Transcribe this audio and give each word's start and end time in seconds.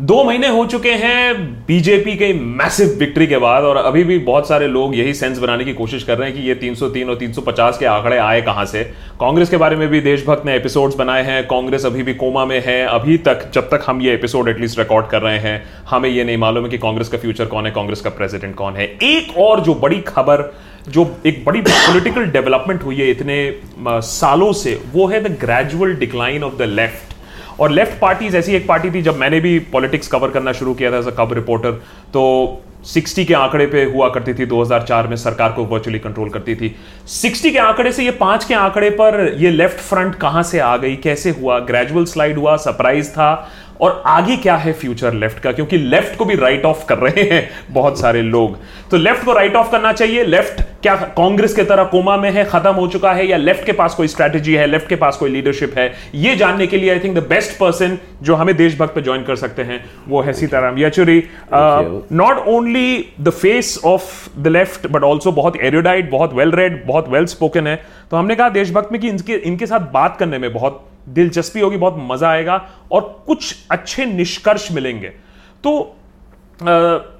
दो 0.00 0.22
महीने 0.24 0.48
हो 0.48 0.64
चुके 0.66 0.90
हैं 0.90 1.34
बीजेपी 1.66 2.14
के 2.16 2.32
मैसिव 2.34 2.96
विक्ट्री 2.98 3.26
के 3.26 3.38
बाद, 3.38 3.64
और 3.64 3.76
अभी 3.76 4.02
भी 4.04 4.18
बहुत 4.18 4.48
सारे 4.48 4.68
लोग 4.68 4.96
यही 4.96 5.12
सेंस 5.14 5.38
बनाने 5.38 5.64
की 5.64 5.72
कोशिश 5.72 6.02
कर 6.02 6.18
रहे 6.18 6.30
हैं 6.30 6.38
कि 6.38 6.48
ये 6.48 6.54
303 6.54 7.08
और 7.08 7.16
350 7.16 7.78
के 7.78 7.86
आंकड़े 7.86 8.18
आए 8.18 8.40
कहाँ 8.42 8.64
से। 8.64 8.82
कांग्रेस 9.20 9.50
के 9.50 9.56
बारे 9.56 9.76
में 9.76 9.88
भी 9.88 10.00
देशभक्त 10.00 10.46
ने 10.46 10.56
एपिसोड्स 10.56 10.96
बनाए 10.96 11.22
हैं। 11.22 11.44
कांग्रेस 11.44 11.86
अभी 11.86 12.02
भी 12.02 12.14
कोमा 12.14 12.44
में 12.44 12.60
है। 12.66 12.82
अभी 12.86 13.18
तक, 13.18 13.50
जब 13.54 13.68
तक 13.68 13.84
हम 13.86 14.02
ये 14.02 14.14
एपिसोड 14.14 14.48
एटलीस्ट 14.48 14.78
रिकॉर्ड 14.78 15.06
कर 15.06 15.22
रहे 15.22 15.38
हैं, 15.38 15.64
हमें 15.90 16.08
ये 16.08 16.24
नहीं 16.24 16.36
मालूम 16.36 16.64
है 16.64 16.70
कि 16.70 16.78
कांग्रेस 16.78 17.08
का 17.08 17.18
फ्यूचर 17.18 17.46
कौन 17.46 17.66
है, 17.66 17.72
कांग्रेस 17.72 18.00
का 18.00 18.10
प्रेसिडेंट 18.10 18.54
कौन 18.54 18.76
है। 18.76 18.86
एक 19.02 19.38
और 19.38 19.60
जो 19.60 19.74
बड़ी 19.74 20.00
खबर, 20.00 20.52
जो 20.88 21.10
एक 21.26 21.44
बड़ी 21.44 21.60
पॉलिटिकल 21.60 22.24
डेवलपमेंट 22.24 22.82
हुई 22.82 22.96
है 22.96 23.10
इतने 23.10 23.60
सालों 23.88 24.52
से, 24.52 24.80
वो 24.92 25.06
है 25.06 25.20
the 25.20 25.36
gradual 25.40 25.94
decline 25.94 26.44
of 26.44 26.56
the 26.56 26.62
left 26.62 27.13
और 27.60 27.70
लेफ़्ट 27.70 27.98
पार्टीज़ 28.00 28.36
ऐसी 28.36 28.54
एक 28.54 28.66
पार्टी 28.68 28.90
थी, 28.90 29.02
जब 29.02 29.16
मैंने 29.16 29.40
भी 29.40 29.58
पॉलिटिक्स 29.72 30.08
कवर 30.08 30.30
करना 30.30 30.52
शुरू 30.52 30.74
किया 30.74 30.92
था 30.92 30.98
एज 30.98 31.06
अ 31.06 31.14
कब 31.18 31.32
रिपोर्टर 31.32 31.72
तो 32.12 32.22
60 32.86 33.24
के 33.24 33.34
आंकड़े 33.34 33.66
पे 33.66 33.84
हुआ 33.84 34.08
करती 34.08 34.32
थी 34.34 34.46
2004 34.46 35.06
में 35.08 35.16
सरकार 35.16 35.52
को 35.52 35.64
वर्चुअली 35.64 35.98
कंट्रोल 35.98 36.28
करती 36.30 36.54
थी। 36.54 36.74
60 37.08 37.50
के 37.50 37.58
आंकड़े 37.58 37.92
से 37.92 38.04
ये 38.04 38.10
पाँच 38.18 38.44
के 38.44 38.54
आंकड़े 38.54 38.90
पर 38.90 39.32
ये 39.38 39.50
लेफ़्ट 39.50 39.78
फ्रंट 39.80 40.14
कहाँ 40.14 40.42
से 40.42 40.58
आ 40.58 40.76
गई, 40.76 40.96
कैसे 40.96 41.30
हुआ? 41.30 41.58
ग्रेजुअल 41.60 42.04
स्लाइड 42.04 42.38
हुआ 42.38 42.56
सरप्राइज़ 42.58 43.10
था। 43.10 43.30
और 43.80 44.02
आगे 44.06 44.36
क्या 44.36 44.56
है 44.56 44.72
फ्यूचर 44.72 45.14
लेफ़्ट 45.14 45.38
का? 45.38 45.52
क्योंकि 45.52 45.78
लेफ़्ट 45.78 46.16
को 46.18 46.24
भी 46.24 46.34
राइट 46.36 46.64
ऑफ़ 46.64 46.84
कर 46.86 46.98
रहे 46.98 47.22
हैं 47.30 47.48
बहुत 47.70 47.98
सारे 48.00 48.22
लोग। 48.22 48.58
तो 48.90 48.96
लेफ़्ट 48.96 49.24
को 49.24 49.32
राइट 49.32 49.56
ऑफ़ 49.56 49.70
करना 49.70 49.92
चाहिए। 49.92 50.24
लेफ़्ट 50.24 50.62
क्या 50.82 50.94
कांग्रेस 51.16 51.54
के 51.54 51.62
तरह 51.64 51.84
कोमा 51.84 52.16
में 52.16 52.30
है 52.30 52.44
खत्म 52.44 52.72
हो 52.74 52.86
चुका 52.88 53.12
है 53.12 53.26
या 53.26 53.36
लेफ़्ट 53.36 53.64
के 53.66 53.72
पास 53.72 53.94
कोई 53.94 54.08
स्ट्रेटेजी 54.08 54.54
है 54.54 54.66
लेफ़्ट 54.66 54.88
के 54.88 54.96
पास 54.96 55.16
कोई 55.16 55.30
लीडरशिप 55.30 55.78
है? 55.78 55.92
ये 56.14 56.36
जानने 56.36 56.66
के 56.66 56.76
लिए 56.76 56.90
I 56.92 56.98
think 57.00 57.16
the 57.16 57.22
best 57.28 57.58
person 57.58 57.98
जो 58.22 58.34
हमें 58.34 58.56
देशभक्त 58.56 58.94
पे 58.94 59.02
ज्वाइन 59.02 59.22
कर 59.24 59.36
सकते 59.36 59.62
हैं 59.62 59.84
वो 60.08 60.20
है 60.22 60.32
Sitaram 60.32 60.78
Yechury. 60.78 61.22
Not 61.52 62.46
only 62.48 63.14
the 63.20 63.30
face 63.32 63.78
of 63.84 64.38
the 64.38 64.48
left 64.48 64.86
but 64.86 65.04
also 65.04 65.32
बहुत 65.32 65.56
एरियोडाइट 65.56 66.10
बहुत 66.10 66.34
वेल 66.34 66.52
रेड 66.52 66.82
बहुत 66.86 67.08
वेल 67.08 67.26
स्पोकन 67.26 67.66
है। 67.66 67.76
तो 68.10 68.16
हमने 68.16 68.34
कहा 68.34 68.48
देशभक्त 68.50 68.92
में 68.92 69.00
कि 69.00 69.08
इनके 69.08 69.34
इनके 69.34 69.66
साथ 69.66 69.92
बात 69.92 70.16
करने 70.16 70.38
में 70.38 70.52
बहुत 70.52 70.84
दिलचस्पी 71.08 71.60
होगी 71.60 71.76
बहुत 71.76 71.96
मज़ा 72.10 72.28
आएगा 72.28 72.56
और 72.92 73.00
कुछ 73.26 73.66
अच्छे 73.70 74.06
निष्कर्ष 74.06 74.70
मिलेंगे। 74.72 75.08
तो 75.64 75.80
आ, 75.80 76.66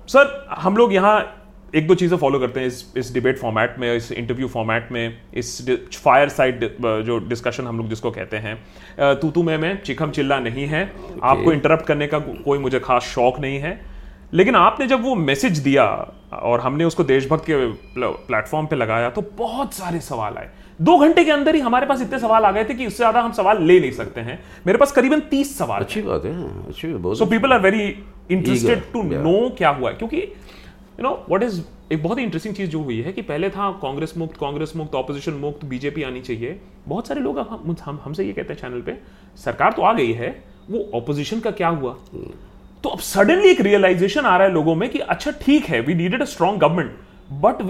सर 0.08 0.46
हम 0.58 0.76
लोग 0.76 0.92
यहाँ 0.94 1.40
एक 1.74 1.86
दो 1.86 1.94
चीज़ें 1.94 2.16
फॉलो 2.18 2.38
करते 2.38 2.60
हैं 2.60 2.66
इस 2.66 2.92
इस 2.96 3.12
डिबेट 3.14 3.38
फॉर्मेट 3.38 3.74
में 3.78 3.94
इस 3.94 4.10
इंटरव्यू 4.12 4.48
फॉर्मेट 4.48 4.88
में 4.92 5.18
इस 5.34 5.80
फायर 5.94 6.28
साइड 6.28 6.64
जो 6.80 7.18
डिस्कशन 7.28 7.66
हम 7.66 7.78
लोग 7.78 7.88
जिसको 7.88 8.10
कहते 8.10 8.36
हैं। 8.36 9.18
तू 9.20 9.30
तू 9.30 9.42
मैं 9.42 9.56
मैं 9.58 9.82
चिखम 9.82 10.10
चिल्ला 10.10 10.38
नहीं 10.40 10.66
है। 10.66 10.84
Okay. 10.86 11.22
आपको 11.22 11.52
इंटरप्ट 11.52 11.86
करने 11.86 12.06
का 12.06 12.18
कोई 12.18 12.58
मुझे 12.58 12.80
खास 12.80 13.02
शौक 13.04 13.40
नहीं 13.40 13.58
है। 13.58 13.80
लेकिन 14.32 14.54
आपने 14.56 14.86
जब 14.86 15.02
वो 15.02 15.14
मैसेज 15.14 15.58
दिया 15.58 15.84
और 16.32 16.60
हमने 16.60 16.84
उसको 16.84 17.04
देशभक्त 17.04 17.44
के 17.50 17.56
प्लेटफॉर्म 18.26 18.66
पे 18.66 18.76
लगाया 18.76 19.10
तो 19.10 19.22
बहुत 19.38 19.74
सारे 19.74 20.00
सवाल 20.02 20.36
आए। 20.36 20.50
दो 20.78 20.96
घंटे 20.98 21.24
के 21.24 21.30
अंदर 21.30 21.54
ही 21.54 21.60
हमारे 21.60 21.86
पास 21.86 22.00
इतने 22.02 22.18
सवाल 22.18 22.44
आ 22.44 22.50
गए 22.52 22.64
थे 22.64 22.74
कि 22.74 22.86
उससे 22.86 22.96
ज़्यादा 22.96 23.20
हम 23.20 23.32
सवाल 23.32 23.62
ले 23.62 23.78
नहीं 23.80 23.90
सकते 23.92 24.20
हैं। 24.20 24.38
मेरे 24.66 24.78
पास 24.78 24.92
करीबन 24.92 25.20
तीस 25.30 25.56
सवाल 25.58 25.80
अच्छी 25.80 26.02
बात 26.02 26.24
है 26.24 26.32
अच्छी 26.68 26.92
बात 26.94 27.16
so 27.16 27.26
people 27.26 27.52
are 27.52 27.60
very 27.60 27.84
interested 28.30 28.82
to 28.92 29.02
know 29.02 29.54
क्या 29.58 29.70
हुआ 29.70 29.90
है। 29.90 29.96
क्योंकि 29.96 30.16
यू 30.16 31.02
नो 31.02 31.10
व्हाट 31.28 31.42
इज़ 31.42 31.60
एक 31.92 32.02
बहुत 32.02 32.18
ही 32.18 32.24
इंटरेस्टिंग 32.24 32.54
चीज़ 32.54 32.70
जो 32.70 32.80
हुई 32.82 33.00
है 33.02 33.12
कि 33.12 33.22
पहले 33.22 33.50
था 33.50 33.70
कांग्रेस 33.82 34.14
मुक्त 34.18 34.36
कांग्रेस 34.40 34.72
मुक्त 34.76 34.94
ऑपोजिशन 34.94 35.32
मुक्त 35.40 35.64
बीजेपी 35.64 36.02
आनी 36.02 36.20
चाहिए। 36.20 36.58
बहुत 36.88 37.08
सारे 37.08 37.20
लोग 37.20 37.38
हम 37.38 38.00
हमसे 38.04 38.24
ये 38.24 38.32
कहते 38.32 38.52
हैं 38.52 38.60
चैनल 38.60 38.80
पे 38.80 38.96
सरकार 39.44 39.72
तो 39.72 39.82
आ 39.82 39.92
गई 39.92 40.12
है 40.12 40.34
वो 40.70 40.90
ऑपोजिशन 40.94 41.40
का 41.40 41.50
क्या 41.52 41.68
हुआ? 41.70 41.96
तो 42.84 42.88
अब 42.88 42.98
सडनली 43.00 43.48
एक 43.48 43.60
रियलाइजेशन 43.60 44.20
आ 44.20 44.36
रहा 44.36 44.46
है 44.46 44.52
लोगों 44.52 44.74
में 44.74 44.88
कि 44.90 44.98
अच्छा 44.98 45.30
ठीक 45.42 45.64
है 45.64 45.80
we 45.80 45.94
needed 45.94 46.22
a 46.22 46.24
strong 46.26 46.60
government 46.60 46.96
but 47.32 47.62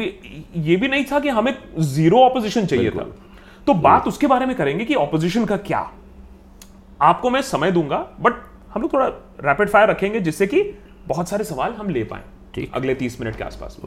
ये 0.57 0.77
भी 0.77 0.89
नहीं 0.89 1.05
था 1.05 1.21
कि 1.21 1.29
हमें 1.29 1.59
ज़ीरो 1.79 2.19
ऑपोजिशन 2.19 2.67
चाहिए 2.67 2.91
था। 2.91 3.07
तो 3.67 3.75
बात 3.75 4.09
उसके 4.09 4.27
बारे 4.27 4.47
में 4.47 4.57
करेंगे 4.57 4.85
कि 4.85 4.95
ऑपोजिशन 4.95 5.45
का 5.45 5.57
क्या। 5.57 5.91
आपको 7.03 7.31
मैं 7.31 7.43
समय 7.43 7.71
दूँगा 7.73 7.99
बट 8.21 8.33
हम 8.75 8.83
लोग 8.83 8.93
थोड़ा 8.93 9.07
रैपिड 9.45 9.69
फायर 9.69 9.89
रखेंगे 9.89 10.21
जिससे 10.21 10.47
कि 10.47 10.79
बहुत 11.07 11.29
सारे 11.29 11.45
सवाल 11.45 11.73
हम 11.73 11.91
ले 11.91 12.05
पाए 12.05 12.23
अगले 12.75 12.95
तीस 12.95 13.21
मिनट 13.21 13.37
के 13.37 13.45
आसपास 13.45 13.81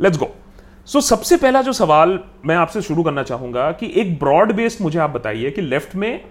लेट्स 0.00 0.18
गो 0.18 0.34
सो 0.86 1.00
सबसे 1.00 1.36
पहला 1.36 1.62
जो 1.62 1.72
सवाल 1.72 2.20
मैं 2.46 2.56
आपसे 2.56 2.82
शुरू 2.82 3.02
करना 3.02 3.22
चाहूँगा 3.22 3.72
कि 3.72 3.92
एक 3.96 4.18
ब्रॉड 4.18 4.52
बेस्ड 4.52 4.82
मुझे 4.82 4.98
आप 4.98 5.10
बताइए 5.10 5.50
कि 5.50 5.62
लेफ़्ट 5.62 5.94
में 5.94 6.24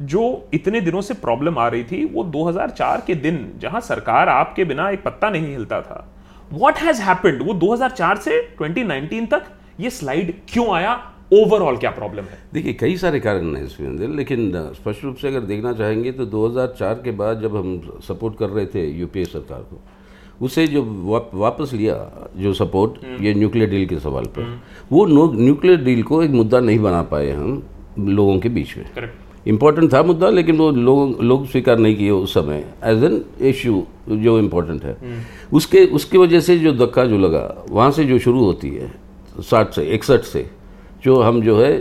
जो 0.00 0.48
इतने 0.54 0.80
दिनों 0.80 1.00
से 1.00 1.14
प्रॉब्लम 1.14 1.58
आ 1.58 1.68
रही 1.68 1.84
थी 1.84 2.04
वो 2.04 2.24
2004 2.24 3.04
के 3.06 3.14
दिन 3.14 3.52
जहाँ 3.58 3.80
सरकार 3.80 4.28
आपके 4.28 4.64
बिना 4.64 4.90
एक 4.90 5.02
पत्ता 5.02 5.30
नहीं 5.30 5.46
हिलता 5.46 5.82
था 5.82 6.19
व्हाट 6.52 6.78
हैज़ 6.78 7.00
हैपेंड 7.02 7.42
वो 7.42 7.54
2004 7.54 8.18
से 8.20 8.40
2019 8.62 9.30
तक 9.30 9.42
ये 9.80 9.90
स्लाइड 9.90 10.32
क्यों 10.48 10.66
आया? 10.74 10.94
ओवरऑल 11.32 11.76
क्या 11.76 11.90
प्रॉब्लम 11.90 12.24
है? 12.24 12.38
देखिए 12.52 12.72
कई 12.72 12.96
सारे 12.96 13.20
कारण 13.20 13.54
हैं 13.56 13.64
इसके 13.64 13.84
अंदर 13.86 14.08
लेकिन 14.10 14.50
स्पष्ट 14.74 15.04
रूप 15.04 15.16
से 15.16 15.28
अगर 15.28 15.40
देखना 15.40 15.72
चाहेंगे 15.72 16.12
तो 16.12 16.26
2004 16.26 17.02
के 17.04 17.10
बाद 17.20 17.40
जब 17.42 17.56
हम 17.56 18.00
सपोर्ट 18.08 18.38
कर 18.38 18.48
रहे 18.48 18.66
थे 18.66 18.86
यूपीए 18.90 19.24
सरकार 19.24 19.60
को 19.70 19.80
उसे 20.44 20.66
जो 20.66 20.82
वाप, 20.84 21.30
वापस 21.34 21.72
लिया 21.72 21.94
जो 22.36 22.52
सपोर्ट 22.54 23.04
हम्म। 23.04 23.24
ये 23.24 23.34
न्यूक्लियर 23.34 23.70
डील 23.70 23.86
के 23.86 23.98
सवाल 24.00 24.24
पर 24.36 24.42
हम्म। 24.42 24.58
वो 24.92 25.06
न्यूक्लियर 25.34 25.82
डील 25.84 26.02
को 26.02 26.22
एक 26.22 26.30
मुद्दा 26.30 26.60
नहीं 26.60 26.78
बना 26.78 27.02
पाए 27.12 27.30
हम 27.30 27.62
लोगों 27.98 28.38
के 28.40 28.48
बीच 28.48 28.76
में। 28.76 28.86
करेक्ट 28.94 29.29
इम्पोर्टेंट 29.46 29.92
था 29.92 30.02
मुद्दा 30.02 30.28
लेकिन 30.30 30.56
वो 30.56 30.70
लोग 30.70 31.20
लोग 31.22 31.46
स्वीकार 31.46 31.78
नहीं 31.78 31.96
किए 31.96 32.10
उस 32.10 32.34
समय 32.34 32.64
एज 32.84 33.04
एन 33.04 33.22
इशू 33.48 33.82
जो 34.10 34.38
इम्पोर्टेंट 34.38 34.84
है 34.84 34.92
हम्म। 34.92 35.56
उसके 35.56 35.84
उसकी 35.92 36.18
वजह 36.18 36.40
से 36.40 36.58
जो 36.58 36.72
धक्का 36.76 37.04
जो 37.04 37.18
लगा 37.18 37.42
वहाँ 37.70 37.90
से 37.90 38.04
जो 38.04 38.18
शुरू 38.18 38.44
होती 38.44 38.70
है 38.70 38.90
साठ 39.42 39.74
से 39.74 39.84
इकसठ 39.90 40.24
से 40.24 40.46
जो 41.04 41.20
हम 41.20 41.40
जो 41.42 41.60
है 41.60 41.78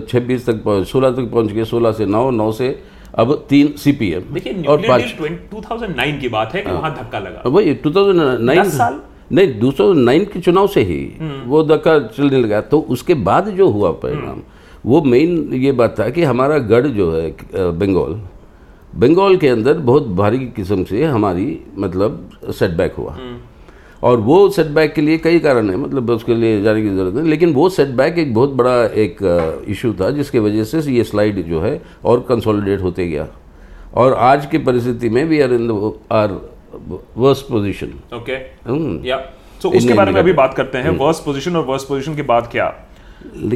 छब्बीस 0.00 0.46
तक 0.46 0.62
सोलह 0.88 1.10
तक 1.10 1.30
पहुँच 1.30 1.52
गए 1.52 1.64
सोलह 1.66 1.92
से 1.92 2.06
नौ 2.06 2.30
नौ 2.32 2.50
से 2.52 2.76
अब 3.14 3.34
तीन 3.48 3.72
सी 3.78 3.92
पी 3.92 4.10
एम 4.10 4.66
और 4.66 4.86
पाँच 4.88 5.14
2009 5.52 6.20
की 6.20 6.28
बात 6.28 6.54
है 6.54 6.62
कि 6.62 6.68
हाँ। 6.68 6.76
वहाँ 6.76 6.94
धक्का 6.94 7.18
लगा 7.18 7.48
वही 7.48 7.74
2009 7.76 8.64
साल 8.66 9.00
नहीं 9.32 9.58
दो 9.60 9.70
सौ 9.70 9.92
नाइन 9.94 10.24
के 10.24 10.40
चुनाव 10.40 10.66
से 10.68 10.82
ही 10.82 11.00
हम्म। 11.20 11.42
वो 11.46 11.62
धक्का 11.64 11.98
चलने 12.06 12.38
लगा 12.38 12.60
तो 12.66 12.80
उसके 12.90 13.14
बाद 13.26 13.48
जो 13.50 13.68
हुआ 13.68 13.90
परिणाम 14.02 14.28
हम्म। 14.28 14.51
वो 14.84 15.02
मेन 15.02 15.52
ये 15.54 15.72
बात 15.72 15.98
था 15.98 16.08
कि 16.10 16.22
हमारा 16.24 16.58
गढ़ 16.70 16.86
जो 16.88 17.10
है 17.12 17.30
बंगाल 17.72 18.20
बंगाल 19.00 19.36
के 19.36 19.48
अंदर 19.48 19.78
बहुत 19.80 20.06
भारी 20.16 20.38
किस्म 20.56 20.84
से 20.84 21.04
हमारी 21.04 21.58
मतलब 21.78 22.30
सेटबैक 22.50 22.94
हुआ। 22.94 23.12
हम्म। 23.12 23.36
और 24.02 24.18
वो 24.20 24.48
सेटबैक 24.50 24.92
के 24.94 25.00
लिए 25.00 25.18
कई 25.18 25.38
कारण 25.38 25.70
है 25.70 25.76
मतलब 25.76 26.10
उसके 26.10 26.34
लिए 26.34 26.60
जाने 26.62 26.82
की 26.82 26.88
ज़रूरत 26.88 27.14
है 27.14 27.26
लेकिन 27.26 27.52
वो 27.54 27.68
सेटबैक 27.68 28.18
एक 28.18 28.34
बहुत 28.34 28.50
बड़ा 28.52 28.74
एक 29.04 29.18
इशू 29.68 29.92
था 30.00 30.10
जिसके 30.10 30.38
वजह 30.38 30.64
से 30.64 30.80
ये 30.92 31.04
स्लाइड 31.04 31.42
जो 31.48 31.60
है 31.60 31.80
और 32.04 32.24
कंसोलिडेट 32.28 32.82
होते 32.82 33.06
गया। 33.08 33.26
और 33.94 34.14
आज 34.24 34.46
की 34.46 34.58
परिस्थिति 34.60 35.08
में 35.08 35.24
we 35.24 35.40
are 35.40 35.52
in 35.52 35.70
our 36.12 36.38
worst 37.16 37.48
position 37.48 37.92
okay 38.16 38.36
या 39.08 39.16
सो 39.62 39.70
उसके 39.70 39.94
बारे 39.94 40.12
में 40.12 40.20
अभी 40.20 40.32
बात 40.34 40.54
करते 40.54 40.78
हैं। 40.78 40.90
वर्स्ट 40.98 41.24
पोजिशन 41.24 41.56
और 41.56 41.64
वर्स्ट 41.66 41.88
पोजिशन 41.88 42.16
के 42.16 42.22
बाद 42.24 42.48
क्या? 42.52 42.66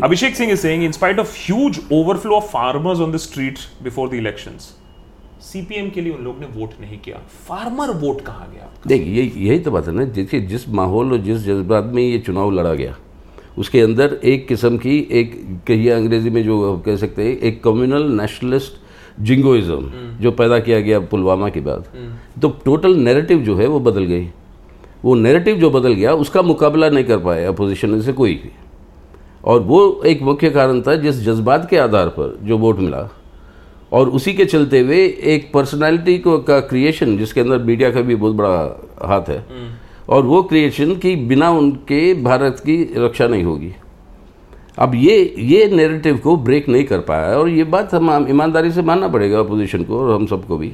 Abhishek 0.00 0.34
Singh 0.37 0.50
is 0.50 0.60
saying, 0.60 0.82
in 0.82 0.93
spite 0.93 1.19
of 1.19 1.34
huge 1.34 1.78
overflow 1.91 2.37
of 2.38 2.50
farmers 2.50 3.00
on 3.00 3.12
the 3.12 3.22
street 3.22 3.62
before 3.82 4.09
the 4.09 4.19
elections, 4.19 4.72
CPM 5.43 5.88
के 5.91 6.00
लिए 6.00 6.12
उन 6.12 6.25
लोग 6.25 6.38
ने 6.41 6.47
वोट 6.54 6.71
नहीं 6.81 6.99
किया। 6.99 7.19
फार्मर 7.49 7.91
वोट 8.00 8.21
कहा 8.21 8.47
गया? 8.53 8.69
देखिए 8.87 9.12
यही 9.15 9.49
यही 9.49 9.59
तो 9.59 9.71
बात 9.71 9.87
है 9.87 9.93
ना। 9.94 10.04
देखिए 10.04 10.41
जिस 10.47 10.69
माहौल 10.69 11.12
और 11.12 11.19
जिस 11.19 11.38
जज्बात 11.38 11.91
में 11.94 12.03
ये 12.03 12.19
चुनाव 12.19 12.50
लड़ा 12.50 12.72
गया 12.75 12.97
उसके 13.59 13.81
अंदर 13.81 14.19
एक 14.25 14.47
किस्म 14.49 14.77
की 14.78 14.97
एक 15.10 15.34
कहिए 15.66 15.91
अंग्रेज़ी 15.91 16.31
में 16.31 16.43
जो 16.44 16.77
कह 16.87 16.97
सकते 16.97 17.25
हैं 17.25 17.38
एक 17.38 17.62
कम्युनल 17.65 18.10
नेशनलिस्ट 18.21 19.22
जिंगोइज्म 19.22 19.91
जो 20.21 20.33
पैदा 20.33 20.59
किया 20.59 20.81
गया 20.81 21.00
पुलवामा 21.12 21.48
के 21.48 21.60
बाद। 21.60 21.87
हम्म। 21.94 22.41
तो 22.41 22.48
टोटल 22.65 22.97
नैरेटिव 22.97 23.39
जो 23.42 23.57
है 23.57 23.66
वो 23.66 23.80
बदल 23.80 24.04
गई। 24.04 24.28
वो 25.04 25.15
नैरेटिव 25.15 25.57
जो 25.57 25.71
बदल 25.71 25.92
गया 25.92 26.13
उसका 26.15 26.42
मुकाबला 26.42 26.89
नहीं 26.91 27.04
कर 27.04 27.18
पाए 27.18 27.45
अपोजिशन 27.45 28.01
से 28.01 28.13
कोई 28.13 28.34
भी। 28.34 28.51
और 29.47 29.60
वो 29.63 30.03
एक 30.07 30.22
मुख्य 30.22 30.51
कारण 30.51 30.81
था 30.83 30.95
जिस 30.97 31.21
जज्बात 31.25 31.69
के 31.71 31.77
आधार 31.78 32.09
पर 32.09 32.39
जो 32.43 32.59
वोट 32.59 32.78
मिला। 32.78 33.09
और 33.93 34.09
उसी 34.09 34.33
के 34.34 34.45
चलते 34.45 34.81
हुए 34.81 35.04
एक 35.25 35.51
पर्सनालिटी 35.53 36.19
को 36.19 36.39
का 36.39 36.59
क्रिएशन 36.63 37.16
जिसके 37.19 37.41
अंदर 37.41 37.59
मीडिया 37.63 37.91
का 37.91 38.01
भी 38.01 38.15
बहुत 38.15 38.34
बड़ा 38.34 39.07
हाथ 39.09 39.28
है 39.28 39.39
हम्म। 39.41 39.72
और 40.09 40.22
वो 40.22 40.43
क्रिएशन 40.43 40.95
की 40.97 41.15
बिना 41.27 41.51
उनके 41.51 42.15
भारत 42.22 42.60
की 42.60 42.77
रक्षा 42.97 43.27
नहीं 43.27 43.45
होगी। 43.45 43.72
अब 44.78 44.95
ये 44.95 45.34
ये 45.39 45.69
नेरेटिव 45.69 46.16
को 46.19 46.37
ब्रेक 46.37 46.69
नहीं 46.69 46.84
कर 46.84 47.01
पाया 47.03 47.37
और 47.39 47.49
ये 47.49 47.65
बात 47.66 47.95
हम 47.95 48.27
ईमानदारी 48.31 48.71
से 48.71 48.83
मानना 48.83 49.09
पड़ेगा 49.09 49.39
अपोजिशन 49.39 49.84
को 49.84 49.99
और 49.99 50.15
हम 50.15 50.27
सबको 50.27 50.57
भी। 50.57 50.72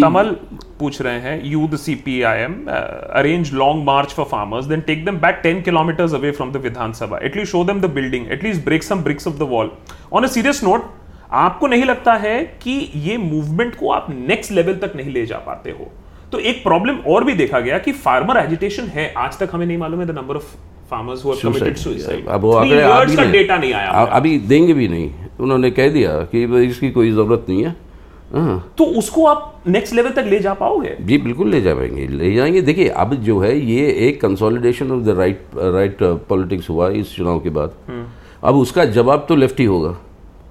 कमल 0.00 0.30
पूछ 0.78 1.00
रहे 1.02 1.18
हैं 1.20 1.40
you 1.44 1.66
the 1.68 1.76
CPIM 1.76 2.54
arrange 2.68 3.52
long 3.54 3.84
march 3.84 4.12
for 4.12 4.26
farmers 4.26 4.64
then 4.64 4.80
take 4.80 5.04
them 5.04 5.16
back 5.18 5.42
10 5.46 5.62
kilometres 5.64 6.14
away 6.14 6.30
from 6.30 6.52
the 6.52 6.56
Vidhansabha 6.64 7.18
at least 7.22 7.52
show 7.52 7.64
them 7.64 7.80
the 7.80 7.90
building 7.94 8.30
at least 8.32 8.64
break 8.64 8.82
some 8.82 9.02
bricks 9.02 9.28
of 9.28 9.34
the 9.34 9.48
wall 9.50 9.70
on 10.12 10.24
a 10.24 10.26
serious 10.26 10.64
note 10.64 10.90
आपको 11.32 11.66
नहीं 11.66 11.84
लगता 11.84 12.14
है 12.14 12.38
कि 12.62 12.72
ये 12.96 13.16
movement 13.16 13.74
को 13.74 13.90
आप 13.90 14.06
next 14.28 14.52
level 14.52 14.74
तक 14.82 14.92
नहीं 14.96 15.10
ले 15.10 15.24
जा 15.26 15.36
पाते 15.36 15.70
हो? 15.70 15.90
तो 16.32 16.38
एक 16.40 16.62
प्रॉब्लम 16.62 16.96
और 17.06 17.24
भी 17.24 17.32
देखा 17.32 17.60
गया 17.60 17.78
कि 17.78 17.92
फार्मर 17.92 18.36
एजिटेशन 18.36 18.86
है। 18.94 19.12
आज 19.16 19.38
तक 19.38 19.50
हमें 19.52 19.66
नहीं 19.66 19.78
मालूम 19.78 20.00
है 20.00 20.06
the 20.06 20.10
number 20.10 20.36
of 20.36 20.54
farmers 20.90 21.24
who 21.24 21.34
committed 21.42 21.76
suicide 21.76 22.26
अब 22.26 22.40
वो 22.40 22.52
आंकड़े 22.52 22.82
आ 22.82 23.04
भी 23.04 23.16
का 23.16 23.22
नहीं। 23.22 23.32
डेटा 23.32 23.56
नहीं 23.56 23.72
आया 23.72 23.90
अभी 23.90 24.38
देंगे 24.38 24.74
भी 24.74 24.88
नहीं। 24.88 25.10
उन्होंने 25.40 25.70
कह 25.70 25.88
दिया 25.88 26.12
कि 26.34 26.44
इसकी 26.66 26.90
कोई 26.90 27.10
ज़रूरत 27.10 27.46
नहीं 27.48 27.64
हाँ। 27.64 27.74
तो 28.34 28.84
उसको 28.84 29.26
आप 29.26 29.62
नेक्स्ट 29.66 29.94
लेवल 29.94 30.10
तक 30.10 30.24
ले 30.26 30.38
जा 30.38 30.54
पाओगे? 30.54 30.96
जी 31.00 31.18
बिल्कुल 31.18 31.48
ले 31.48 31.60
जाएँगे। 31.60 32.06
ले 32.06 32.34
जाएँगे। 32.34 32.60
देखिए 32.62 32.88
अब 32.88 33.14
जो 33.14 33.38
है 33.38 33.58
ये 33.58 33.88
एक 34.08 34.20
consolidation 34.20 34.90
of 34.90 35.02
the 35.02 35.08
right 35.08 35.42
right 35.56 35.96
politics 36.02 36.70
हुआ 36.70 36.88
इस 36.88 37.14
चुनाव 37.16 37.40
के 37.40 37.50
बाद। 37.50 37.74
अब 38.44 38.54
उसका 38.54 38.84
जवाब 38.84 39.26
तो 39.28 39.36
लेफ़्ट 39.36 39.60
ही 39.60 39.64
होगा। 39.64 39.96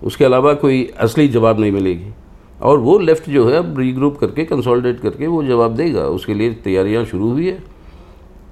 उसके 0.04 0.26
अलावा 0.26 0.54
कोई 0.54 0.92
असली 1.00 1.28
जवाब 1.28 1.60
नहीं 1.60 1.72
मिलेगी। 1.72 2.14
और 2.62 2.78
वो 2.78 2.98
लेफ़्ट 3.00 3.30
जो 3.30 3.48
है 3.50 3.58
अब 3.58 3.80
रीग्रुप 3.80 4.18
करके 4.18 4.46
कंसोलिडेट 4.46 5.00
करके 5.00 5.28
वो 5.28 5.44
जवाब 5.44 5.76
देगा। 5.76 6.02
उसके 6.02 6.34
लिए 6.34 6.54
तैयारियाँ 6.54 7.06
शुरू 7.06 7.32
हुई 7.32 7.48
है। 7.48 7.64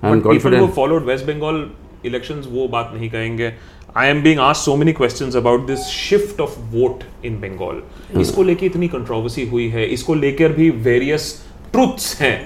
I 0.03 0.11
am 0.11 0.19
confident 0.19 0.71
West 1.09 1.25
Bengal 1.29 1.63
elections 2.05 2.47
वो 2.51 2.67
बात 2.67 2.91
नहीं 2.95 3.09
कहेंगे। 3.09 3.53
I 3.97 4.07
am 4.09 4.21
being 4.23 4.39
asked 4.41 4.65
so 4.67 4.75
many 4.81 4.93
questions 4.97 5.35
about 5.35 5.65
this 5.65 5.81
shift 5.95 6.39
of 6.43 6.53
vote 6.69 7.01
in 7.27 7.35
Bengal. 7.41 7.81
इसको 8.21 8.43
लेके 8.43 8.65
इतनी 8.65 8.87
कंट्रोवर्सी 8.87 9.45
हुई 9.49 9.67
है 9.69 9.85
इसको 9.93 10.13
लेकर 10.15 10.53
भी 10.53 10.69
वेरियस 10.87 11.27
ट्रुथ्स 11.71 12.15
हैं। 12.21 12.37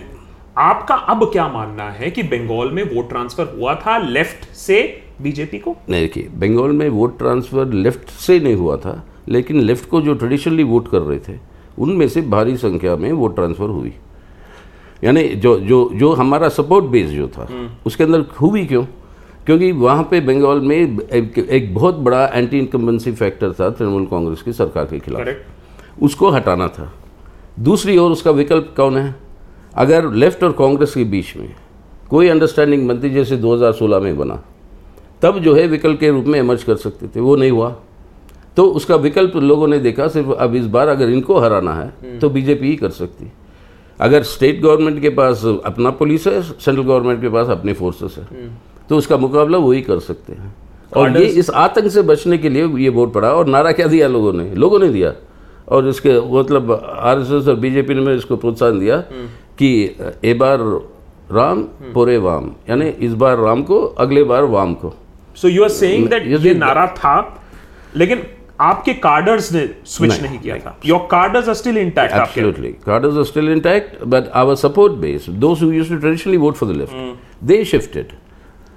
आपका 0.57 0.95
अब 1.13 1.23
क्या 1.31 1.47
मानना 1.49 1.89
है 1.91 2.09
कि 2.11 2.23
बंगाल 2.25 2.71
में 2.71 2.83
वोट 2.95 3.09
ट्रांसफ़र 3.09 3.53
हुआ 3.59 3.75
था 3.85 3.97
लेफ़्ट 3.97 4.49
से 4.55 4.81
बीजेपी 5.21 5.59
को? 5.59 5.75
नहीं 5.89 6.01
देखिए 6.01 6.27
बंगाल 6.35 6.71
में 6.71 6.87
वोट 6.89 7.17
ट्रांसफ़र 7.17 7.73
लेफ़्ट 7.75 8.09
से 8.19 8.39
नहीं 8.39 8.55
हुआ 8.55 8.77
था 8.77 9.03
लेकिन 9.29 9.61
लेफ़्ट 9.61 9.89
को 9.89 10.01
जो 10.01 10.13
ट्रेडिशनली 10.13 10.63
वोट 10.65 10.91
कर 10.91 11.01
रहे 11.01 11.19
थे 11.29 11.39
उनमें 11.79 12.07
से 12.09 12.21
भारी 12.35 12.57
संख्या 12.57 12.95
में 12.95 13.11
वोट 13.13 13.35
ट्रांसफ़र 13.35 13.69
हुई। 13.69 13.93
यानी 15.03 15.27
जो 15.27 15.59
जो 15.61 15.89
जो 15.95 16.13
हमारा 16.15 16.49
सपोर्ट 16.51 16.85
बेस 16.91 17.09
जो 17.09 17.27
था 17.29 17.49
उसके 17.85 18.03
अंदर 18.03 18.25
हुई 18.41 18.65
क्यों? 18.65 18.85
क्योंकि 19.47 19.71
वहाँ 19.71 20.03
पे 20.03 20.19
बंगाल 20.21 20.59
में 20.59 20.75
एक, 20.75 21.37
एक 21.39 21.73
बहुत 21.75 21.95
बड़ा 21.95 22.25
एंटी 22.25 22.57
इनकम्बेंसी 22.59 23.11
फैक्टर 23.11 23.51
था 23.51 23.69
तृणमूल 23.69 24.05
कांग्रेस 24.05 24.41
की 24.41 24.53
सरकार 24.53 24.85
के 24.85 24.99
खिलाफ। 24.99 25.21
उसको 26.01 26.29
हटाना 26.29 26.67
था। 26.67 26.91
दूसरी 27.59 27.97
ओर 27.97 28.11
उसका 28.11 28.31
विकल्प 28.31 28.73
कौन 28.77 28.97
है? 28.97 29.15
अगर 29.75 30.11
लेफ़्ट 30.13 30.43
और 30.43 30.51
कांग्रेस 30.51 30.93
के 30.93 31.03
बीच 31.03 31.35
में 31.37 31.55
कोई 32.09 32.27
अंडरस्टैंडिंग 32.27 32.87
बनती 32.87 33.09
जैसे 33.09 33.37
2016 33.37 33.99
में 33.99 34.17
बना 34.17 34.41
तब 35.21 35.39
जो 35.39 35.55
है 35.55 35.67
विकल्प 35.67 35.99
के 35.99 36.09
रूप 36.09 36.25
में 36.25 36.39
एमर्ज 36.39 36.63
कर 36.63 36.75
सकते 36.75 37.07
थे। 37.07 37.19
वो 37.19 37.35
नहीं 37.35 37.51
हुआ। 37.51 37.75
तो 38.57 38.63
उसका 38.71 38.95
विकल्प 38.95 39.35
लोगों 39.37 39.67
ने 39.67 39.79
देखा 39.79 40.07
सिर्फ़ 40.07 40.31
अब 40.31 40.55
इस 40.55 40.65
बार 40.67 40.87
अगर 40.87 41.09
इनको 41.09 41.39
हराना 41.39 41.73
है 41.73 42.19
तो 42.19 42.29
बीजेपी 42.29 42.67
ही 42.67 42.75
कर 42.75 42.89
सकती। 42.91 43.31
अगर 43.99 44.23
स्टेट 44.25 44.61
गवर्नमेंट 44.61 45.01
के 45.01 45.09
पास 45.09 45.45
अपना 45.65 45.89
पुलिस 45.91 46.27
है 46.27 46.41
सेंट्रल 46.41 46.83
गवर्नमेंट 46.83 47.21
के 47.21 47.29
पास 47.29 47.47
अपने 47.49 47.73
फोर्सेस 47.73 48.15
है। 48.17 48.25
तो 48.89 48.97
उसका 48.97 49.17
मुकाबला 49.17 49.57
वही 49.57 49.81
कर 49.81 49.99
सकते 49.99 50.33
हैं। 50.33 50.53
और 50.95 51.17
ये 51.17 51.25
इस 51.39 51.49
आतंक 51.49 51.91
से 51.91 52.01
बचने 52.01 52.37
के 52.37 52.49
लिए 52.49 52.67
ये 52.83 52.89
वोट 52.89 53.13
पड़ा 53.13 53.31
और 53.33 53.47
नारा 53.47 53.71
क्या 53.71 53.87
दिया 53.87 54.07
लोगों 54.07 54.33
ने? 54.33 54.53
लोगों 54.55 54.79
ने 54.79 54.89
दिया। 54.89 55.13
और 55.67 55.87
इसके 55.87 56.19
मतलब 56.33 56.71
आरएसएस 56.73 57.47
और 57.47 57.55
बीजेपी 57.55 57.93
ने 57.93 58.15
इसको 58.15 58.35
प्रोत्साहन 58.37 58.79
दिया 58.79 58.97
कि 59.59 59.69
ए 60.25 60.33
बार 60.33 60.59
राम 61.31 61.61
पूरे 61.93 62.17
वाम। 62.17 62.51
यानी 62.69 62.87
इस 63.07 63.13
बार 63.23 63.37
राम 63.37 63.63
को 63.63 63.79
अगले 63.99 64.23
बार 64.23 64.43
वाम 64.55 64.73
को। 64.73 64.93
So 65.35 65.47
you 65.47 65.63
are 65.63 65.69
saying 65.69 66.07
that 66.09 66.27
ये 66.45 66.53
नारा 66.53 66.87
था 66.97 67.15
लेकिन 67.95 68.23
आपके 68.61 68.93
कार्डर्स 68.93 69.51
ने 69.53 69.67
स्विच 69.85 70.11
नहीं, 70.11 70.21
नहीं 70.21 70.39
किया 70.39 70.57
था। 70.57 70.77
Your 70.85 71.07
cadres 71.11 71.47
are 71.47 71.53
still 71.55 71.77
intact 71.77 72.13
Absolutely. 72.13 72.71
Cadres 72.85 73.17
are 73.17 73.25
still 73.25 73.49
intact, 73.55 73.99
but 74.13 74.31
our 74.41 74.55
support 74.61 74.95
base, 75.01 75.27
those 75.43 75.59
who 75.59 75.69
used 75.71 75.91
to 75.91 75.99
traditionally 75.99 76.39
vote 76.45 76.57
for 76.61 76.69
the 76.71 76.77
left, 76.79 76.95
they 77.51 77.59
shifted. 77.73 78.15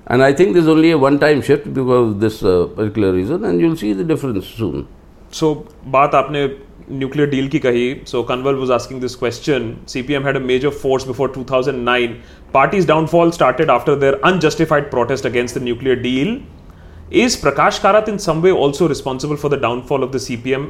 And 0.09 0.23
I 0.23 0.33
think 0.33 0.53
there's 0.53 0.67
only 0.67 0.91
a 0.91 0.97
one 0.97 1.17
time 1.19 1.41
shift 1.41 1.73
because 1.73 2.09
of 2.09 2.19
this 2.19 2.44
uh, 2.44 2.67
particular 2.75 3.12
reason, 3.12 3.44
and 3.44 3.59
you'll 3.59 3.75
see 3.75 3.94
the 3.94 4.03
difference 4.13 4.53
soon. 4.57 4.85
सो 5.33 5.53
बात 5.94 6.15
आपने 6.15 6.45
nuclear 6.91 7.29
deal 7.29 7.47
की 7.50 7.59
कही 7.59 7.85
so 8.07 8.21
Kanwal 8.23 8.56
was 8.56 8.71
asking 8.71 9.00
this 9.01 9.15
question 9.15 9.73
CPM 9.89 10.23
had 10.25 10.35
a 10.35 10.39
major 10.39 10.69
force 10.83 11.07
before 11.07 11.31
2009 11.38 12.13
parties 12.53 12.88
downfall 12.88 13.31
started 13.38 13.69
after 13.71 13.95
their 14.00 14.19
unjustified 14.25 14.89
protest 14.91 15.25
against 15.25 15.57
the 15.57 15.63
nuclear 15.63 16.00
deal 16.01 16.38
is 17.23 17.35
Prakash 17.41 17.79
Karat 17.83 18.09
in 18.09 18.17
some 18.27 18.41
way 18.41 18.51
also 18.65 18.88
responsible 18.88 19.35
for 19.44 19.56
the 19.56 19.62
downfall 19.62 20.03
of 20.03 20.13
the 20.15 20.17
CPM 20.27 20.67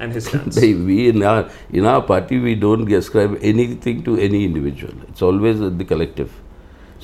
and 0.00 0.12
his 0.12 0.22
stand 0.26 0.52
They, 0.60 0.70
we 0.90 1.00
in 1.14 1.26
our, 1.32 1.48
in 1.80 1.90
our 1.94 2.06
party, 2.12 2.42
we 2.46 2.54
don't 2.66 2.94
ascribe 3.00 3.38
anything 3.54 4.06
to 4.10 4.20
any 4.28 4.44
individual. 4.50 4.94
It's 5.08 5.28
always 5.30 5.66
the 5.82 5.90
collective. 5.94 6.38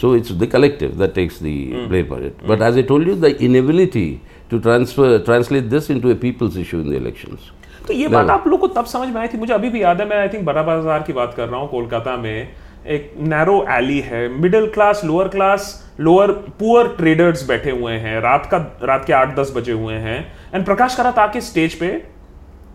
So 0.02 0.14
it's 0.14 0.30
the 0.34 0.48
collective 0.48 0.98
that 0.98 1.14
takes 1.14 1.38
the 1.38 1.56
mm. 1.70 1.88
blame 1.90 2.08
for 2.08 2.20
it. 2.20 2.38
Mm. 2.38 2.48
But 2.48 2.62
as 2.64 2.78
I 2.78 2.82
told 2.84 3.06
you, 3.06 3.16
the 3.16 3.32
inability 3.40 4.22
to 4.50 4.60
transfer 4.60 5.10
translate 5.22 5.70
this 5.70 5.90
into 5.90 6.10
a 6.10 6.16
people's 6.16 6.58
issue 6.58 6.80
in 6.80 6.90
the 6.90 6.98
elections. 6.98 7.52
तो 7.88 7.94
ये 7.94 8.08
बात 8.08 8.30
आप 8.30 8.48
लोग 8.48 8.60
को 8.60 8.68
तब 8.74 8.86
समझ 8.86 9.08
में 9.10 9.20
आई 9.22 9.28
थी 9.28 9.38
मुझे 9.38 9.54
अभी 9.54 9.70
भी 9.70 9.82
याद 9.84 10.02
है 10.02 10.08
मैं 10.08 10.18
आई 10.18 10.28
थिंक 10.30 10.44
बड़ा 10.46 10.64
बाज़ार 10.64 11.04
की 11.04 11.14
बात 11.14 11.34
कर 11.38 11.48
रहा 11.48 11.60
हूँ 11.60 11.70
कोलकाता 11.70 12.16
में 12.18 12.48
एक 12.88 13.14
नैरो 13.30 13.56
एली 13.70 14.00
है 14.02 14.28
middle 14.34 14.68
class 14.74 15.02
lower 15.06 15.28
class 15.28 15.66
lower 16.00 16.32
poor 16.60 16.88
traders 16.98 17.48
बैठे 17.48 17.72
हुए 17.72 17.94
हैं 18.06 18.20
रात 18.22 18.48
का 18.52 18.58
रात 18.84 19.06
के 19.08 19.14
आठ 19.14 19.36
दस 19.40 19.54
बजे 19.56 19.72
हुए 19.74 19.96
हैं 20.06 20.20
एंड 20.54 20.66
प्रकाश 20.66 20.96
करात 20.96 21.20
आके 21.20 21.42
स्टेज 21.42 21.76
पे 21.80 21.92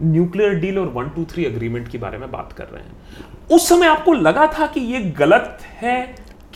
न्यूक्लियर 0.03 0.55
डील 0.61 0.79
और 0.79 0.89
वन 0.95 1.09
टू 1.17 1.25
थ्री 1.33 1.45
अग्रीमेंट 1.45 1.89
के 1.89 1.99
बारे 1.99 2.19
में 2.19 2.31
बात 2.31 2.53
कर 2.59 2.69
रहे 2.73 2.83
हैं 2.83 3.55
उस 3.57 3.69
समय 3.69 3.87
आपको 3.87 4.13
लगा 4.13 4.47
था 4.59 4.67
कि 4.67 4.81
ये 4.93 5.01
गलत 5.19 5.59
है 5.83 5.99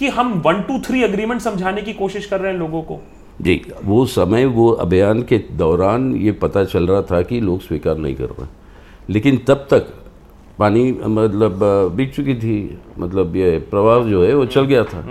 कि 0.00 0.08
हम 0.08 0.32
वन 0.46 0.60
टू 0.62 0.78
थ्री 0.80 1.02
अग्रीमेंट 1.02 1.40
समझाने 1.40 1.82
की 1.82 1.92
कोशिश 1.92 2.26
कर 2.26 2.40
रहे 2.40 2.52
हैं 2.52 2.58
लोगों 2.58 2.82
को। 2.82 2.98
जी 3.40 3.60
वो 3.84 4.04
समय 4.06 4.44
वो 4.46 4.70
अभियान 4.80 5.22
के 5.22 5.38
दौरान 5.56 6.14
ये 6.16 6.32
पता 6.40 6.64
चल 6.64 6.86
रहा 6.86 7.02
था 7.02 7.20
कि 7.22 7.40
लोग 7.40 7.60
स्वीकार 7.60 7.96
नहीं 7.98 8.14
कर 8.14 8.30
रहे 8.30 8.46
लेकिन 9.08 9.36
तब 9.48 9.66
तक 9.70 9.92
पानी 10.58 10.92
मतलब 10.92 11.60
बीत 11.96 12.14
चुकी 12.14 12.34
थी। 12.34 12.78
मतलब 12.98 13.36
ये 13.36 13.58
प्रभाव 13.70 14.08
जो 14.08 14.24
है 14.24 14.34
वो 14.34 14.44
चल 14.46 14.64
गया 14.64 14.84
था। 14.84 15.04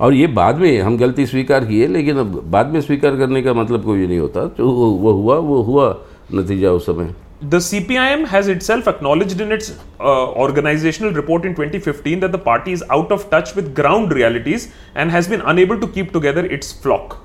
और 0.00 0.14
ये 0.14 0.26
बाद 0.26 0.58
में 0.58 0.80
हम 0.80 0.96
गलती 0.98 1.26
स्वीकार 1.26 1.64
किए 1.64 1.86
लेकिन 1.86 2.18
अब 2.18 2.40
बाद 2.50 2.72
में 2.72 2.80
स्वीकार 2.80 3.16
करने 3.16 3.42
का 3.42 3.54
मतलब 3.54 3.84
कोई 3.84 4.06
नहीं 4.06 4.18
होता। 4.18 4.46
तो 4.48 4.70
वो 4.70 4.90
वो 4.90 5.12
हुआ 5.12 5.36
वो 5.38 5.60
हुआ 5.62 5.88
नतीजा 6.34 6.70
उस 6.70 6.86
समय। 6.86 7.14
The 7.42 7.56
CPIM 7.56 8.26
has 8.26 8.48
itself 8.48 8.86
acknowledged 8.86 9.40
in 9.40 9.50
its 9.50 9.78
uh, 9.98 10.30
organizational 10.32 11.14
report 11.14 11.46
in 11.46 11.54
2015 11.54 12.20
that 12.20 12.32
the 12.32 12.38
party 12.38 12.72
is 12.72 12.84
out 12.90 13.10
of 13.10 13.30
touch 13.30 13.54
with 13.54 13.74
ground 13.74 14.12
realities 14.12 14.70
and 14.94 15.10
has 15.10 15.26
been 15.26 15.40
unable 15.40 15.80
to 15.80 15.88
keep 15.88 16.12
together 16.12 16.44
its 16.44 16.70
flock. 16.70 17.16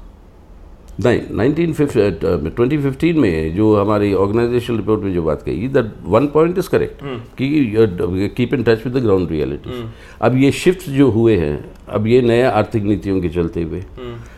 नहीं 1.03 1.21
नाइनटीन 1.37 1.73
ट्वेंटी 1.73 2.77
फिफ्टीन 2.77 3.17
में 3.19 3.55
जो 3.55 3.75
हमारी 3.75 4.13
organisation 4.13 4.75
report 4.77 5.01
में 5.03 5.13
जो 5.13 5.23
बात 5.23 5.41
कही 5.45 5.67
that 5.67 5.85
one 6.13 6.27
point 6.33 6.57
is 6.57 6.69
correct 6.69 7.01
कि 7.37 8.29
keep 8.37 8.53
in 8.53 8.63
touch 8.63 8.85
with 8.85 8.93
the 8.97 9.01
ground 9.03 9.31
reality 9.31 9.83
अब 10.21 10.37
ये 10.43 10.51
शिफ्ट 10.61 10.89
जो 10.89 11.09
हुए 11.11 11.35
हैं 11.37 11.57
अब 11.97 12.07
ये 12.07 12.21
नया 12.21 12.51
आर्थिक 12.51 12.83
नीतियों 12.83 13.19
के 13.21 13.29
चलते 13.29 13.63
हुए 13.63 13.83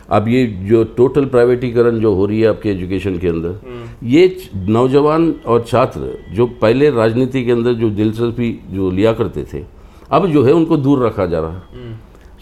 अब 0.08 0.28
ये 0.28 0.44
जो 0.68 0.82
टोटल 0.96 1.24
प्राइवेटीकरण 1.26 1.98
जो 2.00 2.12
हो 2.14 2.26
रही 2.26 2.40
है 2.40 2.48
आपके 2.48 2.70
एजुकेशन 2.70 3.18
के 3.18 3.28
अंदर 3.28 4.04
ये 4.06 4.36
नौजवान 4.68 5.32
और 5.46 5.64
छात्र 5.64 6.12
जो 6.34 6.46
पहले 6.62 6.90
राजनीति 6.90 7.44
के 7.44 7.52
अंदर 7.52 7.72
जो 7.74 7.90
दिलचस्पी 7.90 8.50
जो 8.70 8.90
लिया 8.90 9.12
करते 9.12 9.44
थे 9.52 9.64
अब 10.10 10.26
जो 10.26 10.42
है 10.44 10.52
उनको 10.52 10.76
दूर 10.76 11.04
रखा 11.06 11.26
जा 11.26 11.40
रहा 11.40 11.52
है। 11.52 11.96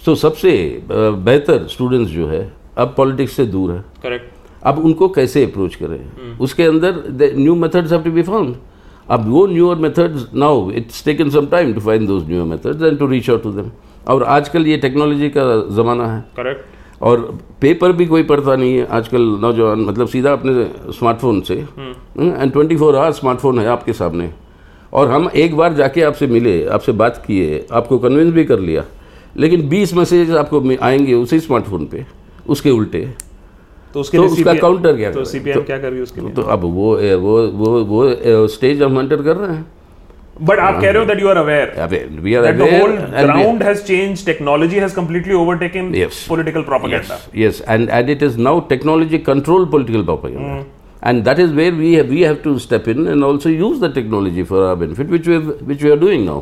तो 0.05 0.15
सबसे 0.15 0.53
बेहतर 0.91 1.67
स्टूडेंट्स 1.69 2.11
जो 2.11 2.27
है 2.27 2.41
अब 2.79 2.95
पॉलिटिक्स 2.97 3.33
से 3.37 3.47
दूर 3.47 3.73
है। 3.73 3.85
करेक्ट 4.03 4.31
अब 4.63 4.79
उनको 4.79 5.09
कैसे 5.09 5.45
अप्रोच 5.45 5.75
करें? 5.75 6.39
उसके 6.39 6.63
अंदर 6.65 7.33
new 7.37 7.55
methods 7.57 7.93
have 7.93 8.03
to 8.03 8.11
be 8.13 8.23
found 8.23 8.55
अब 9.11 9.29
वो 9.31 9.47
newer 9.47 9.77
methods 9.79 10.27
now 10.35 10.71
it's 10.73 11.05
taken 11.05 11.31
some 11.31 11.47
time 11.47 11.75
to 11.75 11.81
find 11.81 12.07
those 12.09 12.29
newer 12.29 12.47
methods 12.47 12.83
and 12.83 12.99
to 12.99 13.07
reach 13.07 13.31
out 13.31 13.43
to 13.43 13.53
them 13.53 13.71
और 14.09 14.23
आजकल 14.37 14.67
ये 14.67 14.77
टेक्नोलॉजी 14.79 15.29
का 15.37 15.45
ज़माना 15.77 16.07
है। 16.07 16.25
Correct. 16.39 16.76
और 17.03 17.39
पेपर 17.61 17.93
भी 17.93 18.07
कोई 18.07 18.23
पढ़ता 18.23 18.57
नहीं 18.57 18.79
है। 18.79 18.87
आजकल 18.87 19.23
नौजवान 19.23 19.81
मतलब 19.81 20.09
सीधा 20.09 20.33
अपने 20.33 20.65
स्मार्टफ़ोन 20.93 21.41
से। 21.41 21.55
And 22.19 22.53
twenty 22.53 22.77
four 22.77 22.97
hour 22.97 23.13
smartphone 23.13 23.59
है 23.59 23.67
आपके 23.67 23.93
सामने। 23.93 24.31
और 24.93 25.09
हम 25.09 25.31
एक 25.37 25.57
बार 25.57 25.75
जाके 25.75 26.03
आपसे 26.03 26.27
मिले 26.27 26.67
आपसे 26.67 26.93
बात 26.93 27.25
किए 27.27 27.67
आपको 27.73 27.99
कन्विंस 27.99 28.35
भी 28.35 28.45
कर 28.45 28.59
लिया। 28.59 28.85
लेकिन 29.37 29.69
20 29.69 29.95
मैसेज 29.95 30.31
आपको 30.31 30.77
आएँगे 30.83 31.15
उसी 31.15 31.41
स्मार्टफ़ोन 31.41 31.87
पे 31.87 32.07
उसके 32.49 32.71
उल्टे। 32.71 33.15
तो 33.95 34.01
उसके 34.01 34.19
तो 34.19 34.23
लिए 34.23 34.33
उसका 34.33 34.55
काउंटर 34.61 34.97
क्या 34.97 35.13
तो? 35.13 35.25
सीपीएम 35.25 35.57
तो- 35.57 35.67
क्या 35.67 35.79
कर 35.79 35.89
रही 35.89 35.97
है 35.97 36.03
उसके 36.03 36.21
लिए? 36.21 36.31
तो 36.31 36.43
अब 36.43 36.61
वो 36.61 36.97
वो 37.19 37.49
वो 37.49 37.85
वो 37.85 38.49
स्टेज 38.49 38.83
हम 38.83 39.01
एंटर 39.01 39.23
कर 39.23 39.37
रहे 39.37 39.57
हैं। 39.57 39.73
बट 40.50 40.60
आप 40.60 40.80
कह 40.82 40.90
रहे 40.90 41.00
हो 41.00 41.06
दैट 41.06 41.20
यू 41.22 41.28
आर 41.28 41.38
अवेयर 41.38 41.70
अबे 41.86 41.98
we 42.28 42.34
are 42.36 42.46
that 42.46 42.60
the 42.62 42.68
whole 42.74 42.94
ground 43.30 43.64
has 43.70 43.82
changed 43.90 44.26
technology 44.30 44.80
has 44.84 44.96
completely 45.00 45.36
overtaken 45.40 45.90
Yes. 46.02 46.22
political 46.34 46.64
propaganda 46.70 47.18
Yes, 47.18 47.42
yes, 47.46 47.60
and 47.76 47.92
and 48.00 48.14
it 48.16 48.24
is 48.30 48.38
now 48.50 48.54
technology 48.76 49.20
controlled 49.32 49.74
political 49.76 50.08
propaganda, 50.12 50.62
And 51.10 51.24
that 51.28 51.40
is 51.44 51.54
where 51.58 51.76
we 51.78 51.92
have, 52.00 52.10
we 52.16 52.20
have 52.30 52.36
to 52.42 52.52
step 52.64 52.88
in 52.94 53.08
and 53.12 53.24
also 53.28 53.52
use 53.52 53.78
the 53.84 53.88
technology 53.94 54.44
for 54.50 54.60
our 54.66 54.76
benefit, 54.82 55.08
which 55.14 55.30
we, 55.30 55.34
have, 55.38 55.48
which 55.70 55.86
we 55.86 55.94
are 55.94 55.98
doing 56.04 56.26
now. 56.26 56.36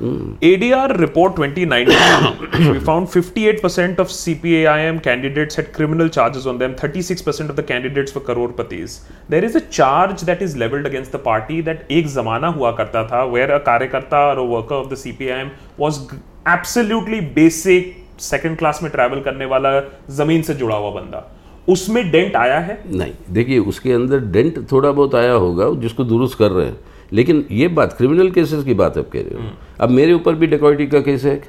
ADR 0.00 0.98
report 0.98 1.36
2019, 1.36 2.72
we 2.72 2.80
found 2.80 3.06
58% 3.06 3.98
of 4.00 4.08
CPAIM 4.08 5.00
candidates 5.00 5.54
had 5.54 5.72
criminal 5.72 6.08
charges 6.08 6.48
on 6.48 6.58
them, 6.58 6.74
36% 6.74 7.48
of 7.48 7.54
the 7.54 7.62
candidates 7.62 8.12
were 8.12 8.20
crorpatis. 8.20 9.02
There 9.28 9.44
is 9.44 9.54
a 9.54 9.60
charge 9.60 10.22
that 10.22 10.42
is 10.42 10.56
leveled 10.56 10.86
against 10.86 11.12
the 11.12 11.20
party 11.20 11.60
that 11.60 11.88
एक 11.90 12.06
जमाना 12.14 12.48
हुआ 12.56 12.72
करता 12.76 13.04
था 13.10 13.22
where 13.30 13.52
a 13.54 13.60
कार्यकर्ता 13.60 14.22
or 14.32 14.38
a 14.38 14.44
worker 14.44 14.74
of 14.74 14.88
the 14.90 14.96
CPIM 14.96 15.52
was 15.76 16.00
absolutely 16.44 17.20
basic 17.20 17.94
second 18.16 18.58
class 18.58 18.82
में 18.82 18.90
travel 18.90 19.22
करने 19.24 19.44
वाला 19.54 19.80
ज़मीन 20.16 20.42
से 20.42 20.54
जुड़ा 20.54 20.76
हुआ 20.76 20.90
बंदा 21.00 21.22
उसमें 21.68 22.10
डेंट 22.10 22.34
आया 22.36 22.58
है 22.60 22.78
नहीं 22.86 23.12
देखिए 23.34 23.58
उसके 23.72 23.92
अंदर 23.92 24.20
डेंट 24.32 24.58
थोड़ा 24.72 24.90
बहुत 24.90 25.14
आया 25.14 25.32
होगा 25.32 25.70
जिसको 25.82 26.04
दुरुस्त 26.04 26.38
कर 26.38 26.50
रहे 26.50 26.66
हैं 26.66 26.76
लेकिन 27.12 27.44
ये 27.50 27.68
बात 27.68 27.92
क्रिमिनल 27.92 28.30
केसेस 28.30 28.64
की 28.64 28.74
बात 28.74 28.98
आप 28.98 29.08
कह 29.08 29.20
रहे 29.20 29.42
हो। 29.42 29.50
अब 29.80 29.90
मेरे 29.90 30.12
ऊपर 30.12 30.34
भी 30.34 30.46
डिकॉइटी 30.46 30.86
का 30.86 31.00
केस 31.00 31.24
है 31.24 31.42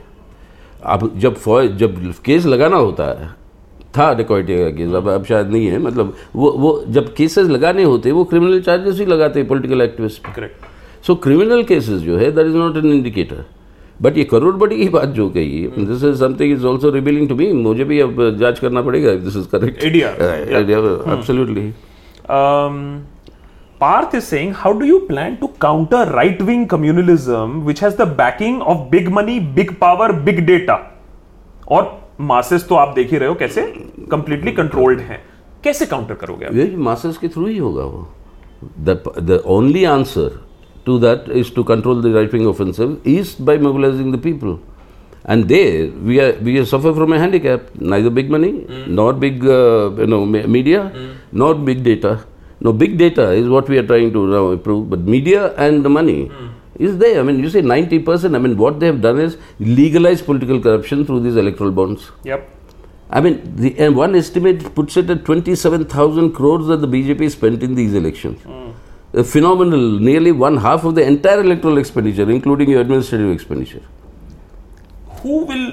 अब 0.83 1.11
जब 1.17 1.35
फौज 1.35 1.71
जब 1.71 2.13
केस 2.25 2.45
लगाना 2.45 2.77
होता 2.77 3.03
है 3.03 3.29
था 3.97 4.13
डिकॉइटी 4.13 4.57
का 4.57 4.69
केस 4.69 4.93
अब 4.93 5.09
अब 5.09 5.25
शायद 5.25 5.47
नहीं 5.47 5.67
है 5.67 5.79
मतलब 5.79 6.15
वो 6.35 6.51
वो 6.51 6.83
जब 6.87 7.13
केसेस 7.13 7.47
लगाने 7.47 7.83
होते 7.83 8.11
वो 8.11 8.23
क्रिमिनल 8.23 8.61
चार्जेस 8.61 8.99
ही 8.99 9.05
लगाते 9.05 9.39
हैं 9.39 9.49
political 9.49 9.81
activist 9.81 10.35
correct 10.35 11.05
so 11.05 11.15
criminal 11.15 11.63
cases 11.63 12.01
जो 12.01 12.17
है 12.17 12.31
that 12.31 12.45
is 12.47 12.55
not 12.55 12.77
an 12.77 12.85
indicator 12.85 13.45
but 14.01 14.17
ये 14.17 14.23
करोड़पति 14.23 14.75
की 14.75 14.89
बात 14.89 15.09
जो 15.09 15.29
कही 15.29 15.67
this 15.77 16.03
is 16.03 16.15
something 16.15 16.53
is 16.53 16.65
also 16.65 16.89
revealing 16.89 17.29
to 17.29 17.35
me 17.35 17.51
मुझे 17.51 17.83
भी 17.83 17.99
अब 17.99 18.37
जाँच 18.39 18.59
करना 18.59 18.81
पड़ेगा 18.81 19.15
this 19.15 19.35
is 19.35 19.47
correct 19.47 19.83
absolutely 19.83 21.73
Um, 22.29 23.03
Parth 23.79 24.13
is 24.13 24.25
saying, 24.25 24.53
how 24.53 24.71
do 24.71 24.85
you 24.85 25.01
plan 25.01 25.37
to 25.39 25.49
counter 25.59 26.05
right 26.11 26.41
wing 26.41 26.65
communalism 26.65 27.63
which 27.63 27.79
has 27.81 27.95
the 27.95 28.05
backing 28.05 28.61
of 28.61 28.89
big 28.89 29.11
money, 29.11 29.39
big 29.39 29.79
power, 29.79 30.13
big 30.13 30.45
data? 30.45 30.77
और 31.67 31.89
masses 32.21 32.67
तो 32.67 32.75
आप 32.75 32.93
देख 32.95 33.11
ही 33.11 33.17
रहे 33.17 33.29
हो 33.29 33.35
कैसे 33.35 33.61
कंप्लीटली 34.11 34.51
कंट्रोल्ड 34.59 34.99
हैं 35.07 35.19
कैसे 35.63 35.85
counter 35.85 36.13
करोगे 36.15 36.45
आप 36.45 36.53
ये 36.55 36.67
मास्टर्स 36.87 37.17
के 37.17 37.27
थ्रू 37.27 37.45
ही 37.47 37.57
होगा 37.57 37.83
वो 37.83 38.07
the 38.89 39.41
only 39.55 39.83
answer 39.93 40.39
to 40.85 40.97
that 40.99 41.29
is 41.37 41.53
to 41.55 41.63
control 41.71 42.01
the 42.03 42.13
right 42.15 42.33
wing 42.33 42.47
offensive 42.47 42.97
is 43.15 43.35
by 43.45 43.57
mobilising 43.67 44.13
the 44.15 44.19
people 44.23 44.57
and 45.33 45.47
there 45.49 45.77
we 46.07 46.17
are 46.23 46.33
we 46.47 46.55
are 46.61 46.65
suffer 46.71 46.91
from 46.97 47.13
a 47.15 47.19
handicap 47.19 47.69
neither 47.91 48.09
big 48.17 48.27
money 48.33 48.49
mm. 48.49 48.81
nor 48.97 49.07
big 49.23 49.45
uh, 49.53 49.89
you 50.01 50.07
know 50.11 50.19
me- 50.33 50.45
media 50.55 50.81
nor 51.41 51.47
big 51.69 51.81
data 51.87 52.11
no 52.67 52.73
big 52.83 52.97
data 53.03 53.25
is 53.41 53.47
what 53.55 53.69
we 53.73 53.77
are 53.81 53.87
trying 53.91 54.11
to 54.17 54.25
now 54.35 54.43
improve 54.57 54.89
but 54.89 55.01
media 55.15 55.41
and 55.65 55.85
the 55.85 55.93
money 55.99 56.19
is 56.87 56.97
there 57.03 57.19
i 57.21 57.23
mean 57.27 57.39
you 57.45 57.49
say 57.55 57.61
90% 57.61 58.35
i 58.39 58.41
mean 58.45 58.57
what 58.63 58.79
they 58.81 58.87
have 58.91 59.01
done 59.07 59.19
is 59.27 59.37
legalize 59.79 60.21
political 60.29 60.59
corruption 60.67 61.05
through 61.05 61.21
these 61.27 61.39
electoral 61.45 61.73
bonds 61.79 62.11
yep 62.31 62.51
I 63.17 63.21
mean, 63.21 63.55
the, 63.55 63.77
and 63.77 63.95
one 63.95 64.15
estimate 64.15 64.73
puts 64.73 64.97
it 64.97 65.09
at 65.11 65.25
27,000 65.25 66.31
crores 66.33 66.65
that 66.67 66.77
the 66.77 66.87
BJP 66.87 67.29
spent 67.29 67.61
in 67.61 67.75
these 67.75 67.93
elections. 67.93 68.41
Hmm. 68.41 68.71
A 69.13 69.23
phenomenal, 69.23 69.99
nearly 69.99 70.31
one 70.31 70.57
half 70.57 70.85
of 70.85 70.95
the 70.95 71.03
entire 71.03 71.41
electoral 71.41 71.77
expenditure, 71.77 72.29
including 72.29 72.71
your 72.71 72.81
administrative 72.81 73.31
expenditure. 73.31 73.83
who 75.25 75.43
will 75.49 75.67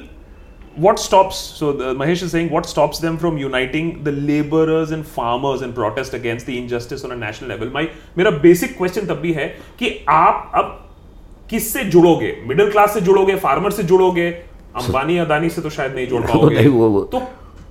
what 0.79 0.99
stops 0.99 1.39
so 1.61 1.73
the, 1.73 1.95
mahesh 1.95 2.23
is 2.23 2.31
saying 2.33 2.51
what 2.51 2.67
stops 2.67 2.99
them 2.99 3.17
from 3.19 3.39
uniting 3.39 3.89
the 4.05 4.13
laborers 4.13 4.91
and 4.91 5.07
farmers 5.17 5.63
in 5.63 5.73
protest 5.73 6.15
against 6.15 6.47
the 6.47 6.57
injustice 6.61 7.05
on 7.05 7.13
a 7.13 7.19
national 7.25 7.51
level? 7.51 7.73
My 7.77 7.85
मेरा 8.19 8.31
basic 8.31 8.77
question 8.79 9.07
तब 9.07 9.15
भी 9.15 9.33
है 9.33 9.47
कि 9.79 10.05
आप 10.09 10.53
अब 10.55 10.89
किससे 11.51 11.85
जुड़ोगे? 11.85 12.45
Middle 12.47 12.71
class 12.71 12.95
से 12.95 13.01
जुड़ोगे 13.01 13.37
farmer 13.37 13.71
से 13.71 13.83
जुड़ोगे? 13.83 14.31
अंबानी 14.77 15.19
अदानी 15.19 15.51
से 15.51 15.63
तो 15.63 15.71
शायद 15.71 15.95
नहीं 15.95 16.09
जुड़ 16.09 16.23
पाओगे। 16.27 16.55
नहीं, 16.55 16.69
वो- 16.69 16.91
वो- 16.91 17.13
तो 17.13 17.21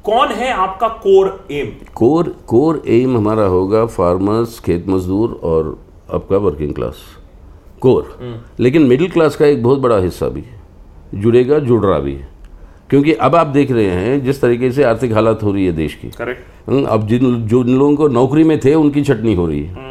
कौन 0.03 0.27
है 0.27 0.51
आपका 0.53 0.88
core 0.88 1.48
aim 1.51 1.72
core 1.96 2.36
core 2.48 2.84
aim 2.88 3.17
हमारा 3.17 3.43
होगा 3.43 3.86
फार्मर्स 3.86 4.60
खेत 4.60 4.88
मजदूर 4.88 5.39
और 5.43 5.86
आपका 6.13 6.38
वर्किंग 6.38 6.74
क्लास 6.74 6.96
कोर 7.79 8.17
लेकिन 8.60 8.81
मिडिल 8.81 9.10
क्लास 9.10 9.36
का 9.36 9.46
एक 9.46 9.63
बहुत 9.63 9.79
बड़ा 9.79 9.98
हिस्सा 9.98 10.27
भी 10.27 10.41
है। 10.41 10.62
जुड़ेगा 11.15 11.60
जुड़ 11.60 11.86
रहा 11.86 12.00
भी 12.00 12.13
है। 12.15 12.30
क्योंकि 12.91 13.13
अब 13.25 13.36
आप 13.36 13.48
देख 13.50 13.71
रहे 13.71 13.89
हैं 13.89 14.24
जिस 14.24 14.41
तरीके 14.41 14.71
से 14.71 14.83
आर्थिक 14.83 15.13
हालत 15.13 15.39
हो 15.43 15.51
रही 15.51 15.65
है 15.65 15.71
देश 15.74 15.93
की। 15.95 16.10
करेक्ट 16.17 16.69
हम्म, 16.69 16.83
अब 16.86 17.07
जिन 17.07 17.36
जो 17.48 17.63
जिन 17.63 17.77
लोगों 17.77 17.95
को 17.95 18.07
नौकरी 18.10 18.43
में 18.43 18.60
थे 18.60 18.74
उनकी 18.75 19.03
छटनी 19.03 19.36
हो 19.36 19.45
रही 19.48 19.63
है। 19.63 19.89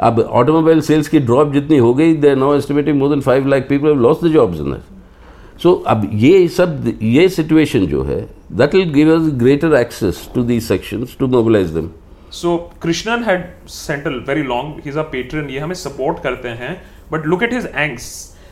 अब 0.00 0.18
ऑटोमोबाइल 0.20 0.80
सेल्स 0.80 1.08
की 1.08 1.18
ड्रॉप 1.20 1.52
जितनी 1.52 1.78
हो 1.78 1.92
गई 1.94 2.14
they 2.16 2.34
now 2.34 2.54
estimating 2.56 2.98
more 2.98 3.08
than 3.08 3.20
five 3.20 3.46
lakh 3.48 3.66
people 3.68 3.96
lost 3.98 4.24
the 4.24 4.28
jobs 4.32 4.60
in 4.60 4.76
so 5.62 5.72
अब 5.86 6.08
ये 6.14 6.46
सब 6.48 6.92
ये 7.02 7.28
सिचुएशन 7.28 7.86
जो 7.86 8.02
है 8.02 8.20
that 8.52 8.74
will 8.74 8.92
give 8.92 9.14
us 9.14 9.30
greater 9.38 9.74
access 9.76 10.28
to 10.34 10.42
these 10.42 10.62
sections 10.64 11.16
to 11.20 11.26
mobilise 11.28 11.70
them 11.70 11.90
so 12.32 12.56
Krishnan 12.82 13.24
had 13.24 13.44
sent 13.68 14.06
a 14.06 14.10
very 14.28 14.42
long 14.42 14.80
he 14.84 14.90
is 14.90 14.98
a 14.98 15.02
patron 15.12 15.50
ये 15.50 15.58
हमें 15.58 15.74
support 15.76 16.22
करते 16.22 16.48
हैं 16.60 16.76
but 17.12 17.26
look 17.26 17.42
at 17.42 17.52
his 17.52 17.68
एंग्स 17.74 18.10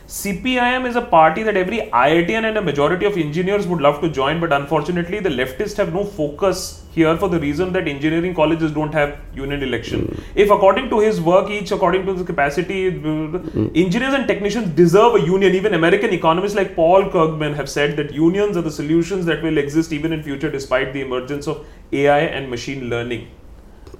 CPIM 0.09 0.87
is 0.87 0.95
a 0.95 1.01
party 1.03 1.43
that 1.43 1.55
every 1.55 1.81
IITian 1.93 2.43
and 2.43 2.57
a 2.57 2.61
majority 2.63 3.05
of 3.05 3.15
engineers 3.15 3.67
would 3.67 3.79
love 3.79 4.01
to 4.01 4.09
join, 4.09 4.39
but 4.39 4.51
unfortunately, 4.51 5.19
the 5.19 5.29
leftists 5.29 5.77
have 5.77 5.93
no 5.93 6.03
focus 6.03 6.83
here 6.89 7.15
for 7.15 7.29
the 7.29 7.39
reason 7.39 7.71
that 7.73 7.87
engineering 7.87 8.33
colleges 8.33 8.71
don't 8.71 8.91
have 8.91 9.19
union 9.35 9.61
election. 9.61 10.07
Mm. 10.07 10.23
If 10.33 10.49
according 10.49 10.89
to 10.89 10.99
his 10.99 11.21
work, 11.21 11.51
each 11.51 11.71
according 11.71 12.07
to 12.07 12.15
his 12.15 12.23
capacity, 12.23 12.91
mm. 12.91 13.71
engineers 13.75 14.15
and 14.15 14.27
technicians 14.27 14.69
deserve 14.69 15.13
a 15.13 15.21
union. 15.21 15.53
Even 15.53 15.75
American 15.75 16.11
economists 16.11 16.55
like 16.55 16.75
Paul 16.75 17.03
Krugman 17.03 17.55
have 17.55 17.69
said 17.69 17.95
that 17.97 18.11
unions 18.11 18.57
are 18.57 18.63
the 18.63 18.71
solutions 18.71 19.27
that 19.27 19.43
will 19.43 19.59
exist 19.59 19.93
even 19.93 20.11
in 20.11 20.23
future 20.23 20.49
despite 20.49 20.91
the 20.91 21.01
emergence 21.01 21.45
of 21.45 21.67
AI 21.91 22.21
and 22.21 22.49
machine 22.49 22.89
learning. 22.89 23.27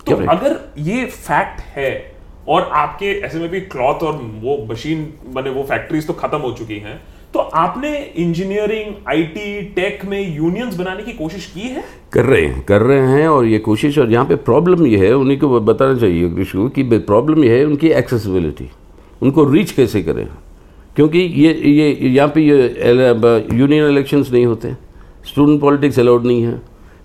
तो 0.07 0.15
Correct. 0.15 0.29
अगर 0.31 0.59
ये 0.77 1.05
fact 1.05 1.61
है 1.75 2.18
और 2.47 2.69
आपके 2.73 3.11
ऐसे 3.21 3.39
में 3.39 3.49
भी 3.49 3.59
cloth 3.61 4.03
और 4.03 4.13
वो 4.41 4.57
मशीन 4.71 5.07
बने 5.33 5.49
वो 5.49 5.63
फैक्ट्रीज 5.63 6.07
तो 6.07 6.13
खत्म 6.13 6.37
हो 6.37 6.51
चुकी 6.51 6.79
हैं 6.79 6.99
तो 7.33 7.39
आपने 7.39 7.97
इंजीनियरिंग 8.17 8.93
आईटी 9.09 9.61
टेक 9.71 10.05
में 10.05 10.35
यूनियंस 10.35 10.75
बनाने 10.77 11.03
की 11.03 11.11
कोशिश 11.13 11.45
की 11.45 11.67
है? 11.67 11.83
कर 12.13 12.25
रहे 12.25 12.45
हैं 12.45 12.63
कर 12.65 12.81
रहे 12.81 13.07
हैं 13.07 13.27
और 13.27 13.45
ये 13.45 13.59
कोशिश 13.59 13.97
और 13.97 14.11
यहाँ 14.11 14.25
पे 14.25 14.35
प्रॉब्लम 14.47 14.85
ये 14.87 14.97
है 14.97 15.13
उन्हीं 15.15 15.37
को 15.39 15.59
बताना 15.59 15.99
चाहिए 15.99 16.29
कृष्ण 16.29 16.59
को 16.59 16.69
कि 16.69 16.83
प्रॉब्लम 16.99 17.43
ये 17.43 17.57
है 17.57 17.65
उनकी 17.65 17.89
एक्सेसिबिलिटी 17.99 18.69
उनको 19.21 19.43
रीच 19.51 19.71
कैसे 19.71 20.01
करें? 20.03 20.27
क्योंकि 20.95 21.19
ये 21.19 21.53
ये 21.53 22.09
यहाँ 22.09 22.31
पे 22.35 22.41
ये 22.41 23.57
यूनियन 23.59 23.89
इलेक्शंस 23.89 24.31
नहीं 24.31 24.45
होते 24.45 24.73
स्टूडेंट 25.27 25.61
पॉलिटिक्स 25.61 25.99
अलाउड 25.99 26.25
नहीं 26.25 26.43
है 26.43 26.61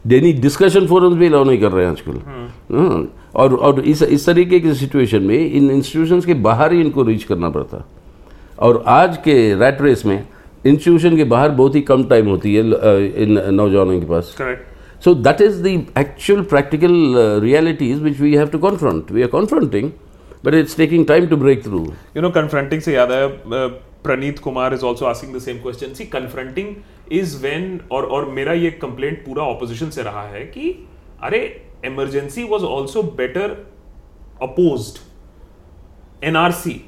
डेली 0.06 0.32
डिस्कशन 0.40 0.86
फोरम्स 0.86 1.16
भी 1.16 1.26
अलाउ 1.26 1.44
नहीं 1.44 1.60
कर 1.60 1.72
रहे 1.72 1.84
हैं 1.84 1.92
आजकल। 1.92 2.20
हाँ, 2.26 3.06
और 3.36 3.54
और 3.56 3.80
इस 3.80 4.02
इस 4.02 4.26
तरीके 4.26 4.60
की 4.60 4.74
सिचुएशन 4.74 5.22
में 5.22 5.38
इन 5.38 5.70
इंस्टीट्यूशंस 5.70 6.26
के 6.26 6.34
बाहर 6.48 6.72
ही 6.72 6.80
इनको 6.80 7.02
रीच 7.02 7.24
करना 7.24 7.50
पड़ता। 7.50 7.84
और 8.58 8.82
आज 8.88 9.16
के 9.24 9.54
रैट 9.54 9.82
रेस 9.82 10.06
में 10.06 10.16
इंस्टीट्यूशन 10.18 11.16
के 11.16 11.24
बाहर 11.24 11.50
बहुत 11.62 11.74
ही 11.74 11.80
कम 11.90 12.04
टाइम 12.08 12.28
होती 12.28 12.54
है 12.54 12.62
इन 13.22 13.42
नौजवानों 13.54 14.00
के 14.00 14.06
पास। 14.06 14.34
Correct 14.38 14.72
So 15.04 15.12
that 15.24 15.40
is 15.44 15.56
the 15.62 15.72
actual 16.00 16.38
practical 16.50 16.94
uh, 17.14 17.38
realities 17.40 17.98
which 18.04 18.20
we 18.26 18.30
have 18.34 18.50
to 18.52 18.58
confront. 18.58 19.10
We 19.10 19.24
are 19.24 19.28
confronting, 19.28 19.90
but 20.42 20.54
it's 20.54 20.74
taking 20.74 21.04
time 21.10 21.26
to 21.32 21.38
break 21.42 21.66
you 21.66 22.22
know 22.22 22.30
confronting 22.30 22.80
से 22.82 22.94
याद 22.94 23.12
है 23.12 23.26
Praneet 24.04 24.38
Kumar 24.38 24.74
is 24.74 24.84
also 24.84 25.06
asking 25.06 25.34
the 25.34 25.38
same 25.40 25.58
question 25.62 25.92
see 25.94 26.04
confronting 26.14 26.74
is 27.18 27.36
when 27.42 27.80
और 27.92 28.04
और 28.04 28.30
मेरा 28.30 28.52
ये 28.52 28.70
complaint 28.82 29.18
पूरा 29.26 29.44
opposition 29.44 29.90
से 29.90 30.02
रहा 30.02 30.22
है 30.28 30.44
कि 30.46 30.74
अरे 31.22 31.40
emergency 31.86 32.44
was 32.50 32.64
also 32.64 33.02
better 33.20 33.56
opposed 34.42 34.98
NRC 36.26 36.80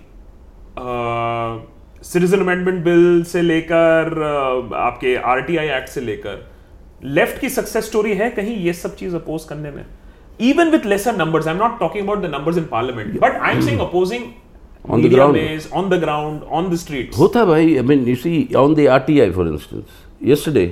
citizen 2.04 2.40
amendment 2.40 2.82
bill 2.84 3.22
से 3.24 3.42
लेकर 3.42 4.10
uh, 4.10 4.74
आपके 4.76 5.16
आरटीआई 5.34 5.68
एक्ट 5.78 5.88
से 5.88 6.00
लेकर 6.00 6.46
लेफ़्ट 7.18 7.40
की 7.40 7.48
सक्सेस 7.48 7.86
स्टोरी 7.86 8.14
है 8.16 8.30
कहीं 8.30 8.56
ये 8.64 8.72
सब 8.72 8.96
चीज़ 8.96 9.14
अपोज 9.16 9.44
करने 9.48 9.70
में 9.70 9.84
even 10.50 10.70
with 10.70 10.86
lesser 10.86 11.16
numbers 11.16 11.46
I 11.46 11.54
am 11.54 11.60
not 11.62 11.78
talking 11.80 12.04
about 12.04 12.22
the 12.22 12.34
numbers 12.34 12.58
in 12.58 12.64
parliament 12.72 13.20
but 13.20 13.36
I 13.36 13.54
am 13.54 13.60
saying 13.66 13.80
opposing 13.80 14.32
On 14.88 15.00
the 15.02 15.08
ground. 15.08 15.34
base, 15.34 15.64
on 15.72 15.88
the 15.88 15.98
ground, 15.98 16.42
on 16.48 16.70
the 16.70 16.76
streets. 16.78 17.16
Hota 17.16 17.44
bhai, 17.44 17.78
I 17.78 17.82
mean, 17.82 18.06
you 18.06 18.14
see, 18.16 18.34
on 18.54 18.74
the 18.74 18.84
RTI, 18.96 19.24
for 19.34 19.46
instance, 19.48 19.88
yesterday 20.20 20.66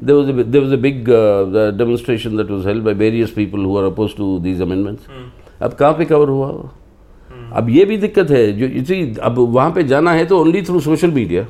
there 0.00 0.16
was 0.16 0.28
a 0.28 0.44
there 0.44 0.62
was 0.62 0.72
a 0.72 0.76
big 0.76 1.08
uh, 1.08 1.70
demonstration 1.72 2.36
that 2.36 2.50
was 2.50 2.64
held 2.64 2.84
by 2.84 2.92
various 2.92 3.30
people 3.30 3.64
who 3.68 3.76
are 3.76 3.86
opposed 3.86 4.16
to 4.16 4.26
these 4.40 4.60
amendments. 4.60 5.08
अब 5.62 5.72
कहाँ 5.74 5.92
पे 5.92 6.04
cover 6.04 6.28
हुआ? 6.28 6.48
वो? 6.48 6.70
अब 7.52 7.68
ये 7.70 7.84
भी 7.84 7.96
दिक्कत 7.96 8.30
है 8.30 8.52
जो 8.52 8.68
you 8.68 8.84
see, 8.90 9.18
अब 9.18 9.38
वहाँ 9.38 9.70
पे 9.72 9.82
जाना 9.84 10.12
है 10.12 10.26
तो 10.26 10.38
only 10.40 10.62
through 10.62 10.80
social 10.80 11.10
media 11.10 11.46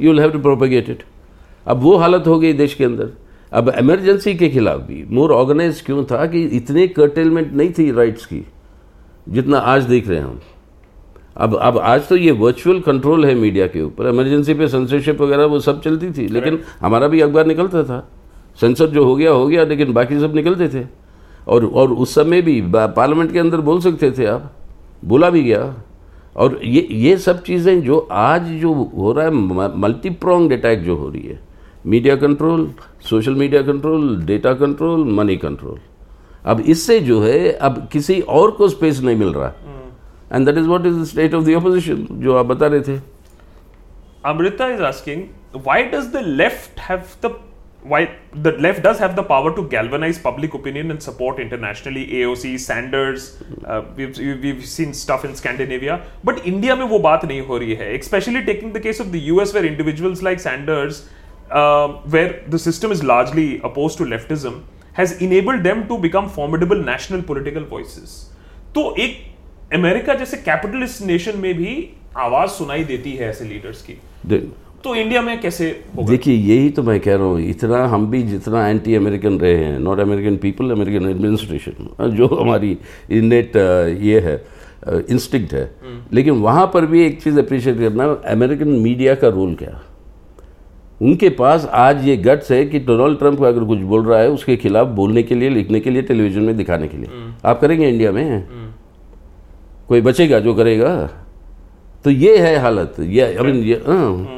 you 0.00 0.10
will 0.10 0.20
have 0.20 0.30
to 0.30 0.38
propagate 0.38 0.90
it 0.90 1.02
अब 1.66 1.80
वो 1.82 1.96
हालत 1.96 2.26
हो 2.26 2.38
गई 2.38 2.52
देश 2.52 2.74
के 2.74 2.84
अंदर। 2.84 3.10
अब 3.52 3.68
इमरजेंसी 3.78 4.34
के 4.34 4.48
खिलाफ 4.48 4.80
भी 4.80 5.04
मोर 5.10 5.32
ऑर्गेनाइज 5.32 5.80
क्यों 5.80 6.04
था 6.04 6.26
कि 6.26 6.42
इतने 6.56 6.86
कर्टेलमेंट 6.88 7.52
नहीं 7.52 7.72
थी 7.78 7.90
राइट्स 7.92 8.26
की 8.26 8.44
जितना 9.28 9.58
आज 9.58 9.82
देख 9.84 10.08
रहे 10.08 10.18
हैं 10.18 10.24
हम। 10.24 10.40
अब 11.40 11.54
अब 11.56 11.78
आज 11.78 12.08
तो 12.08 12.16
ये 12.16 12.30
वर्चुअल 12.32 12.80
कंट्रोल 12.80 13.24
है 13.24 13.34
मीडिया 13.34 13.66
के 13.66 13.82
ऊपर। 13.82 14.08
इमरजेंसी 14.08 14.54
पे 14.54 14.68
सेंसरशिप 14.68 15.20
वगैरह 15.20 15.44
वो 15.44 15.60
सब 15.60 15.80
चलती 15.82 16.10
थी 16.12 16.26
लेकिन 16.28 16.58
हमारा 16.80 17.08
भी 17.08 17.20
अखबार 17.20 17.46
निकलता 17.46 17.82
था। 17.84 18.08
सेंसर 18.60 18.86
जो 18.86 19.04
हो 19.04 19.14
गया 19.16 19.30
हो 19.30 19.46
गया 19.46 19.64
लेकिन 19.64 19.92
बाकी 19.92 20.18
सब 20.20 20.34
निकलते 20.34 20.68
थे। 20.68 20.84
और 21.48 21.64
और 21.64 21.92
उस 21.92 22.14
समय 22.14 22.42
भी 22.42 22.60
पार्लियामेंट 22.64 23.32
के 23.32 23.38
अंदर 23.38 23.60
बोल 23.60 23.80
सकते 23.80 24.10
थे 24.10 24.26
आप। 24.26 24.50
बोला 25.04 25.30
भी 25.30 25.42
गया। 25.42 25.74
और 26.36 26.60
ये 26.64 26.86
ये 26.92 27.16
सब 27.18 27.42
चीज़ें 27.42 27.80
जो 27.82 27.98
आज 28.12 28.46
जो 28.60 28.72
हो 28.72 29.12
रहा 29.12 29.24
है 29.24 29.30
मल्टी 29.78 30.10
प्रोंग 30.10 30.52
अटैक 30.52 30.82
जो 30.84 30.96
हो 30.96 31.08
रही 31.08 31.22
है। 31.22 31.40
Media 31.86 32.16
control 32.16 32.70
social 33.10 33.34
media 33.34 33.62
control 33.62 34.16
data 34.24 34.52
control 34.54 35.04
money 35.10 35.36
control 35.36 35.78
अब 36.44 36.60
इससे 36.60 36.98
जो 37.00 37.20
है 37.20 37.50
अब 37.52 37.86
किसी 37.92 38.20
और 38.20 38.50
को 38.50 38.68
स्पेस 38.68 39.00
नहीं 39.02 39.16
मिल 39.16 39.32
रहा। 39.32 39.52
And 40.33 40.45
that 40.45 40.57
is 40.57 40.67
what 40.67 40.85
is 40.85 41.01
the 41.01 41.05
state 41.13 41.33
of 41.33 41.43
the 41.45 41.53
opposition 41.55 42.07
जो 42.23 42.37
आप 42.37 42.45
बता 42.45 42.67
रहे 42.67 42.81
थे 42.87 42.99
Amrita 44.25 44.67
is 44.73 44.81
asking 44.91 45.25
why 45.55 45.83
does 45.95 46.11
the 46.13 46.23
left 46.25 46.79
have 46.89 47.03
the 47.25 47.35
why 47.91 47.97
the 48.33 48.51
left 48.65 48.81
does 48.83 48.99
have 48.99 49.15
the 49.15 49.23
power 49.23 49.49
to 49.55 49.63
galvanize 49.69 50.17
public 50.21 50.55
opinion 50.59 50.91
and 50.91 51.01
support 51.07 51.39
internationally 51.39 52.05
AOC 52.19 52.59
Sanders 52.59 53.27
uh, 53.63 53.83
we've, 53.95 54.17
we've 54.17 54.65
seen 54.65 54.93
stuff 54.93 55.23
in 55.23 55.35
Scandinavia 55.35 55.99
but 56.23 56.41
India 56.53 56.75
में 56.75 56.85
वो 56.93 56.99
बात 56.99 57.25
नहीं 57.25 57.41
हो 57.47 57.57
रही 57.57 57.75
है 57.81 57.91
especially 57.99 58.43
taking 58.47 58.73
the 58.77 58.83
case 58.85 59.03
of 59.05 59.11
the 59.11 59.21
US 59.33 59.53
where 59.53 59.65
individuals 59.65 60.23
like 60.29 60.39
Sanders 60.39 61.03
uh, 61.51 61.87
where 62.15 62.43
the 62.47 62.59
system 62.59 62.91
is 62.91 63.03
largely 63.03 63.47
opposed 63.69 63.99
to 63.99 64.09
leftism 64.15 64.63
has 64.93 65.15
enabled 65.21 65.63
them 65.63 65.87
to 65.87 65.99
become 65.99 66.29
formidable 66.29 66.83
national 66.91 67.21
political 67.31 67.69
voices. 67.75 68.17
तो 68.75 68.93
एक 68.99 69.17
America 69.70 70.14
जैसे 70.14 70.36
कैपिटलिस्ट 70.38 71.02
नेशन 71.02 71.38
में 71.38 71.54
भी 71.54 71.74
आवाज़ 72.18 72.50
सुनाई 72.50 72.84
देती 72.84 73.12
है 73.12 73.28
ऐसे 73.28 73.44
लीडर्स 73.44 73.82
की 73.82 73.96
तो 74.84 74.94
इंडिया 74.94 75.20
में 75.22 75.40
कैसे 75.40 75.66
देखिए 76.00 76.34
यही 76.34 76.70
तो 76.70 76.82
मैं 76.82 76.98
कह 77.00 77.14
रहा 77.14 77.24
हूँ 77.24 77.40
इतना 77.42 77.84
हम 77.86 78.06
भी 78.10 78.22
जितना 78.22 78.66
एंटी 78.68 78.94
अमेरिकन 78.94 79.38
रहे 79.38 79.56
हैं 79.56 79.78
not 79.78 80.00
American 80.00 80.36
people 80.36 80.70
American 80.70 81.08
administration 81.10 82.16
जो 82.16 82.26
हमारी 82.34 82.76
इनेट 83.12 83.56
ये 84.02 84.20
है 84.20 84.34
इंस्टिंक्ट 85.10 85.52
है 85.54 85.64
हम्म। 85.82 86.16
लेकिन 86.16 86.40
वहाँ 86.40 86.66
पर 86.74 86.86
भी 86.86 87.04
एक 87.04 87.22
चीज़ 87.22 87.38
अप्रिशिएट 87.38 87.78
करना 87.78 88.04
अमेरिकन 88.28 88.68
मीडिया 88.80 89.14
का 89.14 89.28
रोल 89.30 89.54
क्या 89.54 89.80
उनके 91.00 91.28
पास 91.34 91.64
आज 91.74 92.06
ये 92.06 92.16
गट्स 92.18 92.50
है 92.52 92.64
कि 92.66 92.78
डोनाल्ड 92.80 93.18
ट्रंप 93.18 93.42
अगर 93.44 93.64
कुछ 93.64 93.78
बोल 93.90 94.04
रहा 94.04 94.18
है 94.20 94.30
उसके 94.30 94.56
खिलाफ 94.56 94.88
बोलने 94.96 95.22
के 95.22 95.34
लिए 95.34 95.50
लिखने 95.50 95.80
के 95.80 95.90
लिए 95.90 96.02
टेलीविज़न 96.02 96.42
में 96.42 96.56
दिखाने 96.56 96.88
के 96.88 96.96
लिए 96.96 97.06
हम्म। 97.06 97.34
आप 97.44 97.60
करेंगे 97.60 97.88
इंडिया 97.88 98.12
में 98.12 98.24
हम्म। 98.24 98.69
कोई 99.90 100.00
बचेगा 100.00 100.38
जो 100.40 100.52
करेगा? 100.54 100.90
तो 102.04 102.10
ये 102.10 102.36
है 102.38 102.58
हालत। 102.62 102.96
ये 103.00 103.22
अभी 103.34 103.52
ये 103.62 103.76
हाँ। 103.86 104.36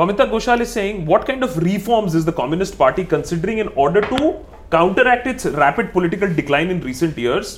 Amita 0.00 0.24
Ghoshal 0.26 0.62
is 0.62 0.68
saying 0.68 1.06
what 1.08 1.24
kind 1.26 1.44
of 1.44 1.58
reforms 1.60 2.14
is 2.16 2.26
the 2.28 2.34
communist 2.38 2.76
party 2.76 3.04
considering 3.04 3.60
in 3.60 3.68
order 3.78 4.04
to 4.06 4.30
counteract 4.72 5.26
its 5.28 5.46
rapid 5.46 5.92
political 5.92 6.34
decline 6.34 6.70
in 6.70 6.80
recent 6.86 7.18
years 7.18 7.52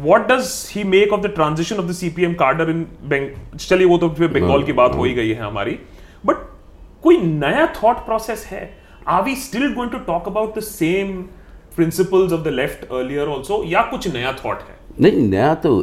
what 0.00 0.26
does 0.32 0.50
he 0.70 0.84
make 0.86 1.12
of 1.12 1.20
the 1.20 1.32
transition 1.34 1.76
of 1.76 1.86
the 1.86 1.92
CPM 1.92 2.34
cadre 2.42 2.70
in 2.70 2.86
चलिए 3.58 3.86
वो 3.86 3.98
तो 3.98 4.08
फिर 4.18 4.28
बंगाल 4.32 4.62
की 4.62 4.72
बात 4.82 4.94
हो 4.94 5.04
ही 5.04 5.14
गई 5.14 5.30
है 5.30 5.42
हमारी। 5.42 5.78
बट 6.26 6.36
कोई 7.02 7.16
नया 7.16 7.72
थॉट 7.82 8.04
प्रोसेस 8.06 8.46
है? 8.50 8.68
Are 9.08 9.22
we 9.22 9.36
still 9.38 9.72
going 9.74 9.90
to 9.92 9.98
talk 10.06 10.28
about 10.28 10.58
the 10.58 10.62
same 10.64 11.20
principles 11.76 12.32
of 12.32 12.42
the 12.42 12.48
left 12.54 12.92
earlier 12.92 13.28
also 13.28 13.62
या 13.66 13.82
कुछ 13.90 14.14
नया 14.14 14.32
थॉट 14.44 14.58
है? 14.62 14.82
नहीं 15.00 15.28
नया 15.28 15.54
तो 15.54 15.78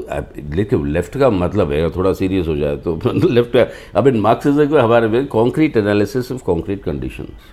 लेकिन 0.56 0.86
लेफ़्ट 0.88 1.18
का 1.18 1.30
मतलब 1.30 1.72
है 1.72 1.90
थोड़ा 1.90 2.14
सीरियस 2.14 2.48
हो 2.48 2.56
जाए 2.56 2.78
तो 2.78 3.00
लेफ़्ट 3.30 3.54
का 3.54 3.66
अब 4.00 4.08
इन 4.08 4.20
मार्क्सिज्म 4.20 4.68
को 4.68 4.78
हमारे 4.78 5.08
में 5.08 5.26
concrete 5.28 5.78
analysis 5.78 6.32
of 6.32 6.44
concrete 6.44 6.84
conditions 6.84 7.50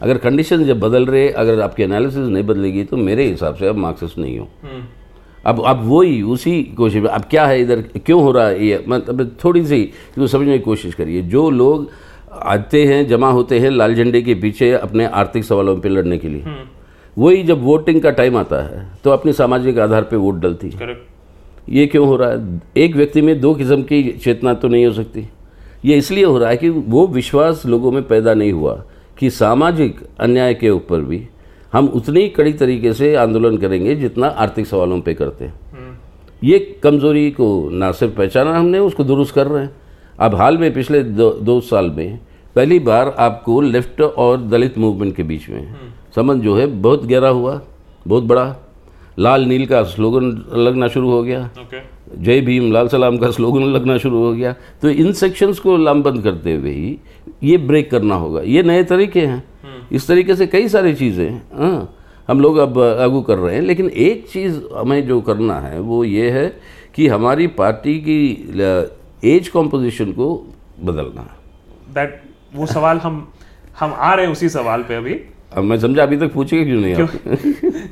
अगर 0.00 0.18
कंडीशन 0.18 0.64
जब 0.64 0.80
बदल 0.80 1.06
रहे 1.06 1.28
अगर 1.28 1.60
आपकी 1.60 1.82
एनालिसिस 1.82 2.28
नहीं 2.28 2.44
बदलेगी 2.44 2.84
तो 2.84 2.96
मेरे 2.96 3.26
हिसाब 3.26 3.54
से 3.54 3.66
अब 3.66 3.76
मार्क्सिस्ट 3.76 4.18
नहीं 4.18 4.38
हो। 4.38 4.48
हम्म। 4.62 4.82
अब 5.46 5.62
अब 5.66 5.82
वही 5.84 6.22
उसी 6.22 6.62
कोशिश 6.76 7.02
में 7.02 7.08
अब 7.10 7.24
क्या 7.24 7.46
है 7.46 7.60
इधर 7.60 7.82
क्यों 8.06 8.22
हो 8.22 8.32
रहा 8.32 8.46
है 8.46 8.66
ये? 8.66 8.84
मतलब 8.88 9.36
थोड़ी 9.44 9.64
सी 9.66 9.90
समझने 10.18 10.58
की 10.58 10.64
कोशिश 10.64 10.94
करिए। 10.94 11.22
जो 11.22 11.48
लोग 11.50 11.90
आते 12.32 12.84
हैं 12.86 13.06
जमा 13.08 13.30
होते 13.30 13.58
हैं 13.58 13.70
लाल 13.70 13.94
झंडे 13.94 14.22
के 14.22 14.34
पीछे 14.34 14.70
अपने 14.72 15.06
आर्थिक 15.20 15.44
सवालों 15.44 15.76
पर 15.80 15.88
लड़ने 15.88 16.18
के 16.18 16.28
लिए 16.28 16.42
हम्म। 16.42 16.66
वही 17.18 17.42
जब 17.42 17.62
वोटिंग 17.62 18.00
का 18.00 18.10
टाइम 18.10 18.36
आता 18.36 18.62
है 18.64 18.86
तो 19.04 19.10
अपने 19.10 19.32
सामाजिक 19.32 19.78
आधार 19.78 20.02
पर 20.02 20.16
वोट 20.16 20.34
डलती 20.34 20.70
है। 20.70 20.96
ये 21.68 21.86
क्यों 21.86 22.06
हो 22.06 22.16
रहा 22.16 22.30
है? 22.30 22.60
एक 22.76 22.96
व्यक्ति 22.96 23.22
में 23.22 23.40
दो 23.40 23.54
किस्म 23.54 23.82
की 23.82 24.02
चेतना 24.14 24.54
तो 24.54 24.68
नहीं 24.68 24.86
हो 24.86 24.92
सकती। 24.92 25.28
ये 25.84 25.96
इसलिए 25.96 26.24
हो 26.24 26.38
रहा 26.38 26.50
है 26.50 26.56
कि 26.56 26.68
वो 26.68 27.06
विश्वास 27.06 27.64
लोगों 27.66 27.90
में 27.92 28.02
पैदा 28.02 28.34
नहीं 28.34 28.52
हुआ 28.52 28.82
कि 29.18 29.30
सामाजिक 29.30 30.00
अन्याय 30.20 30.54
के 30.54 30.70
ऊपर 30.70 31.00
भी 31.00 31.26
हम 31.72 31.86
उतनी 31.88 32.28
कड़ी 32.28 32.52
तरीके 32.52 32.92
से 32.92 33.14
आंदोलन 33.16 33.56
करेंगे 33.56 33.94
जितना 33.96 34.26
आर्थिक 34.26 34.66
सवालों 34.66 35.00
पे 35.00 35.14
करते 35.14 35.44
हैं। 35.44 35.54
हम्म। 35.72 36.48
ये 36.48 36.58
कमज़ोरी 36.82 37.30
को 37.30 37.68
ना 37.72 37.90
सिर्फ़ 37.92 38.14
पहचाना 38.14 38.58
हमने 38.58 38.78
उसको 38.78 39.04
दुरुस्त 39.04 39.34
कर 39.34 39.46
रहे 39.46 39.62
हैं। 39.64 39.74
अब 40.18 40.34
हाल 40.34 40.58
में 40.58 40.72
पिछले 40.74 41.02
दो, 41.02 41.30
दो 41.30 41.60
साल 41.60 41.90
में 41.90 42.18
पहली 42.56 42.78
बार 42.80 43.14
आपको 43.18 43.60
लेफ़्ट 43.60 44.00
और 44.00 44.40
दलित 44.40 44.78
मूवमेंट 44.78 45.14
के 45.16 45.22
बीच 45.22 45.48
में 45.48 45.76
संबंध 46.18 46.42
जो 46.42 46.56
है 46.56 46.66
बहुत 46.82 47.04
गहरा 47.06 47.28
हुआ 47.30 47.60
बहुत 48.08 48.24
बड़ा। 48.24 48.44
लाल 49.18 49.44
नील 49.44 49.66
का 49.66 49.82
स्लोगन 49.84 50.24
लगना 50.56 50.86
शुरू 50.88 51.10
हो 51.10 51.22
गया। 51.22 51.50
Okay. 51.52 51.82
जय 52.18 52.40
भीम 52.40 52.70
लाल 52.72 52.88
सलाम 52.88 53.18
का 53.18 53.30
स्लोगन 53.30 53.62
लगना 53.66 53.96
शुरू 53.98 54.22
हो 54.24 54.32
गया। 54.32 54.54
तो 54.82 54.90
इन 54.90 55.12
सेक्शंस 55.12 55.58
को 55.58 55.76
लामबंद 55.76 56.22
करते 56.22 56.54
हुए 56.54 56.70
ही 56.70 56.98
ये 57.42 57.56
ब्रेक 57.68 57.90
करना 57.90 58.14
होगा। 58.14 58.42
ये 58.46 58.62
नए 58.62 58.82
तरीके 58.84 59.20
हैं। 59.20 59.38
हम्म। 59.62 59.96
इस 59.96 60.08
तरीके 60.08 60.36
से 60.36 60.46
कई 60.46 60.68
सारी 60.68 60.94
चीज़ें 60.94 61.30
हाँ 61.54 61.94
हम 62.28 62.40
लोग 62.40 62.56
अब 62.56 62.78
लागू 63.00 63.22
कर 63.22 63.38
रहे 63.38 63.54
हैं। 63.54 63.62
लेकिन 63.62 63.88
एक 63.88 64.26
चीज़ 64.28 64.60
हमें 64.76 65.06
जो 65.06 65.20
करना 65.20 65.60
है 65.60 65.80
वो 65.80 66.02
ये 66.04 66.30
है 66.30 66.46
कि 66.94 67.08
हमारी 67.08 67.46
पार्टी 67.56 67.98
की 68.00 68.20
एज 69.26 69.48
कॉम्पोजिशन 69.48 70.12
को 70.12 70.34
बदलना। 70.82 71.22
है 71.22 71.94
दैट 71.94 72.22
वो 72.54 72.66
सवाल 72.66 72.98
हम 72.98 73.26
हम 73.80 73.94
आ 73.94 74.14
रहे 74.14 74.26
हैं 74.26 74.32
उसी 74.32 74.48
सवाल 74.50 74.82
पे 74.82 74.94
अभी। 74.94 75.20
अब 75.56 75.64
मैं 75.64 75.78
समझा 75.80 76.02
अभी 76.02 76.16
तक 76.16 76.32
पूछेगा 76.32 76.64
क्यों 76.64 76.80
नहीं 76.80 76.94
क्यों, 76.94 77.06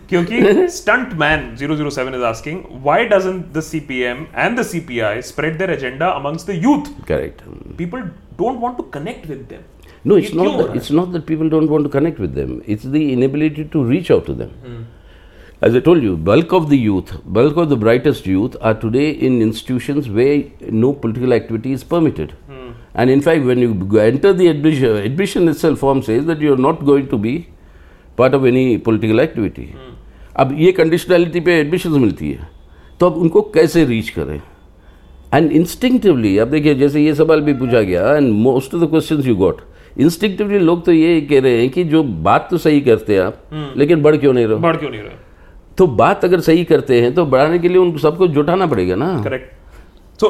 क्योंकि 0.08 0.68
stunt 0.72 1.12
man 1.20 1.54
007 1.60 2.14
is 2.14 2.24
asking 2.30 2.60
why 2.82 3.04
doesn't 3.12 3.52
the 3.52 3.60
CPM 3.68 4.26
and 4.34 4.58
the 4.58 4.62
CPI 4.72 5.22
spread 5.30 5.56
their 5.58 5.70
agenda 5.72 6.08
amongst 6.08 6.50
the 6.50 6.60
youth 6.64 6.92
correct 7.08 7.40
people 7.78 8.00
don't 8.42 8.60
want 8.62 8.76
to 8.76 8.82
connect 8.98 9.26
with 9.30 9.46
them 9.50 9.64
No, 10.08 10.16
it's 10.16 10.32
not. 10.38 10.58
That, 10.58 10.76
it's 10.78 10.90
not 10.96 11.12
that 11.12 11.22
people 11.28 11.48
don't 11.52 11.68
want 11.68 11.84
to 11.84 11.90
connect 11.92 12.20
with 12.24 12.34
them. 12.34 12.50
It's 12.64 12.84
the 12.84 13.00
inability 13.12 13.64
to 13.72 13.80
reach 13.84 14.10
out 14.16 14.26
to 14.26 14.34
them. 14.34 14.50
Hmm. 14.66 14.82
As 15.68 15.74
I 15.74 15.80
told 15.80 16.04
you, 16.06 16.16
bulk 16.28 16.52
of 16.52 16.68
the 16.72 16.78
youth, 16.78 17.10
bulk 17.38 17.56
of 17.56 17.70
the 17.70 17.78
brightest 17.84 18.28
youth 18.32 18.56
are 18.60 18.74
today 18.74 19.06
in 19.28 19.40
institutions 19.46 20.08
where 20.18 20.44
no 20.84 20.92
political 20.92 21.32
activity 21.38 21.72
is 21.72 21.82
permitted. 21.94 22.34
Hmm. 22.96 23.02
And 23.02 23.10
in 23.10 23.20
fact, 23.20 23.44
when 23.44 23.58
you 23.58 24.00
enter 24.00 24.32
the 24.32 24.48
admission, 24.48 24.96
admission 24.96 25.48
itself 25.48 25.78
form 25.78 26.02
says 26.02 26.24
that 26.26 26.40
you 26.40 26.52
are 26.54 26.56
not 26.56 26.84
going 26.84 27.08
to 27.08 27.18
be 27.18 27.48
part 28.16 28.34
of 28.34 28.44
any 28.44 28.78
political 28.78 29.20
activity. 29.20 29.66
Hmm. 29.66 29.92
अब 30.38 30.50
ये 30.58 30.72
conditionality 30.72 31.40
पे 31.40 31.52
admission 31.60 31.90
मिलती 32.00 32.30
है 32.30 32.48
तो 33.00 33.06
अब 33.10 33.16
उनको 33.18 33.42
कैसे 33.54 33.84
reach 33.84 34.08
करें 34.10 34.40
एंड 35.34 35.52
इंस्टिंक्टिवली 35.52 36.36
अब 36.38 36.48
देखिए 36.50 36.74
जैसे 36.74 37.04
ये 37.04 37.14
सवाल 37.14 37.40
भी 37.42 37.54
पूछा 37.60 37.80
गया 37.80 38.16
and 38.16 38.32
most 38.32 38.74
of 38.74 38.84
the 38.84 38.88
question 38.90 39.22
you 39.26 39.36
got 39.36 39.60
instinctively 40.00 40.58
लोग 40.58 40.84
तो 40.86 40.92
ये 40.92 41.20
कह 41.30 41.40
रहे 41.40 41.60
हैं 41.60 41.70
कि 41.70 41.84
जो 41.84 42.02
बात 42.28 42.48
तो 42.50 42.58
सही 42.58 42.80
करते 42.80 43.14
हैं 43.14 43.20
आप 43.22 43.74
लेकिन 43.76 44.02
बढ़ 44.02 44.16
क्यों 44.16 44.32
नहीं 44.32 44.46
रहे 44.46 44.58
बढ़ 44.58 44.76
क्यों 44.76 44.90
नहीं 44.90 45.00
रहे 45.02 45.14
तो 45.78 45.86
बात 46.02 46.24
अगर 46.24 46.40
सही 46.40 46.64
करते 46.64 47.00
हैं 47.02 47.14
तो 47.14 47.26
बढ़ाने 47.26 47.58
के 47.58 47.68
लिए 47.68 47.78
उन 47.78 47.96
सबको 47.98 48.28
जुटाना 48.36 48.66
पड़ेगा 48.66 48.94
ना 48.94 49.08
करेक्ट 49.24 49.55
सो 50.20 50.28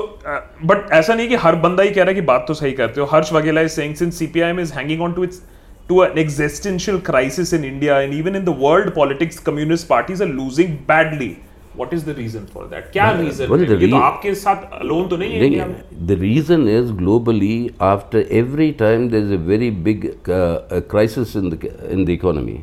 बट 0.65 0.87
uh, 0.87 0.93
ऐसा 0.93 1.15
नहीं 1.15 1.29
कि 1.29 1.35
हर 1.37 1.55
बंदा 1.57 1.83
ही 1.83 1.91
कह 1.91 2.03
रहा 2.03 2.09
है 2.09 2.15
कि 2.15 2.21
बात 2.27 2.45
तो 2.49 2.55
सही 2.55 2.73
करते 2.73 3.01
हो। 3.01 3.07
हर्ष 3.13 3.33
वगैरह 3.33 3.61
is 3.61 3.73
saying 3.73 3.95
since 3.95 4.19
CPIM 4.19 4.61
is 4.61 4.73
hanging 4.73 5.03
on 5.03 5.13
to 5.13 5.25
its 5.25 5.43
to 5.89 6.03
an 6.05 6.19
existential 6.19 6.99
crisis 7.07 7.53
in 7.55 7.65
India 7.65 8.01
and 8.01 8.15
even 8.15 8.37
in 8.37 8.45
the 8.45 8.57
world 8.59 8.95
politics 8.95 9.39
communist 9.39 9.89
parties 9.89 10.23
are 10.23 10.29
losing 10.29 10.77
badly 10.89 11.37
what 11.77 11.95
is 11.95 12.05
the 12.07 12.15
reason 12.19 12.47
for 12.55 12.65
that 12.65 12.91
क्या 12.93 13.11
reason 13.11 13.47
well, 13.47 13.69
है? 13.71 13.91
तो 13.91 13.97
आपके 13.97 14.35
साथ 14.35 14.81
alone 14.81 15.09
तो 15.09 15.17
नहीं, 15.17 15.55
है 15.55 15.69
the 16.07 16.19
reason 16.21 16.69
is 16.69 16.93
globally 16.93 17.71
after 17.83 18.27
every 18.33 18.71
time 18.81 19.09
there 19.11 19.25
is 19.25 19.33
a 19.33 19.45
very 19.47 19.71
big 19.87 20.11
crisis 20.29 21.37
in 21.37 21.51
the 21.51 21.71
in 21.91 22.05
the 22.05 22.11
economy 22.11 22.59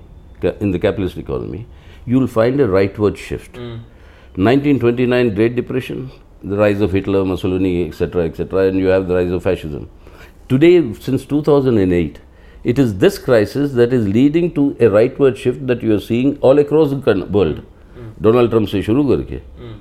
in 0.46 0.72
the 0.72 0.78
capitalist 0.78 1.18
economy 1.18 1.66
you 2.08 2.20
will 2.20 2.28
find 2.28 2.62
a 2.62 2.68
rightward 2.72 3.16
shift 3.30 3.60
1929 4.40 5.30
great 5.36 5.56
depression 5.56 6.10
the 6.43 6.57
rise 6.57 6.81
of 6.81 6.93
Hitler, 6.93 7.25
Mussolini, 7.25 7.89
etc., 7.89 8.25
etc., 8.25 8.69
and 8.69 8.79
you 8.79 8.87
have 8.87 9.09
the 9.09 9.15
rise 9.15 9.31
of 9.31 9.43
fascism. 9.43 9.89
Today, 10.49 10.93
since 10.95 11.25
2008, 11.27 12.21
it 12.65 12.79
is 12.79 12.99
this 12.99 13.19
crisis 13.19 13.73
that 13.73 13.93
is 13.93 14.07
leading 14.07 14.53
to 14.55 14.77
a 14.81 14.89
rightward 14.99 15.37
shift 15.37 15.67
that 15.67 15.83
you 15.83 15.95
are 15.95 16.01
seeing 16.01 16.39
all 16.41 16.59
across 16.59 16.91
the 16.91 17.27
world. 17.41 17.61
Donald 18.23 18.51
Trump 18.51 18.69
से 18.69 18.81
शुरू 18.83 19.03
करके 19.09 19.37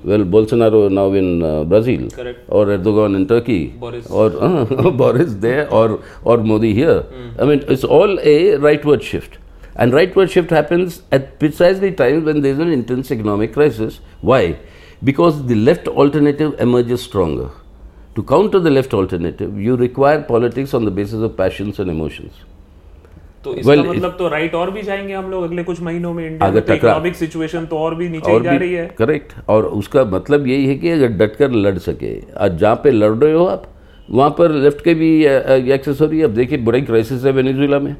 well 0.09 0.23
Bolsonaro 0.33 0.87
now 0.89 1.15
in 1.15 1.39
Brazil 1.69 2.07
Correct. 2.09 2.49
और 2.53 2.71
Erdogan 2.71 3.15
in 3.15 3.25
Turkey 3.25 3.59
Boris. 3.83 4.11
और 4.11 4.91
Boris 4.97 5.29
there 5.45 5.65
और 5.77 5.99
और 6.25 6.41
Modi 6.51 6.71
here 6.73 6.97
I 7.41 7.47
mean 7.47 7.61
it's 7.71 7.85
all 7.97 8.17
a 8.19 8.37
rightward 8.63 9.01
shift 9.11 9.37
and 9.83 9.93
rightward 9.93 10.31
shift 10.33 10.51
happens 10.55 10.95
at 11.15 11.25
precisely 11.41 11.89
times 11.97 12.23
when 12.27 12.39
there 12.43 12.53
is 12.55 12.61
an 12.65 12.69
intense 12.75 13.11
economic 13.15 13.51
crisis 13.57 13.97
why 14.29 14.39
Because 15.04 15.42
the 15.50 15.56
left 15.68 15.88
alternative 15.88 16.54
emerges 16.60 17.02
stronger. 17.02 17.50
To 18.16 18.22
counter 18.22 18.60
the 18.60 18.70
left 18.70 18.94
alternative 18.94 19.60
you 19.66 19.76
require 19.76 20.22
politics 20.22 20.74
on 20.74 20.84
the 20.84 20.90
basis 20.96 21.22
of 21.28 21.36
passions 21.36 21.78
and 21.78 21.90
emotions. 21.90 22.32
तो 23.44 23.54
इसका 23.54 23.72
Well, 23.72 23.86
मतलब 23.86 24.16
तो 24.18 24.28
right 24.28 24.54
और 24.54 24.70
भी 24.70 24.82
जाएँगे 24.82 25.14
हम 25.14 25.30
लोग 25.30 25.44
अगले 25.44 25.62
कुछ 25.64 25.80
महीनों 25.82 26.12
में 26.14 26.24
इंडिया 26.26 26.48
अगर 26.48 26.72
इकोनॉमिक 26.74 27.14
सिचुएशन 27.16 27.64
तो 27.66 27.78
और 27.78 27.94
भी 27.94 28.08
नीचे 28.08 28.32
और 28.32 28.42
जा 28.42 28.50
रही 28.50 28.72
है। 28.72 28.86
करेक्ट 28.98 29.32
और 29.50 29.64
उसका 29.66 30.04
मतलब 30.04 30.46
यही 30.46 30.66
है 30.66 30.74
कि 30.78 30.90
अगर 30.90 31.08
डटकर 31.22 31.50
लड़ 31.50 31.76
सके 31.78 32.12
आज 32.44 32.58
जहाँ 32.58 32.74
पे 32.84 32.90
लड़ 32.90 33.12
रहे 33.12 33.32
हो 33.32 33.44
आप 33.46 33.66
वहाँ 34.10 34.30
पर 34.38 34.50
लेफ़्ट 34.50 34.84
के 34.84 34.94
भी 34.94 35.10
एक्सेस 35.24 36.00
हो 36.00 36.06
रही 36.06 36.18
है। 36.18 36.24
अब 36.24 36.34
देखिए 36.34 36.58
बड़ी 36.58 36.82
क्राइसिस 36.82 37.24
है 37.24 37.32
वेनेजुएला 37.32 37.78
में। 37.78 37.94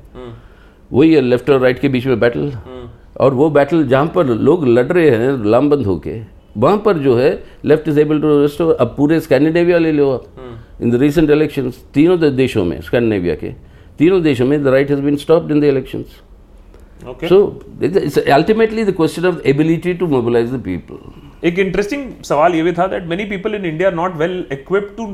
वही 0.93 1.13
है 1.15 1.21
लेफ़्ट 1.21 1.51
और 1.51 1.61
राइट 1.61 1.79
के 1.79 1.89
बीच 1.89 2.07
में 2.07 2.19
बैटल 2.21 2.53
और 3.21 3.35
वो 3.35 3.51
बैटल 3.51 3.87
जहाँ 3.89 4.07
पर 4.15 4.27
लोग 4.27 4.67
लड़ 4.69 4.87
रहे 4.87 5.11
हैं 5.11 5.33
लामबंद 5.45 5.87
होके 5.87 6.21
वहाँ 6.57 6.79
पर 6.85 6.99
जो 6.99 7.17
है 7.17 7.31
left 7.65 7.89
is 7.89 8.01
able 8.01 8.21
to 8.21 8.41
restore 8.43 8.77
अब 8.81 8.95
पूरे 8.97 9.21
स्कैंडिनेविया 9.21 9.79
ले 9.79 9.93
लो 9.93 10.11
आप। 10.11 10.25
इन 10.83 10.91
द 10.91 11.01
रिसेंट 11.01 11.31
इलेक्शंस 11.31 11.85
तीनों 11.95 12.19
देशों 12.37 12.65
में 12.65 12.81
स्कैंडिनेविया 12.81 13.35
के 13.35 13.53
तीनों 13.99 14.23
देशों 14.23 14.47
में 14.47 14.63
the 14.65 14.69
right 14.69 14.91
has 14.91 15.01
been 15.01 15.17
stopped 15.17 15.51
in 15.53 15.61
the 15.61 15.65
elections 15.65 16.21
okay 17.09 17.29
So 17.29 17.37
it's 17.81 17.97
it's 17.97 18.19
ultimately 18.35 18.83
the 18.85 18.93
question 18.93 19.25
of 19.25 19.39
ability 19.53 19.95
to 20.03 20.07
mobilize 20.07 20.51
the 20.51 20.61
people. 20.67 20.99
एक 21.45 21.59
इंटरेस्टिंग 21.59 22.03
सवाल 22.25 22.55
ये 22.55 22.63
भी 22.63 22.73
था 22.73 22.87
that 22.87 23.07
many 23.07 23.25
people 23.25 23.55
in 23.55 23.65
India 23.67 23.91
not 23.91 24.17
well 24.17 24.45
equipped 24.53 24.97
to 24.97 25.07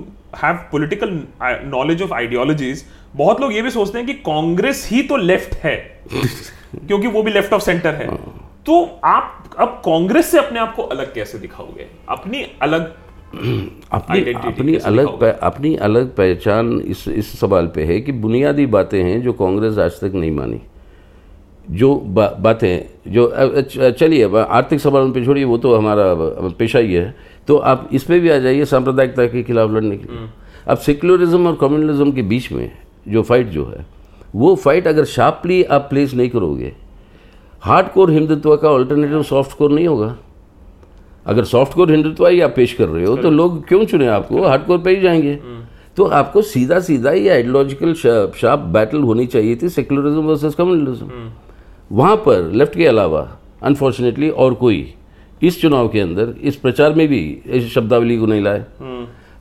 have 0.42 0.54
political 0.72 1.18
knowledge 1.42 2.02
of 2.02 2.12
ideologies 2.14 2.84
बहुत 3.16 3.40
लोग 3.40 3.52
ये 3.52 3.62
भी 3.62 3.70
सोचते 3.70 3.98
हैं 3.98 4.06
कि 4.06 4.14
कांग्रेस 4.26 4.88
ही 4.90 5.02
तो 5.02 5.16
लेफ़्ट 5.16 5.54
है 5.64 5.76
क्योंकि 6.86 7.06
वो 7.06 7.22
भी 7.22 7.30
लेफ़्ट 7.30 7.52
ऑफ़ 7.52 7.62
सेंटर 7.62 7.94
है। 7.94 8.08
तो 8.68 8.82
आप 9.04 9.50
अब 9.58 9.68
कांग्रेस 9.84 10.30
से 10.30 10.38
अपने 10.38 10.58
आप 10.60 10.74
को 10.74 10.82
अलग 10.82 11.12
कैसे 11.14 11.38
दिखाओगे? 11.38 11.86
अपनी 12.08 12.42
अलग 12.62 12.92
अपनी 13.92 14.32
अपनी 14.32 14.74
अलग 14.76 15.22
अपनी 15.22 15.74
अलग 15.76 16.14
पहचान 16.16 16.80
इस 16.80 17.06
इस 17.08 17.38
सवाल 17.40 17.66
पे 17.66 17.84
है 17.84 18.00
कि 18.00 18.12
बुनियादी 18.12 18.66
बातें 18.66 19.02
हैं 19.02 19.20
जो 19.22 19.32
कांग्रेस 19.32 19.78
आज 19.78 20.00
तक 20.00 20.12
नहीं 20.14 20.30
मानी। 20.30 20.60
जो 21.70 21.94
बा, 21.94 22.26
बातें 22.28 23.12
जो 23.12 23.92
चलिए 24.00 24.28
आर्थिक 24.38 24.80
सवालों 24.80 25.12
पे 25.12 25.24
छोड़िए 25.24 25.44
वो 25.44 25.58
तो 25.58 25.74
हमारा 25.74 26.04
पेशा 26.58 26.78
ही 26.78 26.94
है। 26.94 27.14
तो 27.46 27.56
आप 27.56 27.88
इस 27.92 28.02
पर 28.04 28.18
भी 28.18 28.28
आ 28.28 28.38
जाइए 28.38 28.64
सांप्रदायिकता 28.64 29.26
के 29.26 29.42
खिलाफ 29.42 29.70
लड़ने 29.70 29.96
के 29.96 30.12
लिए। 30.12 30.28
अब 30.68 30.78
सेक्युलरिज्म 30.78 31.46
और 31.46 31.56
कम्युनलिज्म 31.60 32.12
के 32.12 32.22
बीच 32.22 32.50
में 32.52 32.70
जो 33.08 33.22
फाइट 33.22 33.46
जो 33.46 33.64
है 33.66 33.86
वो 34.34 34.54
फाइट 34.54 34.86
अगर 34.86 35.04
शार्पली 35.04 35.62
आप 35.64 35.86
प्लेस 35.90 36.14
नहीं 36.14 36.30
करोगे 36.30 36.72
हार्ड 37.62 37.88
कोर 37.88 38.10
हिंदुत्व 38.10 38.56
का 38.56 38.70
ऑल्टरनेटिव 38.70 39.22
सॉफ्ट 39.22 39.56
कोर 39.58 39.70
नहीं 39.70 39.86
होगा। 39.86 40.16
अगर 41.26 41.44
सॉफ्ट 41.44 41.74
कोर 41.74 41.90
हिंदुत्व 41.90 42.26
ही 42.26 42.40
आप 42.40 42.52
पेश 42.56 42.72
कर 42.72 42.88
रहे 42.88 43.04
हो 43.04 43.16
तो 43.16 43.30
लोग 43.30 43.66
क्यों 43.68 43.84
चुने 43.84 44.06
आपको? 44.08 44.42
हार्ड 44.42 44.62
कोर 44.62 44.78
पे 44.78 44.90
ही 44.90 45.00
जाएँगे। 45.02 45.34
तो 45.96 46.04
आपको 46.04 46.42
सीधा 46.42 46.78
सीधा 46.80 47.10
ये 47.10 47.28
आइडियोलॉजिकल 47.28 47.94
शार्प 47.94 48.60
बैटल 48.72 49.02
होनी 49.02 49.26
चाहिए 49.26 49.56
थी 49.56 49.68
सेक्युलरिज्म 49.68 50.20
वर्सेस 50.20 50.54
कम्युनलिज्म 50.54 51.30
वहाँ 51.92 52.16
पर 52.16 52.50
लेफ़्ट 52.52 52.76
के 52.76 52.86
अलावा 52.86 53.28
अनफॉर्चुनेटली 53.62 54.30
और 54.30 54.54
कोई 54.54 54.94
इस 55.42 55.60
चुनाव 55.60 55.88
के 55.88 56.00
अंदर 56.00 56.34
इस 56.42 56.56
प्रचार 56.56 56.94
में 56.94 57.06
भी 57.08 57.20
इस 57.46 57.72
शब्दावली 57.72 58.18
को 58.18 58.26
नहीं 58.26 58.42
लाए। 58.42 58.64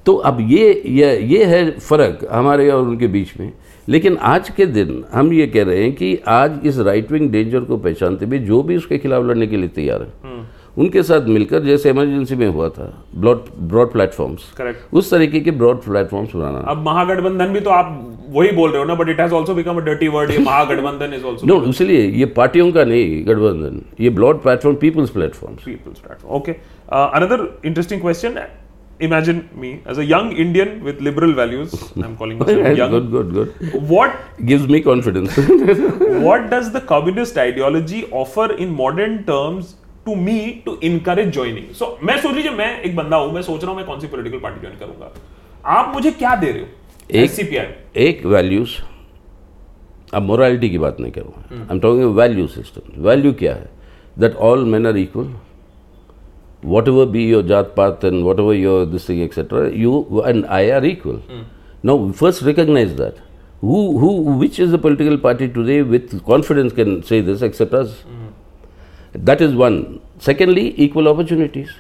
तो 0.06 0.16
अब 0.16 0.38
ये 0.42 0.82
ये 0.88 1.18
ये 1.20 1.46
है 1.46 1.70
फ़र्क 1.72 2.28
हमारे 2.32 2.70
और 2.70 2.82
उनके 2.82 3.08
बीच 3.08 3.34
में। 3.40 3.52
लेकिन 3.88 4.18
आज 4.28 4.50
के 4.50 4.66
दिन 4.68 5.04
हम 5.12 5.32
ये 5.34 5.48
कह 5.48 5.64
रहे 5.64 5.84
हैं 5.84 5.92
कि 5.96 6.18
आज 6.28 6.60
इस 6.66 6.80
राइट 6.88 7.12
विंग 7.12 7.30
डेंजर 7.32 7.64
को 7.64 7.78
पहचानते 7.78 8.26
हुए 8.26 8.40
जो 8.48 8.62
भी 8.64 8.78
उसके 8.78 8.98
खिलाफ 8.98 9.24
लड़ने 9.26 9.48
के 9.48 9.58
लिए 9.58 9.70
तैयार 9.76 10.02
है 10.02 10.36
उनके 10.78 11.04
साथ 11.04 11.28
मिलकर 11.28 11.64
जैसे 11.64 11.90
इमरजेंसी 11.90 12.36
में 12.36 12.48
हुआ 12.48 12.68
था 12.70 12.92
ब्रॉड 13.16 13.46
ब्रॉड 13.70 13.92
प्लेटफॉर्म्स 13.92 14.52
करेक्ट 14.58 14.94
उस 14.94 15.10
तरीके 15.12 15.40
के 15.40 15.52
ब्रॉड 15.52 15.82
प्लेटफॉर्म्स 15.84 16.36
बनाना 16.36 16.60
अब 16.72 16.84
महागठबंधन 16.86 17.54
भी 17.54 17.60
तो 17.60 17.70
आप 17.70 17.98
वही 18.30 18.52
बोल 18.52 18.70
रहे 18.72 18.80
हो 18.80 18.86
ना 18.86 18.96
but 18.96 19.10
it 19.10 19.20
has 19.20 19.34
also 19.34 19.54
become 19.54 19.78
a 19.78 19.84
dirty 19.86 20.08
word 20.08 20.32
ये 20.32 20.38
महागठबंधन 20.50 21.14
इज़ 21.14 21.26
आल्सो 21.26 21.48
नो 21.48 21.62
इसलिए 21.70 22.08
ये 22.20 22.26
पार्टियों 22.38 22.72
का 22.72 22.84
नहीं 22.86 23.26
गठबंधन 23.28 23.82
ये 24.00 24.10
broad 24.20 24.42
platform 24.42 24.78
people's 24.78 25.12
people's 25.60 26.00
platform. 26.00 26.32
Okay. 26.32 26.60
Uh, 26.90 27.10
another 27.14 27.40
interesting 27.64 28.00
question. 28.00 28.40
Imagine 29.00 29.40
me 29.56 29.70
as 29.86 30.00
a 30.00 30.04
young 30.04 30.32
Indian 30.34 30.70
with 30.84 31.02
liberal 31.02 31.34
values. 31.34 31.74
I'm 31.98 32.16
calling 32.18 32.40
myself 32.40 32.62
yes, 32.62 32.78
young. 32.78 32.92
Good 32.92 33.10
good 33.12 33.34
good 33.34 33.90
What 33.92 34.16
gives 34.46 34.70
me 34.70 34.80
confidence 34.88 35.36
what 36.24 36.48
does 36.54 36.72
the 36.76 36.82
communist 36.92 37.38
ideology 37.44 38.00
offer 38.22 38.48
in 38.66 38.74
modern 38.80 39.18
terms 39.28 39.76
to 40.08 40.16
me 40.24 40.38
to 40.66 40.76
encourage 40.90 41.32
joining? 41.38 41.68
So 41.82 41.92
मैं 42.04 42.18
सोच 42.22 42.36
लीजिए 42.36 42.52
मैं 42.58 42.72
एक 42.82 42.96
बंदा 42.96 43.18
हूँ 43.18 43.32
मैं 43.34 43.42
सोच 43.42 43.62
रहा 43.64 43.72
हूँ 43.72 43.78
मैं 43.78 43.86
कौन 43.88 44.00
सी 44.00 44.08
पॉलिटिकल 44.08 44.40
पार्टी 44.40 44.62
ज्वाइन 44.62 44.78
करूँगा 44.80 45.12
आप 45.78 45.94
मुझे 45.94 46.12
क्या 46.24 46.36
दे 46.36 46.52
रहे 46.52 46.62
हो 46.62 46.68
एक- 47.22 47.32
SCPI 47.32 47.66
एक 48.08 48.26
वैल्यूज़ 48.36 48.78
अब 50.16 50.22
मोरालिटी 50.24 50.70
की 50.70 50.78
बात 50.78 51.00
नहीं 51.00 51.12
करूँ 51.12 51.34
I 51.52 51.68
am 51.72 51.80
talking 51.80 52.16
value 52.16 52.48
system 52.48 53.02
value 53.08 53.34
क्या 53.44 53.54
है 53.56 53.70
that 54.20 54.36
all 54.50 54.66
man 54.74 54.88
are 54.88 54.98
equal 54.98 55.34
ever 56.64 57.06
be 57.06 57.30
your 57.30 57.44
जात 57.48 57.74
पात 57.78 58.06
and 58.06 58.24
whatever 58.40 58.56
your 58.56 58.86
this 58.86 59.10
thing 59.10 59.22
etcetera 59.22 59.68
you 59.76 60.24
and 60.28 60.46
I 60.46 60.70
are 60.70 60.86
equal 60.86 61.22
now 61.86 62.12
first 62.12 62.44
recognise 62.44 62.92
that 63.02 63.26
who 63.62 63.78
who 64.02 64.10
which 64.40 64.58
is 64.64 64.74
the 64.74 64.80
political 64.82 65.16
party 65.22 65.46
today 65.54 65.76
with 65.92 66.12
confidence 66.26 66.74
can 66.80 66.92
say 67.06 67.18
this 67.30 67.40
except 67.48 67.72
us 67.80 67.96
that 69.30 69.42
is 69.46 69.56
one. 69.62 69.78
Secondly 70.26 70.66
equal 70.86 71.10
opportunities. 71.12 71.72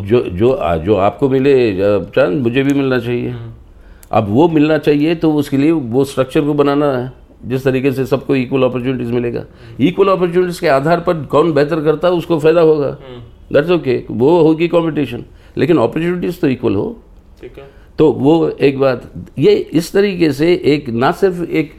जो 0.00 0.20
जो 0.40 0.50
जो 0.84 0.94
आपको 1.06 1.28
मिले 1.28 1.54
चाँद 1.78 2.36
मुझे 2.42 2.62
भी 2.62 2.74
मिलना 2.74 2.98
चाहिए। 2.98 3.34
अब 4.10 4.28
वो 4.28 4.48
मिलना 4.48 4.78
चाहिए 4.78 5.14
तो 5.24 5.32
उसके 5.34 5.56
लिए 5.56 5.70
वो 5.96 6.04
स्ट्रक्चर 6.04 6.44
को 6.46 6.54
बनाना 6.54 6.92
है। 6.92 7.12
जिस 7.46 7.64
तरीके 7.64 7.92
से 7.92 8.06
सबको 8.06 8.36
इक्वल 8.36 8.62
अपॉर्चुनिटीज़ 8.62 9.12
मिलेगा। 9.12 9.44
इक्वल 9.80 10.08
अपॉर्चुनिटीज़ 10.08 10.60
के 10.60 10.68
आधार 10.68 11.00
पर 11.06 11.24
कौन 11.32 11.52
बेहतर 11.52 11.84
करता 11.84 12.08
है 12.08 12.14
उसको 12.14 12.38
फ़ायदा 12.38 12.60
होगा। 12.60 12.96
दैट्स 13.52 13.70
ओके 13.70 14.02
वो 14.10 14.38
होगी 14.42 14.68
कंपटीशन 14.68 15.24
लेकिन 15.58 15.78
अपॉर्चुनिटीज़ 15.78 16.40
तो 16.40 16.48
इक्वल 16.48 16.74
हो। 16.74 16.86
ठीक 17.40 17.58
है। 17.58 17.64
तो 17.98 18.10
वो 18.12 18.48
एक 18.48 18.78
बात 18.78 19.10
ये 19.38 19.54
इस 19.80 19.92
तरीके 19.92 20.32
से 20.32 20.52
एक 20.74 20.88
ना 20.90 21.10
सिर्फ़ 21.22 21.42
एक 21.44 21.72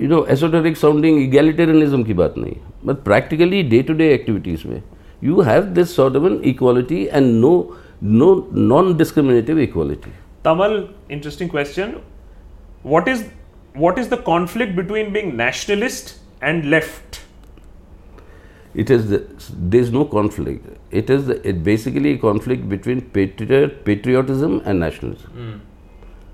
you 0.00 0.08
know 0.08 0.24
esoteric 0.30 0.76
sounding 0.76 1.22
egalitarianism 1.22 2.02
की 2.04 2.14
बात 2.22 2.38
नहीं 2.38 2.56
but 2.86 3.04
practically 3.04 3.62
day 3.74 3.82
to 3.82 3.94
day 3.94 4.12
activities 4.14 4.66
में 4.68 4.82
you 5.24 5.40
have 5.50 5.62
this 5.78 5.94
sort 5.96 6.16
of 6.16 6.26
an 6.32 6.40
equality 6.50 7.04
and 7.04 7.34
no 7.40 7.52
no 8.02 8.34
non 8.54 8.96
discriminative 8.96 9.58
equality 9.58 10.12
Tamal, 10.44 10.74
interesting 11.14 11.48
question. 11.52 11.90
What 12.90 13.08
is 13.14 13.24
what 13.80 13.98
is 14.02 14.06
the 14.12 14.18
conflict 14.28 14.70
between 14.76 15.10
being 15.16 15.34
nationalist 15.40 16.12
and 16.50 16.70
left? 16.74 17.19
it 18.74 18.90
is 18.90 19.08
the, 19.10 19.26
there 19.52 19.80
is 19.80 19.90
no 19.90 20.04
conflict. 20.04 20.66
It 20.90 21.10
is 21.10 21.26
the, 21.26 21.46
it 21.48 21.64
basically 21.64 22.12
a 22.12 22.18
conflict 22.18 22.68
between 22.68 23.00
patriot, 23.00 23.84
patriotism 23.84 24.62
and 24.64 24.78
nationalism. 24.78 25.32
Mm. 25.36 25.60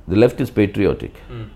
The 0.08 0.16
left 0.16 0.40
is 0.40 0.50
patriotic. 0.50 1.14
Mm. 1.30 1.48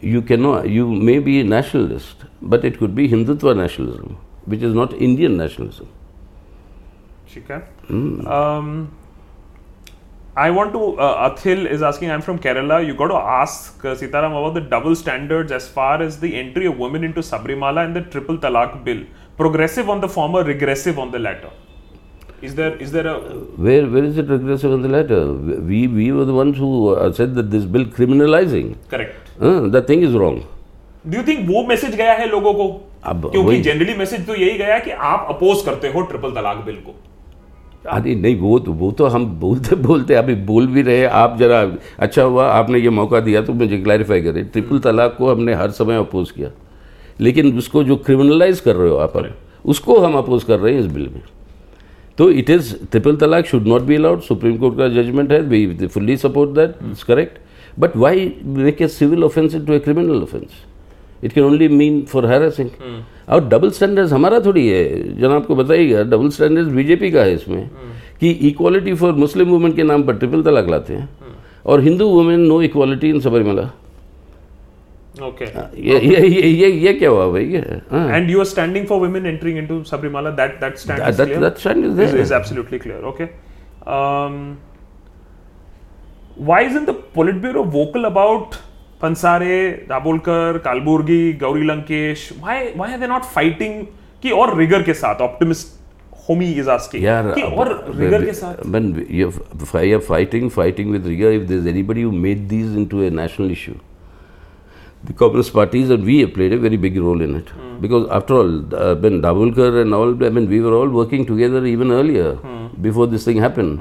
You 0.00 0.22
cannot 0.22 0.68
you 0.68 0.88
may 0.88 1.18
be 1.18 1.40
a 1.40 1.44
nationalist, 1.44 2.24
but 2.40 2.64
it 2.64 2.78
could 2.78 2.94
be 2.94 3.08
Hindutva 3.08 3.56
nationalism, 3.56 4.16
which 4.44 4.62
is 4.62 4.74
not 4.74 4.92
Indian 4.94 5.36
nationalism. 5.36 5.88
Chika, 7.28 7.64
Mm. 7.88 8.26
Um, 8.26 8.92
I 10.34 10.50
want 10.50 10.72
to. 10.72 10.98
Uh, 10.98 11.28
Athil 11.28 11.70
is 11.70 11.82
asking. 11.82 12.10
I'm 12.10 12.22
from 12.22 12.38
Kerala. 12.38 12.86
You 12.86 12.94
got 12.94 13.08
to 13.08 13.16
ask 13.16 13.84
uh, 13.84 13.94
Sitaram 13.94 14.30
about 14.30 14.54
the 14.54 14.62
double 14.62 14.96
standards 14.96 15.52
as 15.52 15.68
far 15.68 16.00
as 16.02 16.20
the 16.20 16.34
entry 16.34 16.66
of 16.66 16.78
women 16.78 17.04
into 17.04 17.20
Sabrimala 17.20 17.84
and 17.84 17.94
the 17.94 18.00
triple 18.00 18.38
talak 18.38 18.82
bill 18.82 19.04
Progressive 19.36 19.88
on 19.88 20.00
the 20.00 20.08
former, 20.08 20.44
regressive 20.44 20.98
on 20.98 21.10
the 21.10 21.18
latter. 21.18 21.50
Is 22.42 22.54
there 22.54 22.74
is 22.76 22.92
there 22.92 23.06
a 23.06 23.18
Where 23.56 23.86
where 23.86 24.04
is 24.04 24.18
it 24.18 24.28
regressive 24.28 24.72
on 24.72 24.82
the 24.82 24.88
latter? 24.88 25.20
We 25.32 25.86
we 25.88 26.10
were 26.12 26.24
the 26.24 26.34
ones 26.34 26.58
who 26.58 26.70
uh, 26.88 27.12
said 27.12 27.36
that 27.36 27.50
this 27.50 27.64
bill 27.64 27.84
criminalizing. 27.98 28.74
correct? 28.88 29.30
Uh, 29.40 29.68
the 29.68 29.82
thing 29.82 30.02
is 30.02 30.18
wrong. 30.22 30.42
Do 31.06 31.16
you 31.18 31.22
think 31.26 31.48
वो 31.48 31.62
message 31.66 31.94
गया 31.96 32.12
है 32.14 32.26
लोगों 32.30 32.52
को 32.54 32.66
अब 33.12 33.30
क्योंकि 33.30 33.60
generally 33.62 33.94
message 33.98 34.26
तो 34.26 34.34
यही 34.34 34.58
गया 34.58 34.78
कि 34.78 34.90
आप 35.12 35.26
अपोज 35.30 35.62
करते 35.66 35.88
हो 35.92 36.02
ट्रिपल 36.10 36.34
तलाक 36.34 36.56
बिल 36.66 36.76
को 36.86 36.94
अरे 37.90 38.14
नहीं 38.14 38.36
वो 38.40 38.58
तो 38.66 38.72
वो 38.82 38.90
तो 38.98 39.06
हम 39.14 39.26
बोलते 39.40 39.76
बोलते 39.86 40.14
अभी 40.14 40.34
बोल 40.50 40.66
भी 40.74 40.82
रहे 40.82 41.04
आप 41.20 41.36
जरा 41.38 41.60
अच्छा 42.06 42.22
हुआ 42.22 42.46
आपने 42.48 42.78
ये 42.78 42.90
मौका 42.98 43.20
दिया 43.20 43.42
तो 43.42 43.52
मुझे 43.62 43.78
क्लैरिफाई 43.78 44.20
करें 44.22 44.44
ट्रिपल 44.48 44.78
तलाक 44.84 45.16
को 45.18 45.30
हमने 45.30 45.54
हर 45.62 45.70
समय 45.80 45.96
अपोज 45.98 46.30
किया 46.30 46.50
लेकिन 47.22 47.58
उसको 47.58 47.84
जो 47.84 47.96
क्रिमिनलाइज 47.98 48.60
कर 48.60 48.76
रहे 48.76 48.90
हो 48.90 48.96
आप 48.98 49.22
उसको 49.64 49.98
हम 50.00 50.14
अपोज 50.14 50.44
कर 50.44 50.58
रहे 50.58 50.72
हैं 50.74 50.80
इस 50.80 50.86
बिल 50.86 51.02
में। 51.04 51.22
तो 52.18 52.30
it 52.30 52.50
is 52.50 52.74
triple 52.90 53.16
talaq 53.16 53.46
should 53.46 53.66
not 53.66 53.82
be 53.82 53.94
allowed 53.94 54.20
supreme 54.22 54.56
court 54.56 54.76
का 54.78 54.88
जजमेंट 54.88 55.32
है 55.32 55.40
we 55.42 55.86
fully 55.86 56.16
support 56.16 56.50
that 56.50 56.74
it's 56.90 57.02
correct 57.02 57.38
but 57.80 57.96
why 57.96 58.32
make 58.44 58.82
a 58.82 58.88
civil 58.88 59.24
offence 59.24 59.54
to 59.56 59.72
a 59.72 59.78
criminal 59.78 60.22
offence 60.22 60.64
it 61.24 61.32
can 61.32 61.44
only 61.44 61.68
mean 61.68 62.00
for 62.02 62.26
harassing 62.26 62.70
और 63.28 63.48
double 63.48 63.70
standards 63.70 64.12
हमारा 64.12 64.40
थोड़ी 64.40 64.66
है। 64.68 65.16
जनाब 65.18 65.32
आपको 65.32 65.54
बताइएगा 65.56 66.02
double 66.04 66.28
standards 66.30 66.72
BJP 66.72 67.10
का 67.10 67.22
है 67.22 67.34
इसमें 67.34 67.70
कि 68.20 68.30
इक्वालिटी 68.48 68.94
फॉर 68.94 69.12
मुस्लिम 69.14 69.48
वुमेन 69.48 69.72
के 69.72 69.82
नाम 69.82 70.02
पर 70.02 70.16
ट्रिपल 70.16 70.42
तलाक 70.42 70.68
लाते 70.68 70.94
हैं। 70.94 71.08
और 71.66 71.80
Hindu 71.80 72.06
women 72.08 72.40
no 72.40 72.60
equality 72.62 73.10
in 73.10 73.20
Sabarimala 73.20 73.70
Okay. 75.20 75.46
ये 75.76 75.98
ये 76.00 76.20
ये 76.26 76.48
ये 76.48 76.68
ये 76.82 76.92
क्या 76.98 77.08
हुआ 77.10 77.26
भाई 77.32 77.44
ये 77.54 77.60
हाँ 77.90 78.04
And 78.18 78.30
you 78.30 78.40
are 78.40 78.46
standing 78.52 78.86
for 78.86 78.98
women 79.00 79.26
entering 79.26 79.58
into 79.62 79.74
Sabrimala. 79.90 80.34
That 80.36 80.54
that 80.60 80.78
stand 80.78 81.00
That- 81.02 81.10
is 81.10 81.16
that- 81.18 81.26
clear. 81.32 81.40
that 81.40 81.58
stand 81.58 81.84
is 81.84 81.98
Is, 81.98 82.12
there. 82.12 82.20
is 82.22 82.32
absolutely 82.32 82.78
clear. 82.78 83.00
Okay. 83.12 83.28
Um, 83.96 84.38
why 86.36 86.62
isn't 86.62 86.86
the 86.86 86.94
Politburo 87.18 87.66
vocal 87.76 88.06
about 88.06 88.56
Pansare, 89.02 89.86
Dabholkar, 89.86 90.60
Kalburgi, 90.60 91.38
Gauri 91.38 91.64
Lankesh? 91.72 92.24
Why 92.40 92.72
why 92.82 92.92
are 92.94 92.98
they 93.04 93.12
not 93.14 93.24
fighting? 93.36 93.76
कि 94.22 94.30
और 94.30 94.56
rigor 94.56 94.82
के 94.86 94.94
साथ 94.94 95.20
optimist 95.28 95.78
homie 96.26 96.50
is 96.64 96.68
asking 96.78 97.02
यार 97.04 97.32
कि 97.36 97.42
और 97.42 97.68
rigor 98.00 98.24
के 98.24 98.32
साथ 98.40 98.64
when 98.74 98.90
you're, 99.20 99.32
you're 99.84 100.04
fighting 100.10 100.50
fighting 100.58 100.92
with 100.96 101.06
rigor 101.12 101.32
if 101.38 101.48
there's 101.48 101.66
anybody 101.66 102.02
who 102.02 102.12
made 102.26 102.44
these 102.52 102.76
into 102.82 103.02
a 103.06 103.10
national 103.10 103.50
issue 103.50 103.74
the 105.04 105.12
communist 105.12 105.52
parties 105.52 105.90
and 105.90 106.04
we 106.04 106.20
have 106.20 106.32
played 106.34 106.52
a 106.52 106.58
very 106.58 106.76
big 106.76 106.96
role 106.96 107.20
in 107.20 107.36
it. 107.36 107.48
Because 107.80 108.08
after 108.10 108.34
all 108.34 108.74
uh, 108.74 108.94
when 108.94 109.20
Dabulkar 109.20 109.82
and 109.82 109.92
all 109.94 110.24
I 110.24 110.30
mean 110.30 110.48
we 110.48 110.60
were 110.60 110.74
all 110.74 110.88
working 110.88 111.26
together 111.26 111.64
even 111.66 111.90
earlier 111.90 112.34
before 112.80 113.06
this 113.06 113.24
thing 113.24 113.38
happened. 113.38 113.80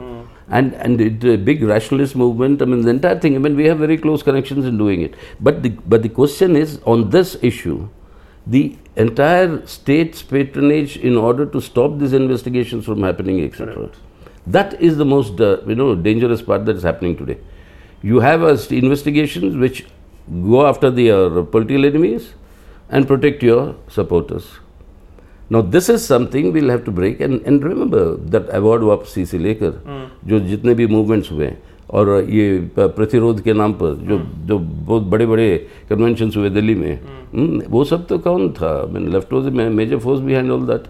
And 0.49 0.73
and 0.73 0.99
it 0.99 1.23
a 1.23 1.37
big 1.37 1.63
rationalist 1.63 2.15
movement 2.15 2.61
I 2.61 2.65
mean 2.65 2.81
the 2.81 2.89
entire 2.89 3.19
thing 3.19 3.35
I 3.35 3.39
mean 3.39 3.55
we 3.55 3.65
have 3.65 3.77
very 3.77 3.97
close 3.97 4.23
connections 4.23 4.65
in 4.65 4.77
doing 4.77 5.01
it. 5.01 5.15
But 5.39 5.63
the 5.63 5.69
but 5.69 6.01
the 6.01 6.09
question 6.09 6.55
is 6.55 6.79
on 6.85 7.09
this 7.11 7.37
issue 7.41 7.89
the 8.47 8.77
entire 8.95 9.65
state's 9.65 10.21
patronage 10.23 10.97
in 10.97 11.15
order 11.17 11.45
to 11.45 11.61
stop 11.61 11.99
these 11.99 12.13
investigations 12.13 12.85
from 12.85 13.03
happening, 13.03 13.43
etc. 13.43 13.89
That 14.47 14.81
is 14.81 14.97
the 14.97 15.05
most, 15.05 15.39
uh, 15.39 15.61
you 15.67 15.75
know, 15.75 15.95
dangerous 15.95 16.41
part 16.41 16.65
that 16.65 16.75
is 16.75 16.83
happening 16.83 17.15
today. 17.15 17.37
You 18.01 18.19
have 18.19 18.41
uh, 18.41 18.57
investigations 18.71 19.55
which 19.55 19.85
go 20.27 20.65
after 20.67 20.89
the 20.89 21.11
uh, 21.11 21.43
political 21.43 21.85
enemies 21.85 22.33
and 22.89 23.07
protect 23.07 23.43
your 23.43 23.75
supporters. 23.87 24.45
Now 25.49 25.61
this 25.61 25.89
is 25.89 26.05
something 26.05 26.53
we'll 26.53 26.69
have 26.69 26.85
to 26.85 26.91
break 26.91 27.19
and, 27.19 27.41
and 27.41 27.63
remember 27.63 28.15
that 28.15 28.49
award 28.53 28.83
वापसी 28.83 29.25
से 29.25 29.37
लेकर 29.37 29.81
जो 30.27 30.39
जितने 30.39 30.73
भी 30.73 30.87
movements 30.87 31.31
हुए 31.31 31.51
और 31.89 32.09
ये 32.29 32.45
प्रतिरोध 32.77 33.41
के 33.43 33.53
नाम 33.53 33.73
पर 33.73 33.95
जो 34.09 34.17
जो 34.47 34.57
बहुत 34.59 35.03
बड़े 35.11 35.25
बड़े 35.25 35.49
कन्वेंशंस 35.89 36.37
हुए 36.37 36.49
दिल्ली 36.49 36.75
में 36.75 36.99
हम्म, 37.33 37.61
वो 37.69 37.83
सब 37.83 38.07
तो 38.07 38.17
कौन 38.19 38.49
था 38.53 38.71
left 38.97 39.33
was 39.33 39.49
major 39.49 39.97
force 39.97 40.21
behind 40.21 40.51
all 40.51 40.65
that 40.67 40.87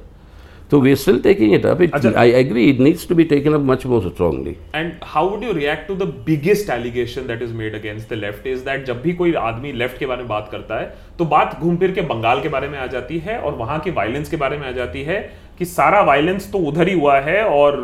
तो 0.72 0.80
we 0.82 0.96
still 0.96 1.20
taking 1.22 1.54
it 1.54 1.66
up 1.66 1.82
अच्छा। 1.84 2.12
I 2.18 2.32
agree 2.32 2.64
it 2.70 2.80
needs 2.80 3.08
to 3.08 3.16
be 3.16 3.24
taken 3.32 3.54
up 3.54 3.62
much 3.66 3.86
more 3.86 4.02
strongly 4.02 4.56
and 4.76 4.92
how 5.04 5.30
would 5.30 5.44
you 5.44 5.52
react 5.54 5.88
to 5.88 5.96
the 5.96 6.04
biggest 6.26 6.70
allegation 6.70 7.28
that 7.28 7.42
is 7.42 7.54
made 7.54 7.76
against 7.76 8.10
the 8.10 8.18
left 8.18 8.48
is 8.48 8.64
that 8.66 8.86
जब 8.86 9.02
भी 9.02 9.14
कोई 9.14 9.34
आदमी 9.42 9.72
left 9.74 9.98
के 9.98 10.06
बारे 10.06 10.22
में 10.22 10.28
बात 10.28 10.50
करता 10.52 10.80
है 10.80 10.94
तो 11.20 11.26
बात 11.26 11.60
घूम 11.60 11.78
फिर 11.78 11.92
के 11.92 12.02
बंगाल 12.14 12.42
के 12.42 12.50
बारे 12.50 12.68
में 12.68 12.78
आ 12.80 12.86
जाती 12.88 13.18
है 13.20 13.38
और 13.40 13.56
वहाँ 13.56 13.80
के 13.80 13.92
वायलेंस 13.92 14.30
के 14.30 14.38
बारे 14.38 14.58
में 14.58 14.68
आ 14.68 14.72
जाती 14.72 15.04
है 15.04 15.20
कि 15.60 15.66
सारा 15.66 16.02
वायलेंस 16.02 16.52
तो 16.52 16.60
उधर 16.68 16.88
ही 16.88 16.94
हुआ 17.00 17.20
है 17.20 17.44
और 17.46 17.80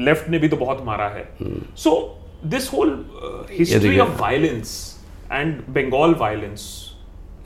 लेफ़्ट 0.00 0.28
ने 0.30 0.38
भी 0.38 0.48
तो 0.48 0.56
बहुत 0.56 0.84
मारा 0.84 1.08
है 1.08 1.28
so 1.76 1.92
this 2.46 2.72
whole 2.72 2.98
history. 3.50 3.98
Of 3.98 4.20
violence 4.20 4.74
and 5.32 5.54
Bengal 5.70 6.14
violence 6.18 6.66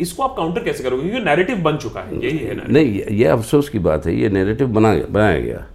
इसको 0.01 0.23
आप 0.23 0.35
काउंटर 0.37 0.63
कैसे 0.63 0.85
करोगे? 0.85 1.09
क्योंकि 1.09 1.25
नैरेटिव 1.25 1.57
बन 1.57 1.77
चुका 1.77 2.01
है 2.01 2.25
यही 2.25 2.39
है 2.39 2.73
नहीं 2.73 3.03
ये- 3.03 3.27
अफसोस 3.27 3.69
की 3.69 3.79
बात 3.79 4.07
है 4.07 4.17
ये 4.17 4.29
नेरेटिव 4.29 4.67
बना 4.67 5.01
बनाया 5.11 5.41
गया। 5.41 5.67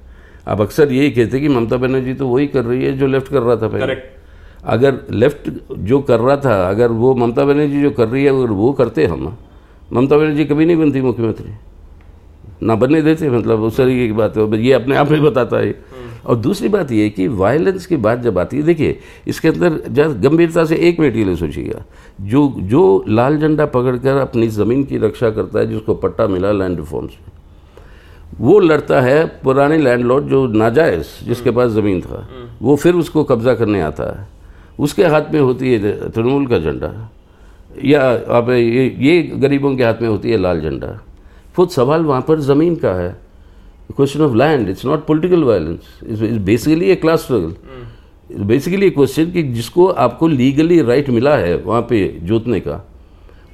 अब 0.48 0.62
अक्सर 0.62 0.92
यही 0.92 1.12
कहते 1.12 1.38
हैं 1.38 1.48
कि 1.48 1.54
ममता 1.54 1.78
बनर्जी 1.78 2.14
तो 2.14 2.28
वही 2.28 2.48
कर 2.48 2.66
रही 2.66 2.86
है 2.86 2.98
जो 2.98 3.08
लेफ़्ट 3.08 3.28
कर 3.28 3.42
रहा 3.42 3.56
था 3.56 3.68
पहले। 3.68 3.86
अगर 4.66 5.00
लेफ़्ट 5.12 5.74
जो 5.78 6.00
कर 6.00 6.20
रहा 6.20 6.38
था 6.38 6.70
अगर 6.70 6.88
वो 6.88 7.16
ममता 7.16 7.46
बनर्जी 7.46 7.82
जो 7.82 7.92
कर 7.92 8.08
रही 8.08 8.24
है 8.24 8.30
अगर 8.30 8.52
वो 8.52 8.74
करते 8.74 9.06
हम 9.06 9.38
ममता 9.94 10.18
बनर्जी 10.18 10.46
कभी 10.46 10.66
नहीं 10.66 10.78
बनती 10.78 11.02
मुख्यमंत्री। 11.02 11.52
ना 12.64 12.76
बनने 12.76 13.02
देते 13.02 13.30
मतलब 13.30 13.62
उस 13.62 13.78
तरीके 13.78 14.08
की 14.08 14.14
बात 14.14 14.38
है 14.38 14.62
ये 14.62 14.74
अपने 14.74 14.96
आप 14.96 15.12
में 15.12 15.24
बताता 15.24 15.58
है। 15.58 15.93
और 16.26 16.36
दूसरी 16.36 16.70
बात 16.70 16.92
ये 16.92 17.10
कि 17.10 17.28
वायलेंस 17.28 17.86
की 17.86 17.98
बात 17.98 18.20
जब 18.20 18.40
आती 18.40 18.58
है 18.58 18.64
देखिए 18.64 19.00
इसके 19.28 19.48
अंदर 19.48 19.80
जब 19.90 20.22
गंभीरता 20.22 20.66
से 20.66 20.76
एक 20.80 21.00
मिनट 21.00 21.14
के 21.14 21.24
लिए 21.24 21.36
सोचिएगा। 21.36 21.84
जो 22.22 22.48
जो 22.62 23.04
लाल 23.08 23.38
झंडा 23.38 23.66
पकड़कर 23.66 24.18
अपनी 24.18 24.48
ज़मीन 24.50 24.84
की 24.84 24.98
रक्षा 24.98 25.30
करता 25.30 25.60
है 25.60 25.68
जिसको 25.68 25.94
पट्टा 25.96 26.28
मिला 26.28 26.52
लैंड 26.52 26.80
रिफॉर्म्स 26.80 27.12
में 27.12 27.32
वो 28.40 28.60
लड़ता 28.60 29.02
है 29.02 29.26
पुराने 29.44 29.78
लैंडलॉर्ड 29.78 30.26
जो 30.26 30.46
नाजायज़ 30.48 31.08
जिसके 31.26 31.52
पास 31.52 31.72
ज़मीन 31.72 32.02
था 32.02 32.28
वो 32.62 32.76
फिर 32.76 32.96
उसको 32.96 33.24
कब्ज़ा 33.24 33.54
करने 33.56 33.82
आता 33.82 34.04
है। 34.12 34.28
उसके 34.80 35.04
हाथ 35.06 35.34
में 35.34 35.40
होती 35.40 35.74
है 35.74 36.10
तृणमूल 36.10 36.48
का 36.48 36.60
झंडा 36.60 37.10
या 37.86 38.02
आप 38.38 38.50
ये 38.50 38.86
ये 39.00 39.22
गरीबों 39.22 39.76
के 39.76 39.84
हाथ 39.84 40.02
में 40.02 40.10
होती 40.10 40.32
है 40.32 40.38
लाल 40.38 40.62
झंडा। 40.62 41.00
खुद 41.56 41.70
सवाल 41.70 42.02
वहाँ 42.02 42.22
पर 42.22 42.40
ज़मीन 42.40 42.76
का 42.76 42.94
है। 42.94 43.16
Question 43.90 44.22
of 44.22 44.36
land 44.36 44.70
it's 44.70 44.86
not 44.86 45.06
political 45.06 45.44
violence 45.44 46.00
it's 46.04 46.22
basically 46.44 46.90
a 46.90 46.96
class 46.96 47.22
struggle 47.22 48.44
basically 48.46 48.88
एक 48.88 48.94
क्वेश्चन 48.94 49.32
कि 49.32 49.44
जिसको 49.44 49.88
आपको 50.06 50.28
लीगली 50.28 50.82
राइट 50.82 51.10
मिला 51.10 51.36
है 51.38 51.56
वहाँ 51.58 51.82
पे 51.82 52.08
जोतने 52.24 52.60
का 52.60 52.84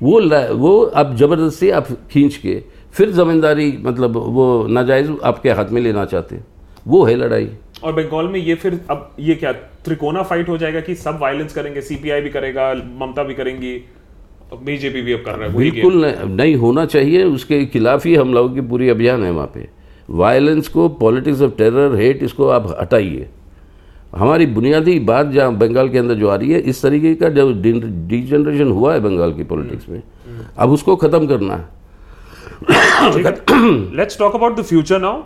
वो 0.01 0.19
वो 0.55 0.83
आप 0.95 1.15
ज़बरदस्ती 1.15 1.69
आप 1.69 1.87
खींच 2.11 2.35
के 2.35 2.61
फिर 2.93 3.09
ज़मींदारी 3.11 3.71
मतलब 3.81 4.17
वो 4.35 4.45
नाजायज़ 4.67 5.11
आपके 5.23 5.49
हाथ 5.49 5.65
में 5.65 5.81
लेना 5.81 6.05
चाहते 6.05 6.35
हैं। 6.35 6.45
वो 6.87 7.03
है 7.05 7.15
लड़ाई। 7.15 7.47
और 7.83 7.93
बंगाल 7.93 8.27
में 8.27 8.39
ये 8.39 8.55
फिर 8.55 8.79
अब 8.89 9.09
ये 9.19 9.35
क्या 9.35 9.51
त्रिकोना 9.85 10.23
फाइट 10.23 10.49
हो 10.49 10.57
जाएगा 10.57 10.79
कि 10.79 10.95
सब 10.95 11.19
वायलेंस 11.21 11.53
करेंगे 11.53 11.81
सीपीआई 11.81 12.21
भी 12.21 12.29
करेगा 12.29 12.73
ममता 13.01 13.23
भी 13.23 13.33
करेंगी 13.33 13.73
बीजेपी 14.65 15.01
भी 15.01 15.13
अब 15.13 15.21
कर 15.25 15.35
रहा 15.35 15.49
है 15.49 15.57
बिल्कुल 15.57 16.05
नहीं 16.31 16.55
होना 16.55 16.85
चाहिए 16.85 17.23
उसके 17.23 17.65
खिलाफ 17.65 18.05
ही 18.05 18.15
हम 18.15 18.33
लोगों 18.33 18.55
की 18.55 18.61
पूरी 18.61 18.89
अभियान 18.89 19.23
है 19.23 19.31
वहाँ 19.31 19.51
पे। 19.53 19.67
वायलेंस 20.09 20.67
को 20.67 20.87
पॉलिटिक्स 20.99 21.41
ऑफ़ 21.41 21.51
टेरर 21.57 21.95
हेट 21.95 22.23
इसको 22.23 22.47
आप 22.49 22.75
हटाइए। 22.81 23.29
हमारी 24.15 24.45
बुनियादी 24.47 24.99
बात 25.07 25.27
जहाँ 25.31 25.55
बंगाल 25.57 25.89
के 25.89 25.97
अंदर 25.97 26.15
जो 26.15 26.27
आ 26.29 26.35
रही 26.35 26.51
है 26.51 26.59
इस 26.61 26.81
तरीके 26.81 27.13
का 27.15 27.29
जो 27.29 27.51
डिजनरेशन 27.53 28.71
हुआ 28.71 28.93
है 28.93 28.99
बंगाल 28.99 29.33
की 29.33 29.43
पॉलिटिक्स 29.43 29.89
में 29.89 30.01
अब 30.57 30.71
उसको 30.71 30.95
खत्म 30.95 31.27
करना 31.27 31.55
है। 31.55 31.67
Let's 33.95 34.17
talk 34.19 34.35
about 34.35 34.57
the 34.59 34.61
future 34.63 34.99
now 35.01 35.21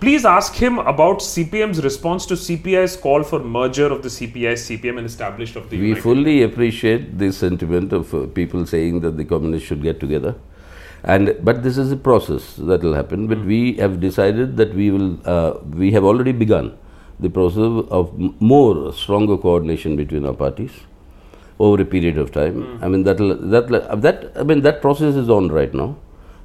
please 0.00 0.26
ask 0.26 0.62
him 0.62 0.76
about 0.78 1.20
CPM 1.20 1.70
response 1.82 2.28
to 2.28 2.36
CPI 2.36 2.86
call 3.02 3.22
for 3.22 3.42
merger 3.50 3.92
of 3.92 4.02
the 4.06 4.08
CPI 4.10 4.56
CPM 4.56 4.98
and 4.98 5.06
established 5.06 5.56
of 5.58 5.64
the 5.74 5.94
fully 6.02 6.42
appreciate 6.42 7.08
this 7.22 7.44
of 7.44 8.16
people 8.34 8.64
saying 8.64 9.02
that 9.02 9.60
should 9.68 9.80
get 9.82 10.00
together 10.00 10.34
And 11.04 11.36
but 11.42 11.62
this 11.62 11.76
is 11.76 11.92
a 11.92 11.96
process 11.96 12.56
that 12.56 12.82
will 12.82 12.94
happen. 12.94 13.26
But 13.26 13.38
hmm. 13.38 13.46
we 13.46 13.74
have 13.74 14.00
decided 14.00 14.56
that 14.56 14.74
we 14.74 14.90
will. 14.90 15.18
Uh, 15.24 15.58
we 15.70 15.92
have 15.92 16.04
already 16.04 16.32
begun 16.32 16.76
the 17.20 17.30
process 17.30 17.86
of 17.90 18.12
more 18.40 18.92
stronger 18.92 19.36
coordination 19.36 19.96
between 19.96 20.26
our 20.26 20.34
parties 20.34 20.72
over 21.58 21.82
a 21.82 21.84
period 21.84 22.18
of 22.18 22.32
time. 22.32 22.62
Hmm. 22.62 22.84
I 22.84 22.88
mean 22.88 23.04
that 23.04 23.18
that 23.18 23.70
uh, 23.74 23.96
that 23.96 24.32
I 24.34 24.42
mean 24.42 24.62
that 24.62 24.80
process 24.80 25.14
is 25.14 25.28
on 25.28 25.48
right 25.48 25.72
now. 25.72 25.96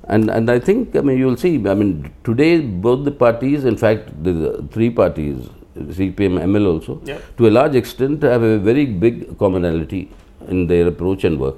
And, 0.10 0.30
and 0.32 0.50
I 0.50 0.58
think, 0.58 0.96
I 0.96 1.02
mean, 1.02 1.20
you 1.20 1.28
will 1.28 1.38
see, 1.38 1.56
I 1.68 1.76
mean, 1.76 2.12
today 2.24 2.62
both 2.62 3.06
the 3.06 3.12
parties, 3.12 3.64
in 3.64 3.78
fact, 3.78 4.24
the, 4.24 4.32
the 4.32 4.68
three 4.72 4.90
parties, 4.90 5.48
CPM, 5.78 6.40
ML 6.50 6.66
also, 6.74 7.00
Yeah. 7.06 7.20
to 7.38 7.48
a 7.48 7.52
large 7.52 7.76
extent 7.76 8.24
have 8.24 8.42
a 8.42 8.58
very 8.58 8.88
big 8.88 9.38
commonality 9.38 10.10
in 10.48 10.66
their 10.66 10.88
approach 10.88 11.24
and 11.26 11.40
work 11.40 11.58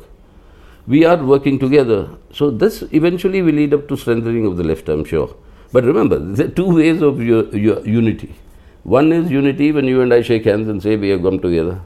we 0.87 1.05
are 1.05 1.17
working 1.23 1.59
together. 1.59 2.09
So 2.33 2.49
this 2.49 2.83
eventually 2.91 3.41
will 3.41 3.53
lead 3.53 3.73
up 3.73 3.87
to 3.89 3.97
strengthening 3.97 4.45
of 4.45 4.57
the 4.57 4.63
left, 4.63 4.89
I'm 4.89 5.05
sure. 5.05 5.35
But 5.71 5.83
remember, 5.85 6.19
there 6.19 6.47
are 6.47 6.49
two 6.49 6.75
ways 6.75 7.01
of 7.01 7.21
your, 7.21 7.45
your 7.55 7.85
unity. 7.85 8.35
One 8.83 9.11
is 9.11 9.29
unity 9.29 9.71
when 9.71 9.85
you 9.85 10.01
and 10.01 10.13
I 10.13 10.21
shake 10.21 10.45
hands 10.45 10.67
and 10.67 10.81
say 10.81 10.95
we 10.95 11.09
have 11.09 11.21
come 11.21 11.39
together. 11.39 11.81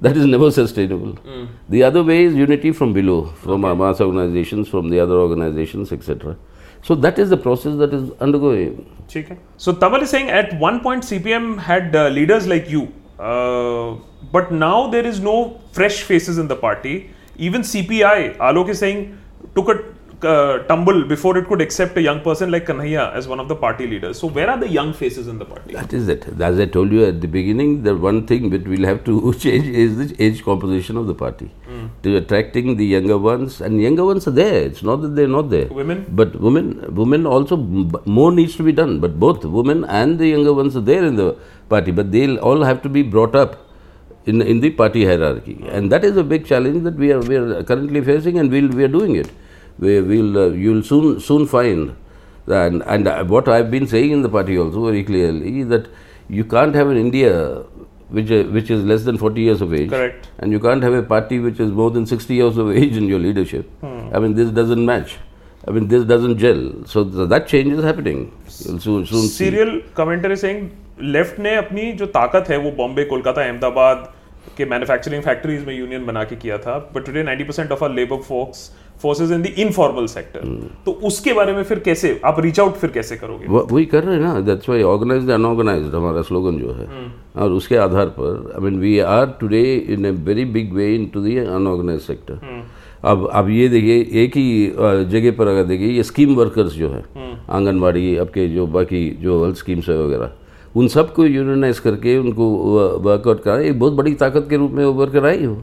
That 0.00 0.16
is 0.16 0.26
never 0.26 0.50
sustainable. 0.50 1.12
Mm. 1.12 1.48
The 1.68 1.84
other 1.84 2.02
way 2.02 2.24
is 2.24 2.34
unity 2.34 2.72
from 2.72 2.92
below, 2.92 3.26
from 3.26 3.64
okay. 3.64 3.70
our 3.70 3.76
mass 3.76 4.00
organizations, 4.00 4.68
from 4.68 4.90
the 4.90 4.98
other 4.98 5.14
organizations, 5.14 5.92
etc. 5.92 6.36
So 6.82 6.96
that 6.96 7.18
is 7.20 7.30
the 7.30 7.36
process 7.36 7.76
that 7.76 7.94
is 7.94 8.10
undergoing. 8.20 8.90
Okay. 9.08 9.38
So 9.56 9.72
Tamal 9.72 10.02
is 10.02 10.10
saying 10.10 10.30
at 10.30 10.58
one 10.58 10.80
point 10.80 11.04
CPM 11.04 11.58
had 11.58 11.94
uh, 11.94 12.08
leaders 12.08 12.48
like 12.48 12.68
you, 12.68 12.92
uh, 13.20 13.94
but 14.32 14.50
now 14.50 14.88
there 14.88 15.06
is 15.06 15.20
no 15.20 15.60
fresh 15.70 16.02
faces 16.02 16.38
in 16.38 16.48
the 16.48 16.56
party. 16.56 17.10
Even 17.36 17.62
CPI, 17.62 18.36
Alok 18.36 18.68
is 18.68 18.78
saying, 18.78 19.18
took 19.54 19.68
a 19.68 19.92
uh, 20.24 20.58
tumble 20.64 21.04
before 21.04 21.36
it 21.36 21.46
could 21.48 21.60
accept 21.60 21.96
a 21.96 22.02
young 22.02 22.20
person 22.20 22.50
like 22.50 22.66
Kanhaiya 22.66 23.12
as 23.12 23.26
one 23.26 23.40
of 23.40 23.48
the 23.48 23.56
party 23.56 23.86
leaders. 23.86 24.18
So 24.18 24.28
where 24.28 24.48
are 24.48 24.58
the 24.58 24.68
young 24.68 24.92
faces 24.92 25.28
in 25.28 25.38
the 25.38 25.44
party? 25.44 25.74
That 25.74 25.92
is 25.92 26.08
it. 26.08 26.26
As 26.40 26.60
I 26.60 26.66
told 26.66 26.92
you 26.92 27.04
at 27.04 27.20
the 27.20 27.28
beginning, 27.28 27.82
the 27.82 27.96
one 27.96 28.26
thing 28.26 28.50
that 28.50 28.66
we'll 28.66 28.86
have 28.86 29.04
to 29.04 29.34
change 29.38 29.66
is 29.66 29.96
the 29.96 30.22
age 30.22 30.44
composition 30.44 30.96
of 30.96 31.06
the 31.06 31.14
party. 31.14 31.50
Mm. 31.68 31.90
To 32.02 32.16
attracting 32.16 32.76
the 32.76 32.86
younger 32.86 33.18
ones, 33.18 33.60
and 33.60 33.80
younger 33.80 34.04
ones 34.04 34.26
are 34.28 34.32
there. 34.32 34.62
It's 34.62 34.82
not 34.82 35.02
that 35.02 35.16
they're 35.16 35.28
not 35.28 35.50
there. 35.50 35.66
Women, 35.66 36.06
but 36.08 36.38
women, 36.40 36.94
women 36.94 37.26
also 37.26 37.56
more 37.56 38.32
needs 38.32 38.56
to 38.56 38.62
be 38.62 38.72
done. 38.72 39.00
But 39.00 39.18
both 39.18 39.44
women 39.44 39.84
and 39.84 40.18
the 40.18 40.28
younger 40.28 40.52
ones 40.52 40.76
are 40.76 40.80
there 40.80 41.04
in 41.04 41.16
the 41.16 41.36
party. 41.68 41.90
But 41.90 42.12
they'll 42.12 42.38
all 42.38 42.62
have 42.62 42.82
to 42.82 42.88
be 42.88 43.02
brought 43.02 43.34
up 43.34 43.61
in 44.26 44.42
in 44.42 44.60
the 44.60 44.70
party 44.70 45.04
hierarchy, 45.04 45.58
and 45.68 45.90
that 45.90 46.04
is 46.04 46.16
a 46.16 46.24
big 46.24 46.46
challenge 46.46 46.84
that 46.84 46.94
we 46.94 47.12
are 47.12 47.20
we 47.20 47.36
are 47.36 47.62
currently 47.62 48.00
facing, 48.00 48.38
and 48.38 48.50
we'll 48.50 48.68
we 48.68 48.84
are 48.84 48.94
doing 48.98 49.16
it. 49.16 49.30
We 49.78 50.00
will 50.00 50.38
uh, 50.38 50.48
you'll 50.50 50.82
soon 50.82 51.20
soon 51.20 51.46
find 51.46 51.96
that, 52.46 52.72
and, 52.72 52.82
and 52.82 53.30
what 53.30 53.48
I've 53.48 53.70
been 53.70 53.86
saying 53.86 54.10
in 54.10 54.22
the 54.22 54.28
party 54.28 54.58
also 54.58 54.84
very 54.86 55.02
clearly 55.04 55.60
is 55.60 55.68
that 55.68 55.88
you 56.28 56.44
can't 56.44 56.74
have 56.74 56.88
an 56.88 56.96
India 56.96 57.64
which 58.08 58.30
uh, 58.30 58.44
which 58.56 58.70
is 58.70 58.84
less 58.84 59.04
than 59.04 59.18
40 59.18 59.40
years 59.40 59.60
of 59.60 59.74
age. 59.74 59.90
Correct. 59.90 60.28
And 60.38 60.52
you 60.52 60.60
can't 60.60 60.82
have 60.82 60.92
a 60.92 61.02
party 61.02 61.38
which 61.38 61.60
is 61.60 61.70
more 61.70 61.90
than 61.90 62.06
60 62.06 62.34
years 62.34 62.56
of 62.58 62.70
age 62.70 62.96
in 62.96 63.08
your 63.08 63.18
leadership. 63.18 63.68
Hmm. 63.80 64.14
i 64.14 64.18
mean 64.18 64.34
this 64.34 64.50
doesn't 64.50 64.84
match. 64.84 65.18
I 65.66 65.70
mean 65.70 65.88
this 65.88 66.04
doesn't 66.04 66.38
gel. 66.38 66.62
So 66.92 67.04
that 67.04 67.48
change 67.48 67.72
is 67.72 67.84
happening. 67.84 68.22
Soon 68.48 68.80
soon 68.80 69.28
serial 69.40 69.80
commentary 70.00 70.36
saying 70.36 70.70
left 71.00 71.38
ने 71.40 71.54
अपनी 71.56 71.92
जो 71.92 72.06
ताकत 72.06 72.48
है 72.48 72.56
वो 72.56 72.70
बॉम्बे 72.70 73.04
कोलकाता 73.04 73.42
अहमदाबाद 73.42 74.12
के 74.56 74.64
manufacturing 74.64 75.22
factories 75.22 75.66
में 75.66 75.78
union 75.78 76.06
बना 76.06 76.24
के 76.24 76.36
किया 76.36 76.58
था 76.58 76.90
but 76.94 77.06
today 77.06 77.24
90 77.24 77.46
percent 77.46 77.72
of 77.72 77.84
our 77.84 77.90
labour 77.90 78.16
folks 78.16 78.70
forces 79.02 79.30
in 79.30 79.42
the 79.42 79.46
informal 79.46 80.06
sector 80.06 80.40
तो 80.86 80.92
उसके 80.92 81.32
बारे 81.32 81.52
में 81.52 81.62
फिर 81.62 81.78
कैसे 81.78 82.20
आप 82.24 82.40
रीच 82.40 82.60
आउट 82.60 82.74
फिर 82.74 82.90
कैसे 82.90 83.16
करोगे? 83.16 83.46
वही 83.48 83.84
कर 83.84 84.04
रहे 84.04 84.16
हैं 84.16 84.22
ना 84.22 84.40
दैट्स 84.40 84.68
व्हाई 84.68 84.82
ऑर्गेनाइज्ड 84.82 85.30
अनऑर्गेनाइज्ड 85.30 85.94
हमारा 85.94 86.22
स्लोगन 86.22 86.58
जो 86.58 86.72
है। 86.72 86.86
Hmm. 86.86 87.40
और 87.42 87.50
उसके 87.50 87.76
आधार 87.76 88.06
पर 88.06 88.52
I 88.54 88.70
mean 88.70 88.80
we 88.80 88.98
are 88.98 89.26
today 89.40 89.74
in 89.74 90.06
a 90.06 90.10
very 90.10 90.44
big 90.44 90.72
way 90.72 90.94
into 91.06 91.20
the 91.20 91.36
unorganised 91.46 92.04
sector 92.04 92.64
अब 93.04 93.28
अब 93.32 93.48
ये 93.50 93.68
देखिए 93.68 94.24
एक 94.24 94.36
ही 94.36 94.66
जगह 95.10 95.30
पर 95.30 95.48
अगर 95.48 95.64
देखिए 95.64 95.88
ये 95.88 96.02
स्कीम 96.02 96.34
वर्कर्स 96.34 96.72
जो 96.72 96.88
है 96.88 97.02
hmm. 97.02 97.50
आंगनबाड़ी 97.50 98.16
आपके 98.16 98.48
जो 98.48 98.66
बाकी 98.66 99.10
जो 99.10 99.44
हेल्थ 99.44 99.56
स्कीम्स 99.56 99.88
है 99.88 99.98
वगैरह 99.98 100.30
उन 100.76 100.88
सबको 100.88 101.24
यूनियनाइज 101.26 101.78
करके 101.78 102.16
उनको 102.18 102.48
वर्कआउट 103.04 103.42
करा। 103.42 103.58
एक 103.58 103.78
बहुत 103.78 103.92
बड़ी 103.92 104.14
ताकत 104.22 104.46
के 104.50 104.56
रूप 104.56 104.70
में 104.70 104.84
उभर 104.84 105.10
कर 105.10 105.26
आई 105.26 105.44
हो. 105.44 105.54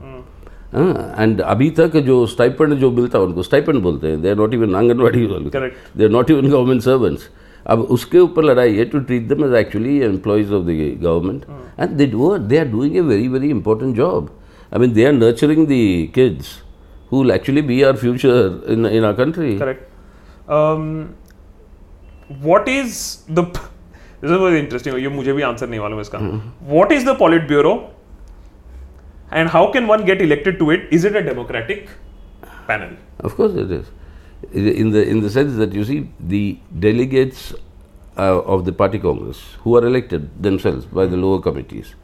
एंड 0.76 1.42
हाँ, 1.42 1.52
अभी 1.52 1.70
तक 1.80 1.98
जो 2.08 2.26
स्टाइपेंड 2.28 2.74
जो 2.80 2.92
मिलता 2.92 3.18
है 3.18 3.26
उनको 3.26 3.44
स्टाइपेंड 3.44 3.82
बोलते 3.84 4.08
हैं। 4.08 4.22
They 4.22 4.30
are 4.30 4.36
not 4.38 4.54
even 4.54 4.76
anganwadi 4.76 5.26
they 5.26 6.04
are 6.04 6.10
not 6.10 6.32
even 6.32 6.50
government 6.50 6.82
servants 6.82 7.30
अब 7.68 7.82
उसके 7.98 8.20
ऊपर 8.20 8.44
लड़ाई 8.44 8.76
है 8.76 8.86
to 8.86 9.00
treat 9.00 9.28
them 9.28 9.46
as 9.46 9.54
actually 9.60 10.00
employees 10.04 10.54
of 10.54 10.64
the 10.64 10.98
government 11.04 11.44
and 11.80 11.90
they 11.98 12.06
do 12.08 12.38
they 12.38 12.58
are 12.58 12.66
doing 12.72 12.98
a 12.98 13.02
very 13.12 13.28
very 13.28 13.50
important 13.50 13.96
job 13.96 14.30
I 14.74 14.80
mean 14.80 14.94
they 14.94 15.06
are 15.06 15.14
nurturing 15.14 15.68
the 15.68 16.12
kids 16.16 16.58
who 17.12 17.20
will 17.20 17.32
actually 17.34 17.62
be 17.68 17.76
our 17.86 17.98
future 18.00 18.40
in 18.74 18.88
in 18.88 19.06
our 19.08 19.16
country. 19.20 19.54
Correct. 19.60 19.86
Um, 20.58 20.84
what 22.44 22.68
is 22.74 23.00
the 23.38 23.46
this 24.22 24.32
is 24.32 24.38
very 24.38 24.60
interesting. 24.60 24.96
ये 24.96 25.10
मुझे 25.10 25.34
भी 25.34 25.42
answer 25.42 25.70
नहीं 25.70 25.80
मालूम 25.80 26.00
इसका. 26.02 26.20
What 26.68 26.92
is 26.92 27.06
the 27.06 27.16
Politburo 27.16 27.90
and 29.32 29.50
how 29.50 29.72
can 29.72 29.88
one 29.88 30.06
get 30.06 30.22
elected 30.22 30.60
to 30.60 30.72
it? 30.72 30.88
Is 30.92 31.06
it 31.06 31.16
a 31.16 31.24
democratic 31.24 31.90
panel? 32.68 32.96
Of 33.20 33.36
course, 33.36 33.54
it 33.54 33.72
is. 33.72 33.86
In 34.52 34.92
the 34.92 35.08
in 35.08 35.22
the 35.22 35.30
sense 35.30 35.56
that 35.56 35.74
you 35.74 35.86
see 35.86 36.10
the 36.20 36.58
delegates 36.88 37.54
uh, 38.18 38.40
of 38.56 38.66
the 38.66 38.74
party 38.74 39.00
congress 39.00 39.42
who 39.64 39.78
are 39.78 39.86
elected 39.86 40.30
themselves 40.42 40.86
by 40.86 41.06
the 41.06 41.18
lower 41.18 41.40
committees. 41.40 41.96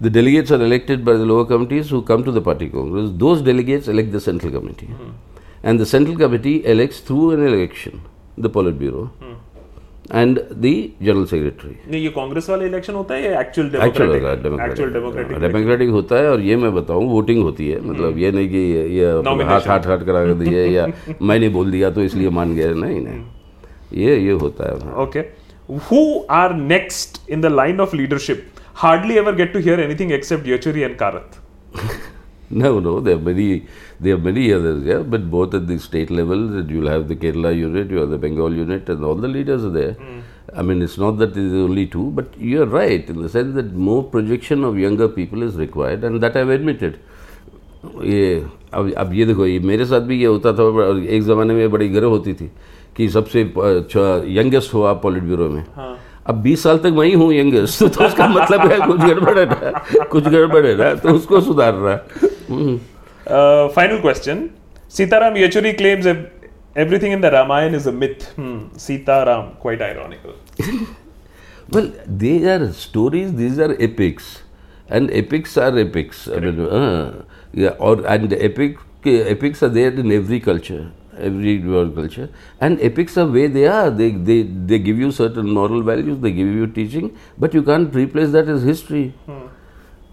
The 0.00 0.10
delegates 0.10 0.50
are 0.50 0.62
elected 0.62 1.04
by 1.04 1.12
the 1.12 1.26
lower 1.26 1.44
committees 1.44 1.90
who 1.90 2.02
come 2.02 2.24
to 2.24 2.32
the 2.32 2.40
party 2.40 2.68
congress. 2.68 3.10
Those 3.14 3.42
delegates 3.42 3.88
elect 3.88 4.12
the 4.12 4.20
central 4.20 4.52
committee, 4.52 4.86
mm-hmm. 4.86 5.10
and 5.62 5.78
the 5.78 5.86
central 5.86 6.16
committee 6.16 6.64
elects 6.64 7.00
through 7.00 7.32
an 7.32 7.46
election 7.46 8.00
the 8.36 8.50
Politburo. 8.50 9.10
Mm 9.20 9.36
and 10.10 10.38
the 10.52 10.72
general 11.02 11.24
secretary 11.24 11.76
नहीं 11.90 12.02
ये 12.02 12.08
congress 12.10 12.48
वाला 12.50 12.64
election 12.64 12.94
होता 12.94 13.14
है 13.14 13.40
actual 13.40 13.66
actual 13.84 14.12
democratic 14.92 15.38
democratic 15.40 15.90
होता 15.90 16.16
है 16.16 16.30
और 16.30 16.40
ये 16.40 16.56
मैं 16.56 16.72
बताऊँ 16.74 17.04
वोटिंग 17.10 17.42
होती 17.42 17.68
है। 17.68 17.80
मतलब 17.80 18.06
हम्म। 18.06 18.18
ये 18.18 18.30
नहीं 18.32 18.48
कि 18.48 18.58
ये 18.96 19.06
हाथ 19.44 19.68
हाथ 19.68 19.86
हाथ 19.86 20.04
करा 20.06 20.24
कर 20.24 20.34
दिए 20.34 20.64
या 20.66 20.86
मैंने 21.22 21.48
बोल 21.48 21.70
दिया 21.70 21.90
तो 21.90 22.02
इसलिए 22.02 22.30
मान 22.30 22.54
गया 22.54 22.72
नहीं 22.74 23.00
नहीं। 23.00 23.14
हम्म। 23.14 24.00
ये 24.00 24.16
ये 24.16 24.32
होता 24.42 24.70
है। 24.70 24.94
Okay 25.02 25.20
who 25.82 26.02
are 26.30 26.54
next 26.54 27.30
in 27.30 27.40
the 27.40 27.52
line 27.52 27.80
of 27.80 27.96
leadership 27.96 28.44
hardly 28.76 29.16
ever 29.18 29.34
get 29.34 29.52
to 29.52 29.58
hear 29.58 29.80
anything 29.80 30.12
except 30.12 30.48
Yechury 30.48 30.80
and 30.80 30.96
Karat 30.96 31.40
No, 32.51 32.79
no, 32.79 33.01
there 33.01 33.15
are 33.15 33.19
many, 33.19 33.67
there 33.99 34.15
are 34.15 34.17
many 34.17 34.53
others, 34.53 34.85
yeah. 34.85 34.99
But 34.99 35.29
both 35.29 35.53
at 35.53 35.67
the 35.67 35.77
state 35.79 36.09
level, 36.09 36.63
you'll 36.71 36.87
have 36.87 37.09
the 37.09 37.15
Kerala 37.15 37.53
unit, 37.55 37.89
you 37.91 37.97
have 37.97 38.09
the 38.09 38.17
Bengal 38.17 38.53
unit, 38.53 38.87
and 38.87 39.03
all 39.03 39.15
the 39.15 39.27
leaders 39.27 39.65
are 39.65 39.69
there. 39.69 39.95
Mm. 39.95 40.21
I 40.55 40.61
mean, 40.61 40.81
it's 40.81 40.97
not 40.97 41.17
that 41.17 41.33
there's 41.33 41.51
only 41.51 41.85
two, 41.87 42.09
but 42.11 42.27
you're 42.37 42.65
right 42.65 43.09
in 43.09 43.21
the 43.21 43.27
sense 43.27 43.53
that 43.55 43.73
more 43.73 44.01
projection 44.01 44.63
of 44.63 44.79
younger 44.79 45.09
people 45.09 45.43
is 45.43 45.55
required, 45.55 46.05
and 46.05 46.21
that 46.21 46.37
I've 46.37 46.49
admitted. 46.49 46.99
ये 48.03 48.43
अब 48.73 48.91
अब 48.97 49.13
ये 49.13 49.25
देखो 49.25 49.45
ये 49.45 49.59
मेरे 49.59 49.85
साथ 49.85 50.01
भी 50.07 50.19
ये 50.19 50.25
होता 50.25 50.51
था 50.53 50.63
एक 51.15 51.21
ज़माने 51.23 51.53
में 51.53 51.69
बड़ी 51.71 51.87
गर्व 51.89 52.09
होती 52.09 52.33
थी 52.33 52.49
कि 52.97 53.07
सबसे 53.09 53.41
यंगेस्ट 54.37 54.73
हो 54.73 54.81
आप 54.83 55.01
पॉलिट 55.03 55.23
ब्यूरो 55.23 55.49
में 55.49 55.63
हाँ. 55.75 55.95
अब 56.26 56.42
20 56.44 56.62
साल 56.62 56.78
तक 56.78 56.92
वहीं 56.96 57.14
हूँ 57.16 57.32
यंगेस्ट। 57.34 57.84
तो 57.94 58.04
उसका 58.04 58.26
मतलब 58.28 58.70
है 58.72 58.78
कुछ 58.86 59.00
गड़बड़ 59.00 59.38
है 59.38 60.04
कुछ 60.10 60.24
गड़बड़ 60.24 60.66
है 60.66 60.76
ना? 60.76 60.94
तो 60.94 61.08
उसको 61.08 61.40
सुधार 61.40 61.74
रहा 61.74 61.92
है। 61.92 62.30
हम्म। 62.50 62.76
Final 63.74 63.98
question 64.00 64.48
Sitaram 64.90 65.36
Yechury 65.36 65.72
claims 65.72 66.06
everything 66.06 67.12
in 67.12 67.20
the 67.20 67.24
Ramayana 67.34 67.74
is 67.74 67.88
a 67.88 67.92
myth 67.92 68.26
Sitaram 68.80 69.42
quite 69.62 69.82
ironical 69.82 70.78
well 71.74 71.92
these 72.18 72.46
are 72.48 72.66
stories 72.78 73.28
these 73.34 73.60
are 73.60 73.76
epics 73.80 74.24
and 74.92 75.10
epics 75.10 75.58
are 75.58 75.78
epics 75.78 76.28
और 77.80 78.04
and 78.08 78.32
epic 78.32 78.78
epics 79.06 79.64
are 79.64 79.70
there 79.70 80.00
in 80.00 80.12
every 80.12 80.40
culture 80.40 80.90
every 81.18 81.58
world 81.58 81.94
culture 81.94 82.28
and 82.60 82.80
epics 82.80 83.16
are 83.16 83.26
way 83.26 83.46
they 83.46 83.66
are 83.66 83.90
they, 83.90 84.10
they 84.10 84.42
they 84.42 84.78
give 84.78 84.98
you 84.98 85.10
certain 85.10 85.50
moral 85.50 85.82
values 85.82 86.18
they 86.20 86.32
give 86.32 86.48
you 86.48 86.66
teaching 86.66 87.16
but 87.38 87.54
you 87.54 87.62
can't 87.62 87.94
replace 87.94 88.30
that 88.30 88.48
as 88.48 88.62
history 88.62 89.12
hmm 89.26 89.46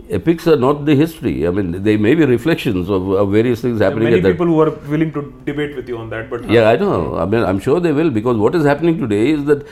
epics 0.10 0.48
are 0.48 0.56
not 0.56 0.86
the 0.86 0.96
history. 0.96 1.48
I 1.48 1.52
mean, 1.52 1.84
they 1.84 1.98
may 1.98 2.16
be 2.16 2.26
reflections 2.26 2.90
of, 2.90 3.10
of 3.10 3.32
various 3.32 3.62
things 3.62 3.80
happening. 3.80 4.10
Many 4.10 4.22
people 4.22 4.46
who 4.46 4.60
are 4.62 4.72
willing 4.72 5.12
to 5.14 5.34
debate 5.46 5.76
with 5.76 5.88
you 5.88 5.98
on 5.98 6.10
that, 6.10 6.30
but 6.30 6.50
yeah, 6.50 6.70
I 6.70 6.76
know. 6.76 7.18
I 7.18 7.26
mean, 7.26 7.44
I'm 7.44 7.60
sure 7.60 7.80
they 7.80 7.92
will 7.92 8.10
because 8.10 8.38
what 8.38 8.56
is 8.56 8.66
happening 8.66 8.98
today 8.98 9.30
is 9.32 9.46
that 9.46 9.68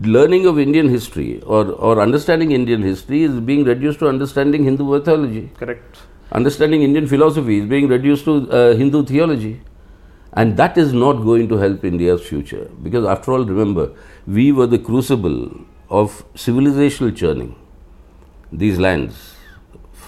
learning 0.00 0.46
of 0.46 0.58
Indian 0.58 0.88
history 0.88 1.40
or 1.42 1.64
or 1.72 2.00
understanding 2.00 2.52
Indian 2.52 2.82
history 2.82 3.22
is 3.22 3.40
being 3.40 3.64
reduced 3.64 3.98
to 4.00 4.08
understanding 4.08 4.64
Hindu 4.64 4.84
mythology. 4.84 5.50
Correct. 5.58 5.98
Understanding 6.32 6.82
Indian 6.82 7.08
philosophy 7.08 7.58
is 7.58 7.66
being 7.66 7.88
reduced 7.88 8.24
to 8.24 8.34
uh, 8.50 8.74
Hindu 8.74 9.04
theology. 9.04 9.60
And 10.32 10.56
that 10.56 10.78
is 10.78 10.92
not 10.92 11.24
going 11.24 11.48
to 11.48 11.56
help 11.56 11.84
India's 11.84 12.22
future. 12.22 12.70
Because 12.82 13.04
after 13.04 13.32
all, 13.32 13.44
remember, 13.44 13.92
we 14.26 14.52
were 14.52 14.66
the 14.66 14.78
crucible 14.78 15.50
of 15.88 16.24
civilizational 16.34 17.16
churning. 17.16 17.56
These 18.52 18.78
lands, 18.78 19.34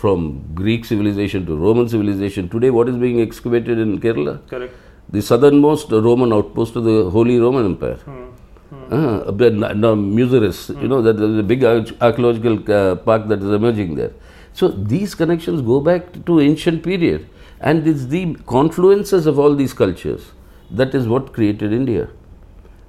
from 0.02 0.22
Greek 0.60 0.84
civilization 0.84 1.46
to 1.46 1.56
Roman 1.64 1.88
civilization. 1.88 2.48
Today, 2.54 2.70
what 2.76 2.88
is 2.92 2.96
being 2.96 3.20
excavated 3.24 3.78
in 3.78 4.00
Kerala? 4.04 4.34
Correct. 4.48 4.74
The 5.08 5.22
southernmost 5.22 5.92
Roman 5.92 6.32
outpost 6.32 6.74
of 6.76 6.84
the 6.84 7.10
Holy 7.16 7.38
Roman 7.38 7.66
Empire. 7.66 7.98
Hmm. 8.06 8.24
Hmm. 8.70 8.92
Uh, 8.92 9.74
now, 9.84 9.94
Muziris, 9.94 10.74
hmm. 10.74 10.82
you 10.82 10.88
know, 10.88 11.02
that 11.02 11.18
there's 11.18 11.38
a 11.38 11.42
big 11.42 11.62
archaeological 11.64 12.72
uh, 12.72 12.96
park 12.96 13.28
that 13.28 13.40
is 13.42 13.50
emerging 13.60 13.94
there. 13.94 14.12
So 14.54 14.68
these 14.68 15.14
connections 15.14 15.62
go 15.62 15.80
back 15.80 16.24
to 16.26 16.40
ancient 16.40 16.82
period, 16.82 17.28
and 17.62 17.86
it's 17.86 18.06
the 18.06 18.24
confluences 18.54 19.26
of 19.26 19.38
all 19.38 19.54
these 19.54 19.72
cultures 19.72 20.32
that 20.70 20.94
is 20.94 21.06
what 21.06 21.32
created 21.32 21.72
India. 21.72 22.08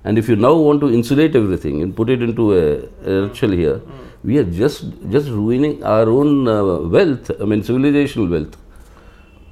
And 0.04 0.18
if 0.18 0.28
you 0.28 0.36
now 0.36 0.54
want 0.56 0.82
to 0.82 0.94
insulate 0.94 1.36
everything 1.36 1.82
and 1.82 1.96
put 1.96 2.10
it 2.10 2.22
into 2.22 2.54
a, 2.54 2.64
a 3.10 3.36
shell 3.36 3.52
here, 3.52 3.78
mm 3.78 4.04
we 4.24 4.38
are 4.38 4.44
just 4.58 4.86
just 5.14 5.30
ruining 5.30 5.84
our 5.84 6.10
own 6.10 6.48
uh, 6.48 6.78
wealth. 6.96 7.32
I 7.42 7.46
mean, 7.46 7.62
civilizational 7.62 8.30
wealth. 8.30 8.58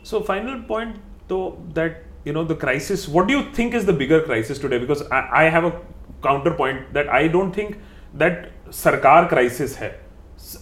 So, 0.04 0.22
final 0.22 0.62
point 0.62 0.96
though 1.28 1.62
that 1.74 2.04
you 2.24 2.34
know 2.34 2.44
the 2.44 2.56
crisis. 2.56 3.08
What 3.08 3.28
do 3.28 3.34
you 3.38 3.52
think 3.52 3.74
is 3.74 3.86
the 3.86 3.94
bigger 3.94 4.22
crisis 4.22 4.60
today? 4.60 4.80
Because 4.80 5.04
I, 5.12 5.20
I 5.42 5.44
have 5.50 5.66
a 5.66 5.74
counterpoint 6.24 6.94
that 6.94 7.10
I 7.10 7.28
don't 7.28 7.52
think 7.52 7.78
that 8.14 8.50
sarkar 8.70 9.28
crisis 9.28 9.76
है 9.76 9.92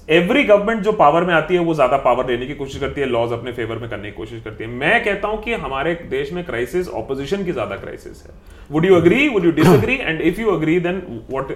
every 0.09 0.43
government 0.43 0.81
जो 0.83 0.91
power 0.93 1.23
में 1.23 1.33
आती 1.33 1.53
है 1.53 1.59
वो 1.65 1.73
ज़्यादा 1.73 1.97
power 1.97 2.29
लेने 2.29 2.45
की 2.47 2.53
कोशिश 2.55 2.81
करती 2.81 3.01
है 3.01 3.07
लॉज 3.07 3.31
अपने 3.33 3.51
फेवर 3.53 3.77
में 3.77 3.89
करने 3.89 4.09
की 4.09 4.17
कोशिश 4.17 4.41
करती 4.43 4.63
है। 4.63 4.69
मैं 4.71 5.03
कहता 5.03 5.27
हूँ 5.27 5.41
कि 5.43 5.53
हमारे 5.63 5.93
देश 6.09 6.31
में 6.33 6.43
क्राइसिस 6.45 6.89
ऑपोजिशन 7.01 7.43
की 7.45 7.51
ज़्यादा 7.51 7.75
क्राइसिस 7.77 8.23
है। 8.23 8.33
Would 8.71 8.85
you 8.85 8.95
agree 8.95 9.27
would 9.29 9.45
you 9.45 9.51
disagree 9.59 9.95
and 9.95 10.21
if 10.21 10.41
you 10.41 10.51
agree 10.51 10.79
then 10.79 11.01
what 11.29 11.51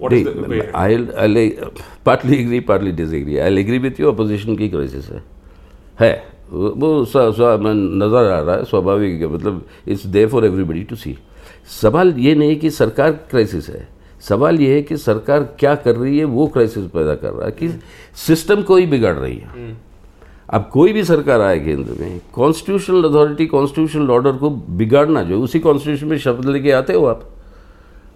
what 0.00 0.12
is 0.12 0.28
the 0.28 0.46
way 0.48 0.60
I'll, 0.80 1.06
I'll 1.18 1.38
partly 2.08 2.40
agree, 2.40 2.60
partly 2.72 2.92
disagree. 2.98 3.38
I'll 3.44 3.60
agree 3.62 3.80
with 3.84 4.00
you, 4.00 4.12
opposition 4.12 4.58
की 4.58 4.68
क्राइसिस 4.68 5.10
है। 5.10 5.22
है। 6.00 6.12
वो 6.50 6.90
नज़र 7.04 8.30
आ 8.32 8.40
रहा 8.40 8.54
है 8.56 8.64
स्वाभाविक 8.64 9.22
मतलब 9.22 9.64
it's 9.88 10.06
there 10.06 10.24
for 10.26 10.44
everybody 10.46 10.82
to 10.82 10.96
see 10.96 11.16
सवाल 11.70 12.12
ये 12.18 12.34
नहीं 12.34 12.56
कि 12.60 12.70
सरकार 12.70 13.10
क्राइसिस 13.30 13.68
है। 13.70 13.86
सवाल 14.20 14.60
ये 14.60 14.74
है 14.74 14.82
कि 14.82 14.96
सरकार 14.96 15.42
क्या 15.58 15.74
कर 15.74 15.96
रही 15.96 16.18
है 16.18 16.24
वो 16.24 16.46
क्राइसिस 16.46 16.84
पैदा 16.84 17.14
कर 17.14 17.30
रहा 17.30 17.46
है 17.46 17.52
कि 17.52 17.68
सिस्टम 18.26 18.62
को 18.62 18.76
ही 18.76 18.86
बिगाड़ 18.86 19.14
रही 19.14 19.36
है। 19.36 19.76
अब 20.50 20.68
कोई 20.72 20.92
भी 20.92 21.04
सरकार 21.04 21.40
आए 21.40 21.58
केंद्र 21.60 21.96
में 22.00 22.20
कॉन्स्टिट्यूशनल 22.32 23.04
अथॉरिटी 23.04 23.46
कॉन्स्टिट्यूशनल 23.46 24.10
ऑर्डर 24.10 24.32
को 24.32 24.50
बिगाड़ना 24.50 25.22
जो 25.22 25.36
है, 25.36 25.42
उसी 25.42 25.58
कॉन्स्टिट्यूशन 25.58 26.06
में 26.06 26.18
शब्द 26.18 26.44
लेके 26.44 26.72
आते 26.72 26.92
हो 26.92 27.04
आप। 27.06 27.28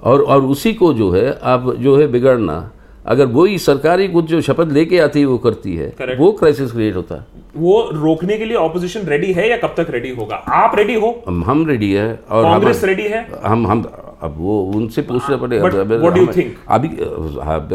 और 0.03 0.23
और 0.23 0.43
उसी 0.43 0.75
को 0.75 0.95
जो 0.95 1.11
है 1.11 1.39
आप 1.43 1.75
जो 1.79 1.97
है 1.97 2.07
बिगाड़ना 2.07 2.71
अगर 3.07 3.27
वही 3.27 3.59
सरकारी 3.59 4.09
कुछ 4.09 4.25
जो 4.25 4.41
शपथ 4.41 4.73
लेके 4.73 4.99
आती 4.99 5.21
है 5.21 5.27
वो 5.27 5.39
करती 5.39 5.77
है 5.77 5.97
Correct. 5.97 6.19
वो 6.19 6.33
क्राइसिस 6.33 6.73
क्रिएट 6.73 6.97
होता 6.97 7.15
है। 7.15 7.27
वो 7.57 7.91
रोकने 7.93 8.39
के 8.39 8.45
लिए 8.45 8.57
ऑपोजिशन 8.57 9.01
रेडी 9.01 9.33
है 9.33 9.51
या 9.51 9.57
कब 9.57 9.75
तक 9.77 9.87
रेडी 9.91 10.11
होगा? 10.11 10.37
आप 10.37 10.77
रेडी 10.77 10.95
हो? 10.95 11.23
हम 11.29 11.67
रेडी 11.69 11.93
है 11.93 12.21
और 12.31 12.45
कांग्रेस 12.45 12.85
रेडी 12.85 13.03
है? 13.03 13.27
हम 13.45 13.67
हम 13.67 13.83
अब 14.23 14.35
वो 14.39 14.63
उनसे 14.63 15.03
पूछना 15.03 15.37
पड़ेगा। 15.37 15.63
हम- 16.11 16.33
think? 16.33 16.49
अभी 16.69 16.89
हाँ, 17.41 17.69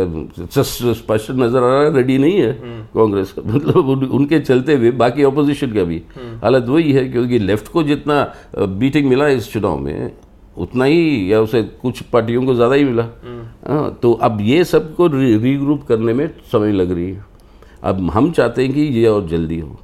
स्पष्ट 0.94 1.32
नज़र 1.32 1.58
आ 1.58 1.68
रहा 1.68 1.82
है 1.82 1.96
रेडी 1.96 2.18
नहीं 2.18 2.38
है 2.38 2.54
कांग्रेस 2.96 3.32
का। 3.32 3.42
मतलब 3.56 3.90
उन, 3.90 4.06
उनके 4.06 4.40
चलते 4.40 4.76
हुए 4.76 4.92
बाकी 4.92 5.24
ऑपोजिशन 5.24 5.72
का 5.72 5.84
भी। 5.84 6.02
हालत 6.44 6.66
वही 6.68 6.92
है 6.92 7.10
क्योंकि 7.10 7.40
लेफ़्ट 7.40 7.68
को 7.68 7.84
जितना 7.84 8.34
बीटिंग 8.60 9.10
मिला 9.10 9.28
इस 9.28 9.54
चुनाव 9.54 9.78
में 9.78 10.12
उतना 10.58 10.86
ही 10.86 11.34
या 11.34 11.42
उसे 11.42 11.64
कुछ 11.64 12.02
पार्टियों 12.02 12.46
को 12.46 12.56
ज़्यादा 12.56 12.76
ही 12.76 12.84
मिला। 12.84 13.04
हाँ, 13.68 14.00
तो 14.02 14.14
अब 14.14 14.38
ये 14.42 14.64
सबको 14.64 15.08
रीग्रुप 15.08 15.84
करने 15.84 16.14
में 16.14 16.28
समय 16.28 16.72
लग 16.72 16.92
रही 16.92 17.12
है। 17.12 17.26
अब 17.84 18.10
हम 18.10 18.32
चाहते 18.32 18.64
हैं 18.64 18.74
कि 18.74 18.82
ये 18.82 19.08
और 19.08 19.28
जल्दी 19.28 19.60
हो। 19.60 19.80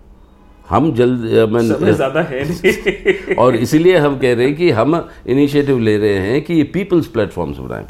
हम 0.67 0.91
जल्द 0.95 1.27
समय 1.27 1.77
मैं 1.81 1.91
ज़्यादा 1.93 2.21
है 2.21 2.43
नहीं। 2.43 3.35
और 3.43 3.55
इसीलिए 3.55 3.97
हम 3.97 4.17
कह 4.19 4.33
रहे 4.33 4.45
हैं 4.45 4.55
कि 4.55 4.69
हम 4.71 4.95
इनिशिएटिव 5.27 5.79
ले 5.79 5.97
रहे 5.97 6.17
हैं 6.21 6.41
कि 6.43 6.53
ये 6.53 6.63
पीपल्स 6.73 7.07
प्लेटफॉर्म्स 7.07 7.57
बनाएँ। 7.57 7.85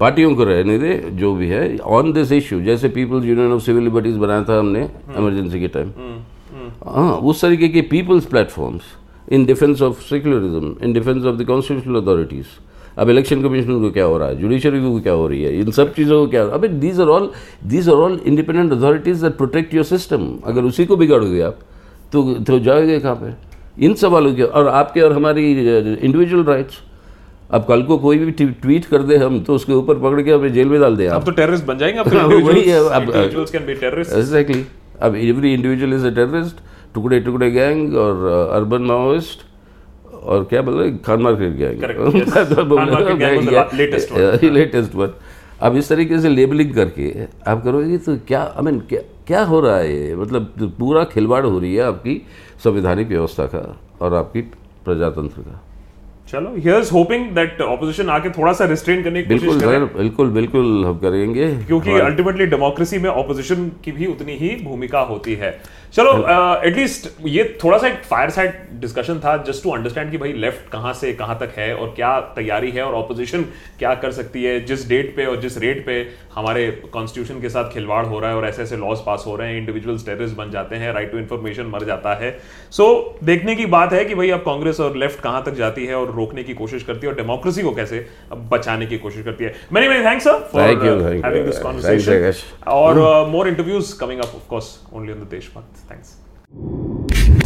पार्टियों 0.00 0.34
को 0.34 0.44
रहने 0.44 0.78
दे 0.78 0.94
जो 1.14 1.34
भी 1.34 1.48
है 1.48 1.76
ऑन 1.78 2.12
दिस 2.12 2.32
इश्यू 2.32 2.60
जैसे 2.62 2.88
people's 2.90 3.24
union 3.24 3.52
of 3.52 3.62
civil 3.62 3.84
liberties 3.84 4.16
बनाया 4.16 4.44
था 4.44 4.58
हमने 4.58 4.82
इमरजेंसी 5.16 5.60
के 5.60 5.68
टाइम 5.68 5.92
हाँ 6.86 7.12
उस 7.12 7.40
तरीके 7.42 7.68
के 7.68 7.80
people's 7.90 8.24
platforms 8.26 8.82
in 9.32 9.44
defence 9.46 9.82
of 9.82 10.00
secularism 10.02 10.74
in 10.84 10.92
defence 10.92 11.24
of 11.24 11.36
the 11.36 11.46
constitutional 11.46 12.00
authorities 12.00 12.46
अब 12.98 13.10
इलेक्शन 13.10 13.42
कमीशन 13.42 13.80
को 13.80 13.90
क्या 13.90 14.04
हो 14.04 14.16
रहा 14.18 14.28
है? 14.28 14.36
जुडिशरी 14.40 14.80
को 14.80 15.00
क्या 15.00 15.12
हो 15.12 15.26
रही 15.28 15.42
है? 15.42 15.60
इन 15.60 15.70
सब 15.70 15.92
चीज़ों 15.94 16.24
को 16.24 16.30
क्या? 16.30 16.42
अबे 16.44 16.68
these 16.68 17.00
are 17.00 17.08
all 17.08 17.30
these 17.66 17.88
are 17.88 17.94
all 17.96 18.20
independent 18.26 18.72
authorities 18.72 19.22
that 19.22 19.36
protect 19.36 19.74
your 19.74 19.84
system 19.84 20.28
अगर 20.44 20.64
उसी 20.64 20.86
को 20.86 20.96
बिगाड़ोगे 20.96 21.40
आप 21.42 21.58
तो 22.12 22.22
तो 22.46 22.58
जाओगे 22.58 22.98
कहाँ 23.00 23.14
पे? 23.16 23.34
इन 23.84 23.94
सवालों 23.94 24.34
के 24.34 24.42
और 24.42 24.68
आपके 24.68 25.00
और 25.00 25.12
हमारी 25.12 25.50
इंडिविजुअल 25.52 26.44
राइट्स 26.44 26.80
अब 27.50 27.64
कल 27.68 27.82
को 27.82 27.96
कोई 27.98 28.18
भी 28.18 28.30
ट्वीट 28.32 28.84
कर 28.84 29.02
दे 29.02 29.16
हम 29.16 29.40
तो 29.44 29.54
उसके 29.54 29.72
ऊपर 29.72 29.94
पकड़ 29.98 30.22
के 30.22 30.30
हमें 30.32 30.52
जेल 30.52 30.68
में 30.68 30.80
डाल 30.80 30.96
दें 30.96 31.06
आप। 31.08 31.24
तो 31.24 31.30
टेररिस्ट 31.30 31.64
बन 31.66 31.78
जाएँगे 31.78 31.98
अब 31.98 32.08
हाँ, 32.16 33.22
एग्जैक्टली 34.18 34.64
अब 35.02 35.16
every 35.16 35.52
individual 35.54 35.94
is 35.94 36.06
a 36.06 36.10
terrorist 36.14 36.56
टुकड़े 36.94 37.20
टुकड़े 37.20 37.50
गैंग 37.50 37.94
और 37.96 38.26
अर्बन 38.54 38.82
माओइस्ट 38.82 39.40
और 40.22 40.44
क्या 40.44 40.62
बोल 40.62 40.74
रहे 40.74 40.90
Khan 40.90 41.22
market 41.22 41.52
latest 43.72 44.12
one. 44.12 44.52
Latest 44.52 44.94
one 44.94 45.10
अब 45.60 45.76
इस 45.76 45.88
तरीके 45.88 46.18
से 46.18 46.28
लेबलिंग 46.28 46.74
करके 46.74 47.14
आप 47.46 47.64
करोगे 47.64 47.98
तो 47.98 48.16
क्या 48.16 48.42
आई 48.42 48.62
मीन 48.62 48.80
क्या 48.80 49.00
क्या 49.26 49.42
हो 49.42 49.60
रहा 49.60 49.76
है 49.76 49.96
ये? 49.96 50.16
मतलब 50.16 50.74
पूरा 50.78 51.04
खिलवाड़ 51.04 51.46
हो 51.46 51.58
रही 51.58 51.74
है 51.74 51.82
आपकी 51.82 52.26
संवैधानिक 52.64 53.08
व्यवस्था 53.08 53.46
का 53.46 53.80
और 54.00 54.14
आपकी 54.14 54.40
प्रजातंत्र 54.84 55.42
का। 55.42 55.62
चलो 56.32 56.56
हियर्स 56.56 56.92
होपिंग 56.92 57.30
दैट 57.30 57.60
ऑपोजिशन 57.60 58.08
आके 58.08 58.30
थोड़ा 58.30 58.52
सा 58.52 58.64
रिस्ट्रेन 58.64 59.02
करने 59.02 59.22
की 59.22 59.28
बिल्कुल 59.28 59.60
सर 59.60 59.84
बिल्कुल 59.84 60.28
बिल्कुल 60.28 60.84
हम 60.84 60.98
करेंगे। 60.98 61.54
क्योंकि 61.54 61.92
अल्टीमेटली 61.92 62.46
डेमोक्रेसी 62.46 62.98
में 62.98 63.10
ऑपोजिशन 63.10 63.72
की 63.84 63.92
भी 63.92 64.06
उतनी 64.06 64.32
ही 64.32 64.64
भूमिका 64.64 65.00
होती 65.00 65.34
है। 65.34 65.62
चलो 65.94 66.12
एटलीस्ट 66.66 67.08
ये 67.26 67.44
थोड़ा 67.64 67.78
सा 67.78 67.86
एक 67.88 68.04
फायर 68.04 68.30
साइड 68.30 68.52
डिस्कशन 68.80 69.18
था 69.20 69.36
जस्ट 69.46 69.62
टू 69.62 69.70
अंडरस्टैंड 69.70 70.10
कि 70.10 70.18
भाई 70.18 70.32
लेफ़्ट 70.32 70.70
कहाँ 70.72 70.92
से 70.92 71.12
कहाँ 71.12 71.36
तक 71.38 71.50
है 71.56 71.74
और 71.74 71.92
क्या 71.96 72.20
तैयारी 72.36 72.70
है 72.70 72.82
और 72.82 72.94
ऑपोजिशन 72.94 73.42
क्या 73.78 73.94
कर 73.94 74.12
सकती 74.12 74.44
है 74.44 74.58
जिस 74.64 74.88
डेट 74.88 75.14
पे 75.16 75.26
और 75.26 75.40
जिस 75.40 75.58
रेट 75.58 75.84
पे 75.86 75.96
हमारे 76.34 76.70
कॉन्स्टिट्यूशन 76.92 77.40
के 77.40 77.48
साथ 77.48 77.70
खिलवाड़ 77.72 78.04
हो 78.06 78.20
रहा 78.20 78.30
है 78.30 78.36
और 78.36 78.46
ऐसे 78.46 78.62
ऐसे 78.62 78.76
लॉज 78.76 78.98
पास 79.06 79.24
हो 79.26 79.36
रहे 79.36 79.48
हैं 79.48 79.58
इंडिविजुअल्स 79.58 80.06
टेररिस्ट 80.06 80.36
बन 80.36 80.50
जाते 80.50 80.76
हैं 80.76 80.92
राइट 80.92 81.12
टू 81.12 81.18
इन्फॉर्मेशन 81.18 81.66
मर 81.66 81.84
जाता 81.84 82.14
है 82.14 82.30
सो 82.70 82.84
so, 82.84 83.24
देखने 83.24 83.56
की 83.56 83.66
बात 83.66 83.92
है 83.92 84.04
कि 84.04 84.14
भाई 84.14 84.30
अब 84.30 84.42
कांग्रेस 84.46 84.80
और 84.80 84.96
लेफ़्ट 84.96 85.20
कहाँ 85.20 85.44
तक 85.44 85.54
जाती 85.54 85.86
है 85.86 85.94
और 85.94 86.14
रोकने 86.16 86.44
की 86.44 86.54
कोशिश 86.54 86.82
करती 86.82 87.06
है 87.06 87.12
और 87.12 87.18
डेमोक्रेसी 87.18 87.62
को 87.62 87.74
कैसे 87.74 88.04
बचाने 88.50 88.86
की 88.86 88.98
कोशिश 88.98 89.24
करती 89.24 89.44
है 89.44 89.54
many 89.72 89.88
many 89.88 90.04
thanks 90.04 90.24
sir 90.24 90.40
for. 90.52 90.62
Having 91.24 91.46
this 91.46 91.58
conversation 91.58 92.70
और 92.70 93.02
uh, 93.02 93.32
more 93.32 93.46
interviews 93.48 93.94
coming 93.94 94.20
up, 94.20 94.34
of 94.34 94.48
course, 94.48 94.72
only 94.92 95.12
on 95.12 95.20
the 95.20 95.30
Deshbhakt. 95.36 95.81
Thanks. 95.88 97.41